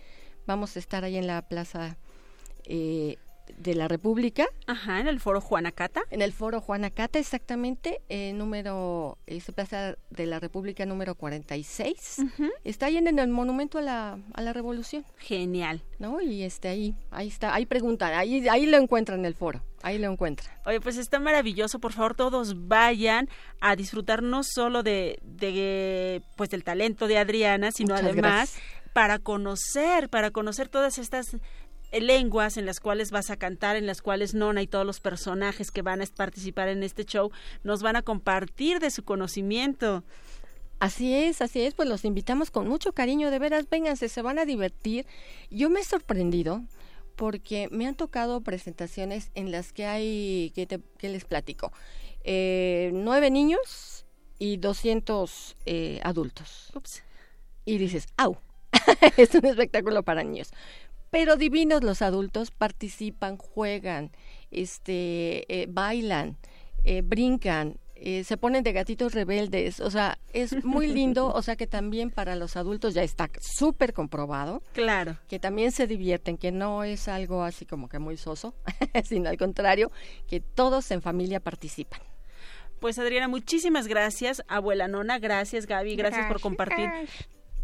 Vamos 0.47 0.75
a 0.75 0.79
estar 0.79 1.03
ahí 1.03 1.17
en 1.17 1.25
la 1.25 1.41
plaza 1.41 1.97
eh, 2.65 3.17
de 3.57 3.75
la 3.75 3.87
República. 3.87 4.47
Ajá, 4.67 4.99
en 4.99 5.07
el 5.07 5.19
foro 5.19 5.41
Juanacata. 5.41 6.03
En 6.11 6.21
el 6.21 6.33
foro 6.33 6.61
Juanacata, 6.61 7.19
exactamente, 7.19 8.01
eh, 8.09 8.33
número, 8.33 9.17
esa 9.27 9.51
plaza 9.51 9.95
de 10.09 10.25
la 10.25 10.39
República 10.39 10.85
número 10.85 11.15
46. 11.15 12.23
Está 12.63 12.87
ahí 12.87 12.97
en 12.97 13.19
el 13.19 13.27
monumento 13.27 13.77
a 13.77 13.81
la, 13.81 14.19
a 14.33 14.41
la 14.41 14.53
Revolución. 14.53 15.05
Genial. 15.17 15.81
¿No? 15.97 16.21
Y 16.21 16.43
este 16.43 16.67
ahí, 16.67 16.95
ahí 17.09 17.27
está, 17.27 17.53
ahí 17.53 17.65
preguntan, 17.65 18.13
ahí, 18.13 18.47
ahí 18.49 18.65
lo 18.65 18.77
encuentran 18.77 19.19
en 19.19 19.25
el 19.25 19.33
foro, 19.33 19.63
ahí 19.81 19.97
lo 19.97 20.11
encuentran. 20.11 20.53
Oye, 20.65 20.81
pues 20.81 20.97
está 20.97 21.19
maravilloso, 21.19 21.79
por 21.79 21.93
favor 21.93 22.15
todos 22.15 22.67
vayan 22.67 23.29
a 23.61 23.77
disfrutar 23.77 24.21
no 24.21 24.43
solo 24.43 24.83
de, 24.83 25.19
de 25.23 26.21
pues 26.35 26.49
del 26.49 26.65
talento 26.65 27.07
de 27.07 27.17
Adriana, 27.17 27.71
sino 27.71 27.95
además 27.95 28.55
para 28.95 29.19
conocer, 29.19 30.07
para 30.07 30.31
conocer 30.31 30.69
todas 30.69 30.97
estas 30.97 31.33
eh, 31.33 31.39
lenguas 32.01 32.57
en 32.57 32.65
las 32.65 32.79
cuales 32.79 33.11
vas 33.11 33.29
a 33.29 33.37
cantar, 33.37 33.75
en 33.75 33.85
las 33.85 34.01
cuales 34.01 34.33
Nona 34.33 34.61
y 34.61 34.67
todos 34.67 34.85
los 34.85 34.99
personajes 34.99 35.71
que 35.71 35.81
van 35.81 36.01
a 36.01 36.05
participar 36.05 36.67
en 36.67 36.83
este 36.83 37.05
show 37.05 37.31
nos 37.63 37.81
van 37.81 37.95
a 37.95 38.01
compartir 38.01 38.79
de 38.79 38.91
su 38.91 39.03
conocimiento. 39.03 40.03
Así 40.79 41.13
es, 41.13 41.41
así 41.41 41.61
es, 41.61 41.73
pues 41.73 41.87
los 41.87 42.03
invitamos 42.03 42.51
con 42.51 42.67
mucho 42.67 42.91
cariño, 42.91 43.31
de 43.31 43.39
veras, 43.39 43.69
vénganse, 43.69 44.09
se 44.09 44.21
van 44.21 44.39
a 44.39 44.45
divertir. 44.45 45.05
Yo 45.49 45.69
me 45.69 45.79
he 45.79 45.83
sorprendido 45.83 46.63
porque 47.15 47.69
me 47.71 47.87
han 47.87 47.95
tocado 47.95 48.41
presentaciones 48.41 49.31
en 49.35 49.51
las 49.51 49.71
que 49.71 49.85
hay, 49.85 50.51
¿qué, 50.53 51.09
les 51.09 51.23
platico? 51.23 51.71
Eh, 52.25 52.91
nueve 52.93 53.31
niños 53.31 54.05
y 54.37 54.57
doscientos 54.57 55.55
eh, 55.65 56.01
adultos. 56.03 56.71
Ups. 56.75 57.03
Y 57.63 57.77
dices, 57.77 58.07
¡au! 58.17 58.37
es 59.17 59.33
un 59.33 59.45
espectáculo 59.45 60.03
para 60.03 60.23
niños 60.23 60.51
pero 61.09 61.35
divinos 61.35 61.83
los 61.83 62.01
adultos 62.01 62.51
participan, 62.51 63.37
juegan, 63.37 64.11
este, 64.51 65.45
eh, 65.53 65.67
bailan, 65.69 66.37
eh, 66.83 67.01
brincan, 67.01 67.77
eh, 67.95 68.25
se 68.25 68.35
ponen 68.35 68.63
de 68.63 68.73
gatitos 68.73 69.13
rebeldes, 69.13 69.79
o 69.79 69.89
sea, 69.89 70.19
es 70.33 70.65
muy 70.65 70.87
lindo, 70.87 71.27
o 71.33 71.41
sea 71.41 71.55
que 71.55 71.65
también 71.65 72.11
para 72.11 72.35
los 72.35 72.57
adultos 72.57 72.93
ya 72.93 73.03
está 73.03 73.29
súper 73.39 73.93
comprobado. 73.93 74.61
Claro. 74.73 75.17
Que 75.29 75.39
también 75.39 75.71
se 75.71 75.87
divierten, 75.87 76.37
que 76.37 76.51
no 76.51 76.83
es 76.83 77.07
algo 77.07 77.43
así 77.43 77.65
como 77.65 77.87
que 77.87 77.99
muy 77.99 78.17
soso, 78.17 78.53
sino 79.05 79.29
al 79.29 79.37
contrario, 79.37 79.91
que 80.27 80.41
todos 80.41 80.91
en 80.91 81.01
familia 81.01 81.39
participan. 81.39 82.01
Pues 82.81 82.99
Adriana, 82.99 83.29
muchísimas 83.29 83.87
gracias. 83.87 84.43
Abuela 84.49 84.89
Nona, 84.89 85.17
gracias 85.17 85.65
Gaby, 85.65 85.95
gracias. 85.95 86.27
por 86.27 86.41
compartir 86.41 86.89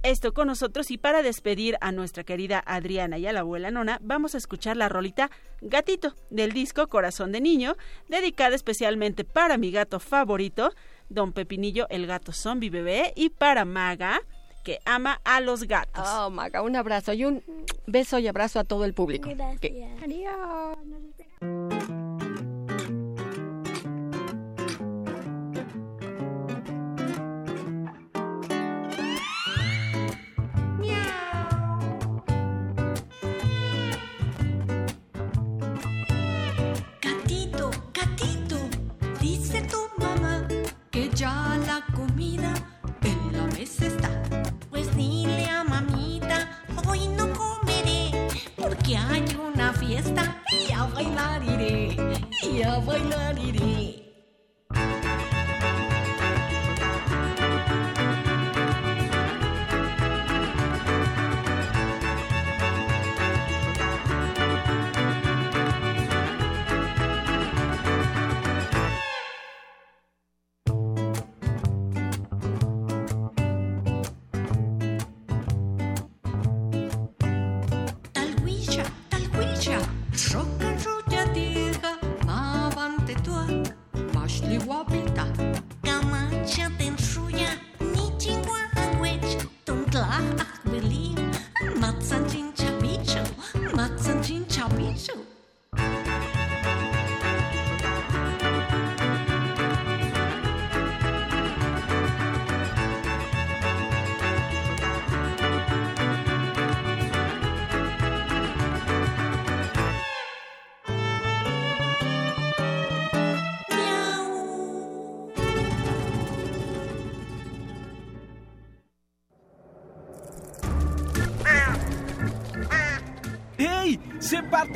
esto 0.04 0.34
con 0.34 0.48
nosotros 0.48 0.92
y 0.92 0.98
para 0.98 1.22
despedir 1.22 1.78
a 1.82 1.92
nuestra 1.92 2.24
querida 2.24 2.64
Adriana 2.66 3.18
y 3.18 3.28
a 3.28 3.34
la 3.34 3.42
abuela 3.42 3.72
Nona, 3.72 4.00
vamos 4.02 4.36
a 4.36 4.38
escuchar 4.38 4.78
la 4.78 4.90
rolita 4.90 5.30
Gatito 5.62 6.16
del 6.30 6.52
disco 6.54 6.88
Corazón 6.88 7.32
de 7.32 7.42
Niño, 7.42 7.76
dedicada 8.08 8.56
especialmente 8.56 9.24
para 9.24 9.58
mi 9.58 9.72
gato 9.72 10.00
favorito, 10.00 10.74
Don 11.10 11.34
Pepinillo, 11.34 11.88
el 11.90 12.08
gato 12.08 12.32
zombie 12.32 12.70
bebé, 12.70 13.14
y 13.16 13.30
para 13.30 13.66
Maga, 13.66 14.22
que 14.64 14.80
ama 14.86 15.22
a 15.24 15.42
los 15.42 15.64
gatos. 15.64 16.08
Oh, 16.08 16.30
Maga, 16.30 16.62
un 16.62 16.76
abrazo 16.76 17.14
y 17.14 17.26
un 17.26 17.44
beso 17.86 18.20
y 18.20 18.28
abrazo 18.28 18.60
a 18.60 18.64
todo 18.64 18.86
el 18.86 18.94
público. 18.94 19.30
Adiós. 19.30 20.78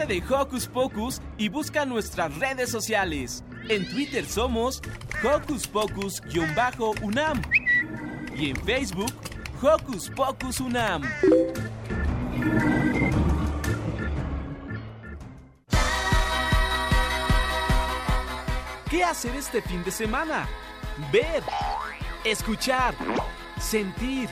De 0.03 0.21
Hocus 0.29 0.67
Pocus 0.67 1.21
y 1.37 1.47
busca 1.47 1.85
nuestras 1.85 2.35
redes 2.37 2.69
sociales. 2.69 3.43
En 3.69 3.89
Twitter 3.89 4.25
somos 4.25 4.81
Hocus 5.23 5.65
Pocus-UNAM 5.67 7.41
y 8.35 8.49
en 8.49 8.55
Facebook 8.57 9.13
Hocus 9.61 10.09
Pocus 10.09 10.59
UNAM. 10.59 11.01
¿Qué 18.89 19.03
hacer 19.03 19.35
este 19.35 19.61
fin 19.61 19.83
de 19.83 19.91
semana? 19.91 20.47
Ver, 21.11 21.41
escuchar, 22.25 22.93
sentir, 23.59 24.29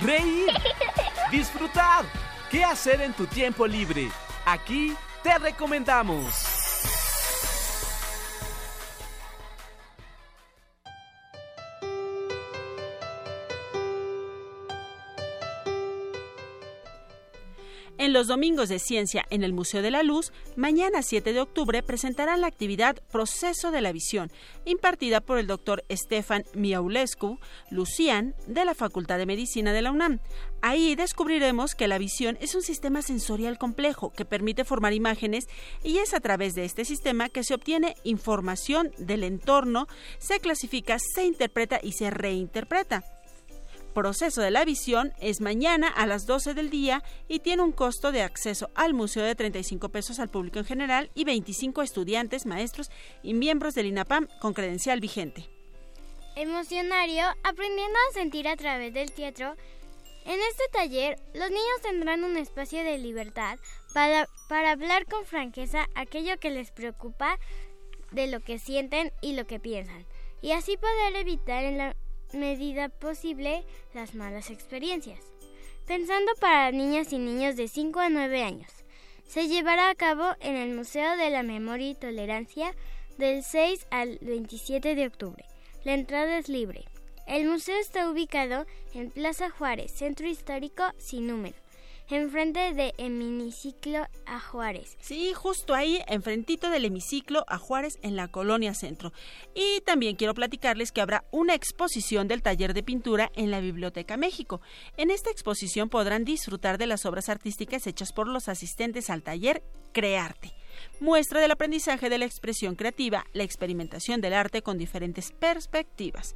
reír, 0.00 0.50
disfrutar. 1.30 2.04
¿Qué 2.50 2.64
hacer 2.64 3.00
en 3.00 3.12
tu 3.12 3.26
tiempo 3.26 3.66
libre? 3.66 4.08
Aquí 4.44 4.94
te 5.22 5.38
recomendamos. 5.38 6.43
Los 18.14 18.28
domingos 18.28 18.68
de 18.68 18.78
ciencia 18.78 19.26
en 19.30 19.42
el 19.42 19.52
Museo 19.52 19.82
de 19.82 19.90
la 19.90 20.04
Luz, 20.04 20.32
mañana 20.54 21.02
7 21.02 21.32
de 21.32 21.40
octubre 21.40 21.82
presentarán 21.82 22.40
la 22.40 22.46
actividad 22.46 22.94
Proceso 23.10 23.72
de 23.72 23.80
la 23.80 23.90
Visión, 23.90 24.30
impartida 24.64 25.20
por 25.20 25.36
el 25.36 25.48
doctor 25.48 25.84
Stefan 25.90 26.44
Miaulescu 26.54 27.40
Lucian 27.70 28.36
de 28.46 28.64
la 28.64 28.76
Facultad 28.76 29.18
de 29.18 29.26
Medicina 29.26 29.72
de 29.72 29.82
la 29.82 29.90
UNAM. 29.90 30.20
Ahí 30.62 30.94
descubriremos 30.94 31.74
que 31.74 31.88
la 31.88 31.98
visión 31.98 32.38
es 32.40 32.54
un 32.54 32.62
sistema 32.62 33.02
sensorial 33.02 33.58
complejo 33.58 34.12
que 34.12 34.24
permite 34.24 34.64
formar 34.64 34.92
imágenes 34.92 35.48
y 35.82 35.98
es 35.98 36.14
a 36.14 36.20
través 36.20 36.54
de 36.54 36.64
este 36.64 36.84
sistema 36.84 37.28
que 37.28 37.42
se 37.42 37.54
obtiene 37.54 37.96
información 38.04 38.92
del 38.96 39.24
entorno, 39.24 39.88
se 40.18 40.38
clasifica, 40.38 40.98
se 41.00 41.24
interpreta 41.24 41.80
y 41.82 41.92
se 41.92 42.10
reinterpreta 42.10 43.02
proceso 43.94 44.42
de 44.42 44.50
la 44.50 44.64
visión 44.64 45.14
es 45.20 45.40
mañana 45.40 45.88
a 45.88 46.06
las 46.06 46.26
12 46.26 46.52
del 46.52 46.68
día 46.68 47.02
y 47.28 47.38
tiene 47.38 47.62
un 47.62 47.72
costo 47.72 48.12
de 48.12 48.22
acceso 48.22 48.68
al 48.74 48.92
museo 48.92 49.24
de 49.24 49.34
35 49.34 49.88
pesos 49.88 50.18
al 50.18 50.28
público 50.28 50.58
en 50.58 50.66
general 50.66 51.10
y 51.14 51.24
25 51.24 51.80
estudiantes, 51.80 52.44
maestros 52.44 52.90
y 53.22 53.32
miembros 53.32 53.74
del 53.74 53.86
INAPAM 53.86 54.28
con 54.40 54.52
credencial 54.52 55.00
vigente. 55.00 55.48
Emocionario, 56.36 57.24
aprendiendo 57.44 57.96
a 58.10 58.12
sentir 58.12 58.48
a 58.48 58.56
través 58.56 58.92
del 58.92 59.12
teatro, 59.12 59.54
En 60.26 60.40
este 60.40 60.64
taller, 60.72 61.18
los 61.34 61.50
niños 61.50 61.80
tendrán 61.82 62.24
un 62.24 62.38
espacio 62.38 62.82
de 62.82 62.96
libertad 62.96 63.58
para, 63.92 64.26
para 64.48 64.70
hablar 64.70 65.04
con 65.04 65.26
franqueza 65.26 65.86
aquello 65.94 66.38
que 66.40 66.50
les 66.50 66.70
preocupa 66.70 67.38
de 68.10 68.26
lo 68.28 68.40
que 68.40 68.58
sienten 68.58 69.12
y 69.20 69.34
lo 69.34 69.46
que 69.46 69.60
piensan, 69.60 70.06
y 70.40 70.52
así 70.52 70.78
poder 70.78 71.16
evitar 71.16 71.64
en 71.64 71.76
la 71.76 71.96
medida 72.34 72.88
posible 72.88 73.64
las 73.94 74.14
malas 74.14 74.50
experiencias. 74.50 75.20
Pensando 75.86 76.32
para 76.40 76.70
niñas 76.70 77.12
y 77.12 77.18
niños 77.18 77.56
de 77.56 77.68
5 77.68 78.00
a 78.00 78.08
9 78.08 78.42
años, 78.42 78.70
se 79.26 79.48
llevará 79.48 79.90
a 79.90 79.94
cabo 79.94 80.24
en 80.40 80.56
el 80.56 80.74
Museo 80.74 81.16
de 81.16 81.30
la 81.30 81.42
Memoria 81.42 81.90
y 81.90 81.94
Tolerancia 81.94 82.74
del 83.18 83.42
6 83.42 83.86
al 83.90 84.18
27 84.20 84.94
de 84.94 85.06
octubre. 85.06 85.44
La 85.84 85.94
entrada 85.94 86.38
es 86.38 86.48
libre. 86.48 86.84
El 87.26 87.48
museo 87.48 87.78
está 87.78 88.10
ubicado 88.10 88.66
en 88.92 89.10
Plaza 89.10 89.50
Juárez, 89.50 89.92
centro 89.92 90.26
histórico 90.26 90.84
sin 90.98 91.26
número, 91.26 91.56
enfrente 92.08 92.74
de 92.74 92.94
hemiciclo 92.98 94.06
a 94.26 94.40
Juárez. 94.40 94.96
Sí, 95.00 95.32
justo 95.32 95.74
ahí, 95.74 96.00
enfrentito 96.06 96.70
del 96.70 96.84
hemiciclo 96.84 97.44
a 97.48 97.58
Juárez 97.58 97.98
en 98.02 98.16
la 98.16 98.28
colonia 98.28 98.74
centro. 98.74 99.12
Y 99.54 99.80
también 99.82 100.16
quiero 100.16 100.34
platicarles 100.34 100.92
que 100.92 101.00
habrá 101.00 101.24
una 101.30 101.54
exposición 101.54 102.28
del 102.28 102.42
taller 102.42 102.74
de 102.74 102.82
pintura 102.82 103.30
en 103.34 103.50
la 103.50 103.60
Biblioteca 103.60 104.16
México. 104.16 104.60
En 104.96 105.10
esta 105.10 105.30
exposición 105.30 105.88
podrán 105.88 106.24
disfrutar 106.24 106.78
de 106.78 106.86
las 106.86 107.06
obras 107.06 107.28
artísticas 107.28 107.86
hechas 107.86 108.12
por 108.12 108.28
los 108.28 108.48
asistentes 108.48 109.10
al 109.10 109.22
taller 109.22 109.62
Crearte 109.92 110.52
muestra 111.00 111.40
del 111.40 111.50
aprendizaje 111.50 112.08
de 112.08 112.18
la 112.18 112.24
expresión 112.24 112.74
creativa, 112.74 113.24
la 113.32 113.42
experimentación 113.42 114.20
del 114.20 114.34
arte 114.34 114.62
con 114.62 114.78
diferentes 114.78 115.32
perspectivas. 115.32 116.34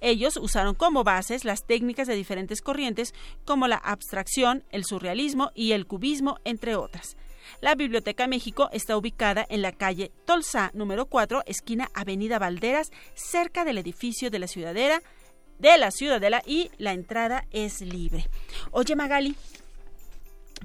Ellos 0.00 0.36
usaron 0.36 0.74
como 0.74 1.04
bases 1.04 1.44
las 1.44 1.66
técnicas 1.66 2.08
de 2.08 2.14
diferentes 2.14 2.60
corrientes 2.62 3.14
como 3.44 3.68
la 3.68 3.76
abstracción, 3.76 4.64
el 4.70 4.84
surrealismo 4.84 5.50
y 5.54 5.72
el 5.72 5.86
cubismo, 5.86 6.38
entre 6.44 6.76
otras. 6.76 7.16
La 7.60 7.74
Biblioteca 7.74 8.26
México 8.26 8.68
está 8.72 8.96
ubicada 8.96 9.44
en 9.48 9.62
la 9.62 9.72
calle 9.72 10.12
Tolsa 10.24 10.70
número 10.74 11.06
4, 11.06 11.42
esquina 11.46 11.90
Avenida 11.94 12.38
Valderas, 12.38 12.90
cerca 13.14 13.64
del 13.64 13.78
edificio 13.78 14.30
de 14.30 14.38
la 14.38 14.46
Ciudadera, 14.46 15.02
de 15.58 15.76
la 15.76 15.90
Ciudadela 15.90 16.42
y 16.46 16.70
la 16.78 16.92
entrada 16.92 17.46
es 17.50 17.80
libre. 17.80 18.28
Oye 18.70 18.96
Magali, 18.96 19.36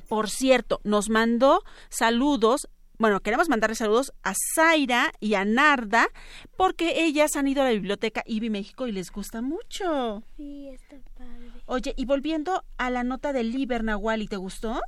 por 0.08 0.30
cierto, 0.30 0.80
nos 0.84 1.10
mandó 1.10 1.64
saludos 1.90 2.70
bueno, 2.98 3.20
queremos 3.20 3.50
mandarle 3.50 3.76
saludos 3.76 4.14
a 4.24 4.34
Zaira 4.56 5.12
y 5.20 5.36
a 5.36 5.44
Narda 5.44 6.08
porque 6.56 7.04
ellas 7.04 7.36
han 7.36 7.48
ido 7.48 7.62
a 7.62 7.66
la 7.66 7.72
biblioteca 7.72 8.24
IBI 8.26 8.50
México 8.50 8.88
y 8.88 8.92
les 8.92 9.12
gusta 9.12 9.42
mucho. 9.42 10.24
Sí, 10.38 10.70
está 10.70 10.96
padre. 11.18 11.52
Oye, 11.66 11.94
y 11.98 12.06
volviendo 12.06 12.64
a 12.78 12.90
la 12.90 13.04
nota 13.04 13.34
del 13.34 13.52
Liber 13.52 13.84
Nahuali, 13.84 14.28
¿te 14.28 14.38
gustó? 14.38 14.82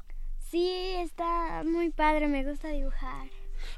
Sí, 0.50 0.94
está 1.00 1.64
muy 1.66 1.90
padre, 1.90 2.28
me 2.28 2.44
gusta 2.50 2.70
dibujar. 2.70 3.28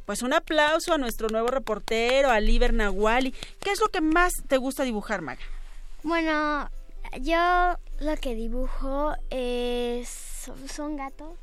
Pues 0.06 0.22
un 0.22 0.34
aplauso 0.34 0.94
a 0.94 0.98
nuestro 0.98 1.30
nuevo 1.30 1.48
reportero, 1.48 2.30
a 2.30 2.40
Liber 2.40 2.74
Nahuali. 2.74 3.32
¿Qué 3.60 3.72
es 3.72 3.80
lo 3.80 3.88
que 3.88 4.02
más 4.02 4.44
te 4.48 4.58
gusta 4.58 4.84
dibujar, 4.84 5.22
Maga? 5.22 5.42
Bueno, 6.04 6.70
yo 7.22 7.76
lo 8.00 8.16
que 8.18 8.36
dibujo 8.36 9.14
es... 9.32 10.52
son 10.72 10.98
gatos. 10.98 11.36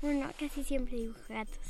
Bueno, 0.00 0.30
casi 0.38 0.64
siempre 0.64 0.96
dibujo 0.96 1.20
gatos 1.28 1.61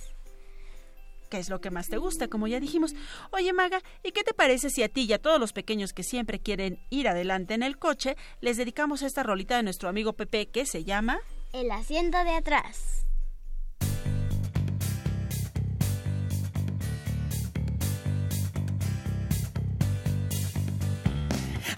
qué 1.32 1.38
es 1.38 1.48
lo 1.48 1.62
que 1.62 1.70
más 1.70 1.88
te 1.88 1.96
gusta, 1.96 2.28
como 2.28 2.46
ya 2.46 2.60
dijimos. 2.60 2.94
Oye, 3.30 3.54
Maga, 3.54 3.80
¿y 4.02 4.12
qué 4.12 4.22
te 4.22 4.34
parece 4.34 4.68
si 4.68 4.82
a 4.82 4.90
ti 4.90 5.04
y 5.04 5.14
a 5.14 5.18
todos 5.18 5.40
los 5.40 5.54
pequeños 5.54 5.94
que 5.94 6.02
siempre 6.02 6.40
quieren 6.40 6.78
ir 6.90 7.08
adelante 7.08 7.54
en 7.54 7.62
el 7.62 7.78
coche, 7.78 8.18
les 8.42 8.58
dedicamos 8.58 9.00
esta 9.00 9.22
rolita 9.22 9.56
de 9.56 9.62
nuestro 9.62 9.88
amigo 9.88 10.12
Pepe 10.12 10.50
que 10.50 10.66
se 10.66 10.84
llama... 10.84 11.20
El 11.54 11.70
asiento 11.70 12.22
de 12.22 12.32
atrás. 12.32 13.06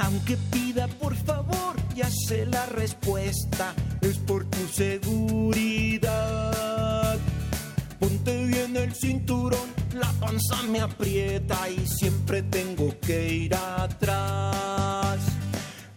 Aunque 0.01 0.37
pida 0.51 0.89
por 0.89 1.15
favor, 1.15 1.77
ya 1.95 2.11
sé 2.11 2.45
la 2.47 2.67
respuesta, 2.67 3.73
es 4.01 4.19
por 4.19 4.51
tu 4.51 4.67
seguridad. 4.67 6.15
Ponte 8.25 8.47
bien 8.47 8.75
el 8.75 8.95
cinturón, 8.95 9.69
la 9.93 10.11
panza 10.13 10.63
me 10.63 10.81
aprieta 10.81 11.69
y 11.69 11.87
siempre 11.87 12.43
tengo 12.43 12.99
que 13.01 13.29
ir 13.29 13.55
atrás. 13.55 15.19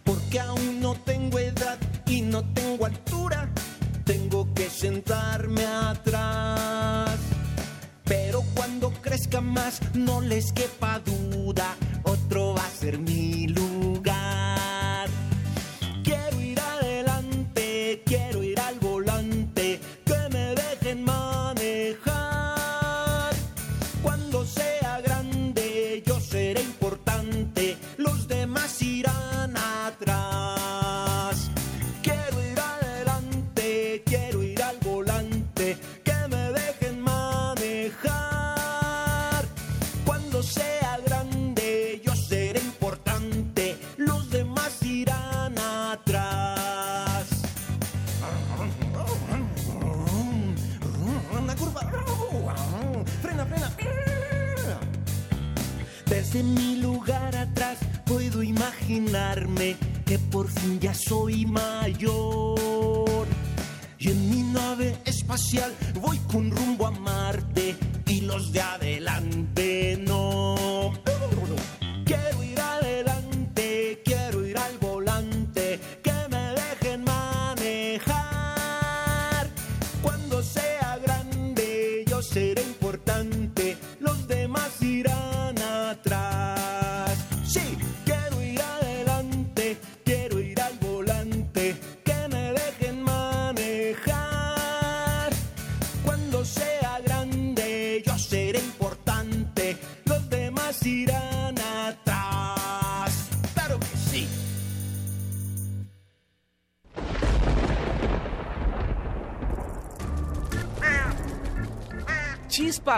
Porque 0.04 0.38
aún 0.38 0.78
no 0.78 0.94
tengo 1.06 1.38
edad 1.38 1.78
y 2.06 2.20
no 2.20 2.44
tengo 2.52 2.84
altura, 2.84 3.48
tengo 4.04 4.52
que 4.52 4.68
sentarme 4.68 5.64
atrás. 5.64 7.18
Pero 8.04 8.42
cuando 8.54 8.92
crezca 9.00 9.40
más, 9.40 9.80
no 9.94 10.20
les 10.20 10.52
quepa 10.52 11.00
duda, 11.00 11.76
otro 12.02 12.54
va 12.54 12.66
a 12.66 12.70
ser 12.70 12.98
mi 12.98 13.17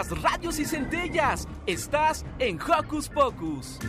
Chispas, 0.01 0.21
radios 0.21 0.59
y 0.59 0.65
centellas. 0.65 1.47
Estás 1.65 2.25
en 2.39 2.59
Hocus 2.61 3.09
Pocus. 3.09 3.79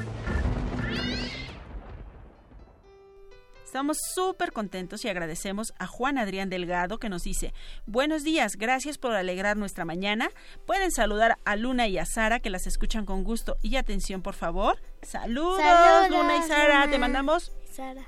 Estamos 3.64 3.96
súper 4.14 4.52
contentos 4.52 5.02
y 5.04 5.08
agradecemos 5.08 5.72
a 5.78 5.86
Juan 5.86 6.18
Adrián 6.18 6.50
Delgado 6.50 6.98
que 6.98 7.08
nos 7.08 7.22
dice, 7.22 7.54
buenos 7.86 8.22
días, 8.22 8.56
gracias 8.56 8.98
por 8.98 9.14
alegrar 9.14 9.56
nuestra 9.56 9.86
mañana. 9.86 10.28
Pueden 10.66 10.90
saludar 10.90 11.38
a 11.46 11.56
Luna 11.56 11.88
y 11.88 11.96
a 11.96 12.04
Sara 12.04 12.40
que 12.40 12.50
las 12.50 12.66
escuchan 12.66 13.06
con 13.06 13.24
gusto 13.24 13.56
y 13.62 13.76
atención, 13.76 14.20
por 14.20 14.34
favor. 14.34 14.78
Saludos, 15.00 15.62
Saludos, 15.62 16.10
Luna 16.10 16.36
y 16.36 16.42
Sara, 16.42 16.90
te 16.90 16.98
mandamos 16.98 17.50
Sara. 17.70 18.04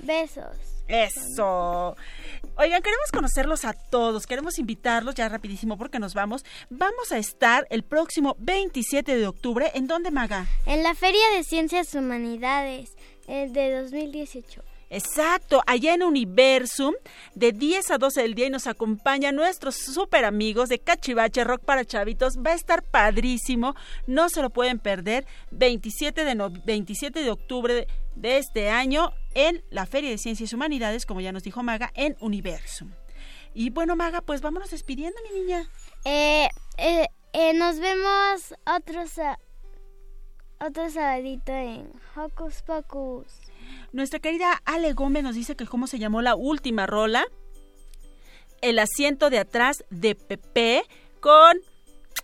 Besos. 0.00 0.73
Eso. 0.88 1.96
Oigan, 2.56 2.82
queremos 2.82 3.10
conocerlos 3.12 3.64
a 3.64 3.72
todos, 3.72 4.26
queremos 4.26 4.58
invitarlos 4.58 5.14
ya 5.14 5.28
rapidísimo 5.28 5.76
porque 5.76 5.98
nos 5.98 6.14
vamos. 6.14 6.44
Vamos 6.70 7.12
a 7.12 7.18
estar 7.18 7.66
el 7.70 7.82
próximo 7.82 8.36
27 8.38 9.16
de 9.16 9.26
octubre, 9.26 9.70
¿en 9.74 9.86
dónde, 9.86 10.10
Maga? 10.10 10.46
En 10.66 10.82
la 10.82 10.94
Feria 10.94 11.28
de 11.36 11.44
Ciencias 11.44 11.94
Humanidades 11.94 12.96
eh, 13.26 13.48
de 13.50 13.80
2018. 13.82 14.73
Exacto, 14.94 15.60
allá 15.66 15.94
en 15.94 16.04
Universum, 16.04 16.94
de 17.34 17.50
10 17.50 17.90
a 17.90 17.98
12 17.98 18.22
del 18.22 18.34
día 18.36 18.46
y 18.46 18.50
nos 18.50 18.68
acompaña 18.68 19.32
nuestros 19.32 19.74
super 19.74 20.24
amigos 20.24 20.68
de 20.68 20.78
Cachivache 20.78 21.42
Rock 21.42 21.64
para 21.64 21.84
Chavitos. 21.84 22.36
Va 22.36 22.52
a 22.52 22.54
estar 22.54 22.84
padrísimo, 22.84 23.74
no 24.06 24.28
se 24.28 24.40
lo 24.40 24.50
pueden 24.50 24.78
perder. 24.78 25.26
27 25.50 26.24
de, 26.24 26.60
27 26.64 27.24
de 27.24 27.30
octubre 27.32 27.88
de 28.14 28.38
este 28.38 28.70
año 28.70 29.12
en 29.34 29.64
la 29.70 29.84
Feria 29.86 30.10
de 30.10 30.18
Ciencias 30.18 30.52
y 30.52 30.54
Humanidades, 30.54 31.06
como 31.06 31.20
ya 31.20 31.32
nos 31.32 31.42
dijo 31.42 31.64
Maga, 31.64 31.90
en 31.94 32.16
Universum. 32.20 32.92
Y 33.52 33.70
bueno, 33.70 33.96
Maga, 33.96 34.20
pues 34.20 34.42
vámonos 34.42 34.70
despidiendo, 34.70 35.18
mi 35.28 35.40
niña. 35.40 35.68
Eh, 36.04 36.48
eh, 36.78 37.08
eh 37.32 37.52
nos 37.54 37.80
vemos 37.80 38.54
otro, 38.64 39.02
otro 40.60 40.88
sabadito 40.88 41.52
en 41.52 41.90
Hocus 42.14 42.62
Pocus. 42.62 43.26
Nuestra 43.94 44.18
querida 44.18 44.60
Ale 44.64 44.92
Gómez 44.92 45.22
nos 45.22 45.36
dice 45.36 45.54
que 45.54 45.66
cómo 45.66 45.86
se 45.86 46.00
llamó 46.00 46.20
la 46.20 46.34
última 46.34 46.84
rola. 46.84 47.24
El 48.60 48.80
asiento 48.80 49.30
de 49.30 49.38
atrás 49.38 49.84
de 49.88 50.16
Pepe 50.16 50.82
con 51.20 51.56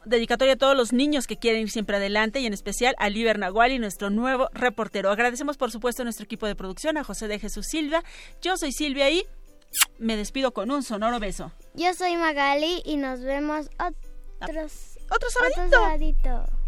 dedicatoria 0.04 0.54
a 0.54 0.56
todos 0.56 0.76
los 0.76 0.92
niños 0.92 1.28
que 1.28 1.36
quieren 1.36 1.62
ir 1.62 1.70
siempre 1.70 1.98
adelante 1.98 2.40
y 2.40 2.46
en 2.46 2.54
especial 2.54 2.96
a 2.98 3.08
Liber 3.08 3.38
Nahual 3.38 3.70
y 3.70 3.78
nuestro 3.78 4.10
nuevo 4.10 4.48
reportero. 4.52 5.12
Agradecemos 5.12 5.56
por 5.56 5.70
supuesto 5.70 6.02
a 6.02 6.04
nuestro 6.04 6.24
equipo 6.24 6.48
de 6.48 6.56
producción, 6.56 6.98
a 6.98 7.04
José 7.04 7.28
de 7.28 7.38
Jesús 7.38 7.66
Silva. 7.68 8.02
Yo 8.42 8.56
soy 8.56 8.72
Silvia 8.72 9.08
y 9.08 9.24
me 10.00 10.16
despido 10.16 10.52
con 10.52 10.72
un 10.72 10.82
sonoro 10.82 11.20
beso. 11.20 11.52
Yo 11.74 11.94
soy 11.94 12.16
Magali 12.16 12.82
y 12.84 12.96
nos 12.96 13.20
vemos 13.20 13.70
otros, 13.78 14.98
otro 15.08 15.30
sabadito. 15.30 15.86
Aunque 15.86 16.59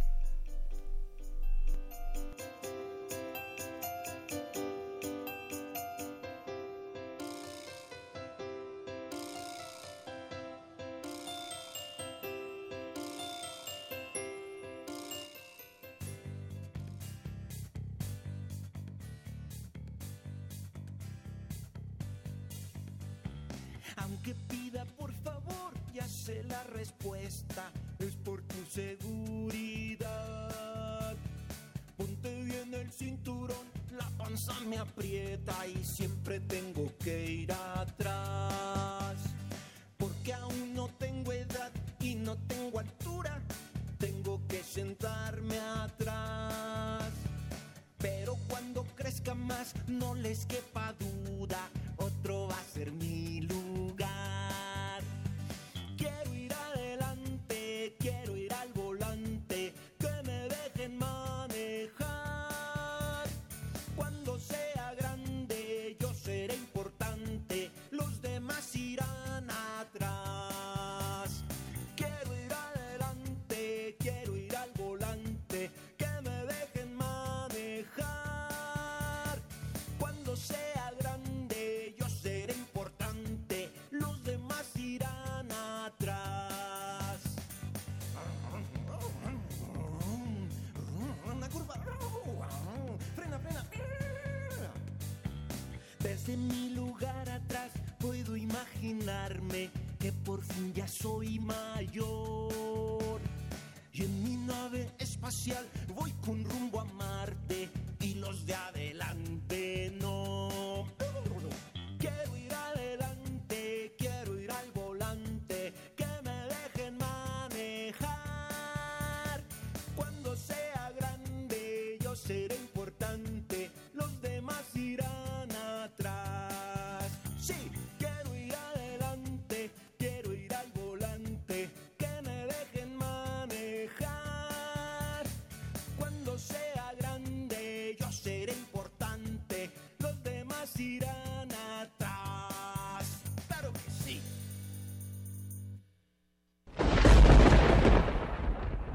Desde 96.13 96.37
mi 96.37 96.69
lugar 96.75 97.27
atrás 97.31 97.71
puedo 97.99 98.37
imaginarme 98.37 99.71
que 99.99 100.13
por 100.13 100.43
fin 100.43 100.75
ya 100.75 100.87
soy 100.87 101.39
mayor. 101.39 102.72